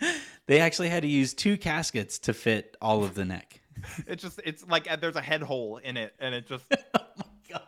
they 0.46 0.60
actually 0.60 0.90
had 0.90 1.02
to 1.02 1.08
use 1.08 1.34
two 1.34 1.56
caskets 1.56 2.18
to 2.20 2.34
fit 2.34 2.76
all 2.80 3.02
of 3.02 3.14
the 3.14 3.24
neck. 3.24 3.60
It's 4.06 4.22
just, 4.22 4.40
it's 4.44 4.64
like 4.68 4.88
uh, 4.88 4.96
there's 4.96 5.16
a 5.16 5.20
head 5.22 5.42
hole 5.42 5.78
in 5.78 5.96
it, 5.96 6.14
and 6.20 6.34
it 6.34 6.46
just. 6.46 6.64
Oh 6.94 7.06
my 7.16 7.58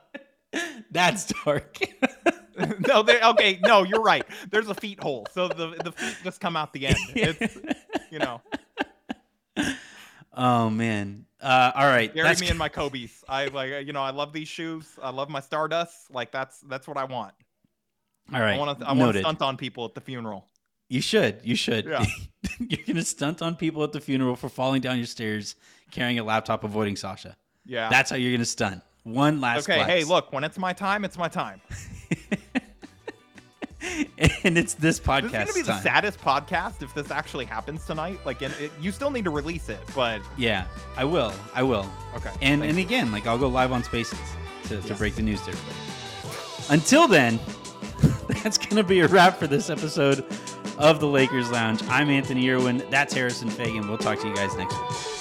god, 0.52 0.84
that's 0.90 1.32
dark. 1.44 1.78
no, 2.86 3.02
they, 3.02 3.20
okay, 3.20 3.58
no, 3.62 3.82
you're 3.82 4.02
right. 4.02 4.24
There's 4.50 4.68
a 4.68 4.74
feet 4.74 5.00
hole, 5.00 5.26
so 5.32 5.48
the 5.48 5.78
the 5.82 5.92
feet 5.92 6.16
just 6.22 6.40
come 6.40 6.56
out 6.56 6.72
the 6.72 6.86
end. 6.86 6.98
It's, 7.14 7.58
you 8.10 8.18
know, 8.18 8.40
oh 10.34 10.70
man. 10.70 11.26
Uh, 11.44 11.72
all 11.74 11.86
right. 11.86 12.12
bury 12.14 12.26
That's 12.26 12.40
me 12.40 12.48
in 12.48 12.56
my 12.56 12.70
Kobe's. 12.70 13.22
I 13.28 13.46
like, 13.46 13.86
you 13.86 13.92
know, 13.92 14.02
I 14.02 14.10
love 14.10 14.32
these 14.32 14.48
shoes. 14.48 14.98
I 15.02 15.10
love 15.10 15.28
my 15.28 15.40
Stardust. 15.40 16.10
Like 16.10 16.32
that's 16.32 16.60
that's 16.60 16.88
what 16.88 16.96
I 16.96 17.04
want. 17.04 17.34
all 18.32 18.40
right. 18.40 18.54
I 18.54 18.58
want 18.58 18.80
to 18.80 18.88
I 18.88 18.92
want 18.92 19.12
to 19.12 19.20
stunt 19.20 19.42
on 19.42 19.56
people 19.56 19.84
at 19.84 19.94
the 19.94 20.00
funeral. 20.00 20.48
You 20.88 21.02
should. 21.02 21.40
You 21.44 21.54
should. 21.54 21.84
Yeah. 21.86 22.04
You're 22.58 22.86
gonna 22.86 23.04
stunt 23.04 23.42
on 23.42 23.56
people 23.56 23.82
at 23.84 23.92
the 23.92 24.00
funeral 24.00 24.36
for 24.36 24.48
falling 24.48 24.80
down 24.80 24.96
your 24.96 25.06
stairs 25.06 25.56
carrying 25.90 26.18
a 26.18 26.24
laptop, 26.24 26.64
avoiding 26.64 26.96
Sasha. 26.96 27.36
Yeah. 27.66 27.88
That's 27.88 28.10
how 28.10 28.16
you're 28.16 28.32
gonna 28.32 28.44
stunt. 28.44 28.82
One 29.02 29.40
last. 29.40 29.68
okay. 29.68 29.82
Hey, 29.82 30.04
look, 30.04 30.32
when 30.32 30.44
it's 30.44 30.58
my 30.58 30.72
time, 30.72 31.04
it's 31.04 31.18
my 31.18 31.28
time. 31.28 31.60
and 34.44 34.58
it's 34.58 34.74
this 34.74 34.98
This 34.98 34.98
is 34.98 35.00
podcast 35.00 35.32
gonna 35.32 35.52
be 35.54 35.62
the 35.62 35.80
saddest 35.80 36.20
podcast 36.20 36.82
if 36.82 36.94
this 36.94 37.10
actually 37.10 37.44
happens 37.44 37.84
tonight. 37.84 38.18
Like, 38.24 38.42
and 38.42 38.52
it, 38.60 38.72
you 38.80 38.92
still 38.92 39.10
need 39.10 39.24
to 39.24 39.30
release 39.30 39.68
it, 39.68 39.80
but 39.94 40.20
Yeah, 40.36 40.66
I 40.96 41.04
will. 41.04 41.32
I 41.54 41.62
will. 41.62 41.90
okay. 42.16 42.30
And 42.42 42.62
and 42.62 42.78
again, 42.78 43.12
like 43.12 43.26
I'll 43.26 43.38
go 43.38 43.48
live 43.48 43.72
on 43.72 43.82
Spaces 43.84 44.18
to, 44.64 44.80
to 44.82 44.94
break 44.94 45.14
the 45.14 45.22
news 45.22 45.40
to 45.42 45.50
everybody. 45.50 45.78
Until 46.70 47.06
then, 47.06 47.38
that's 48.42 48.58
gonna 48.58 48.82
be 48.84 49.00
a 49.00 49.08
wrap 49.08 49.38
for 49.38 49.46
this 49.46 49.70
episode 49.70 50.24
of 50.78 50.98
the 51.00 51.06
Lakers 51.06 51.50
Lounge. 51.50 51.82
I'm 51.88 52.10
Anthony 52.10 52.48
Irwin. 52.50 52.82
That's 52.90 53.14
Harrison 53.14 53.48
Faigen. 53.48 53.88
We'll 53.88 53.98
talk 53.98 54.18
to 54.20 54.28
you 54.28 54.34
guys 54.34 54.54
next 54.56 54.74
week. 54.74 55.13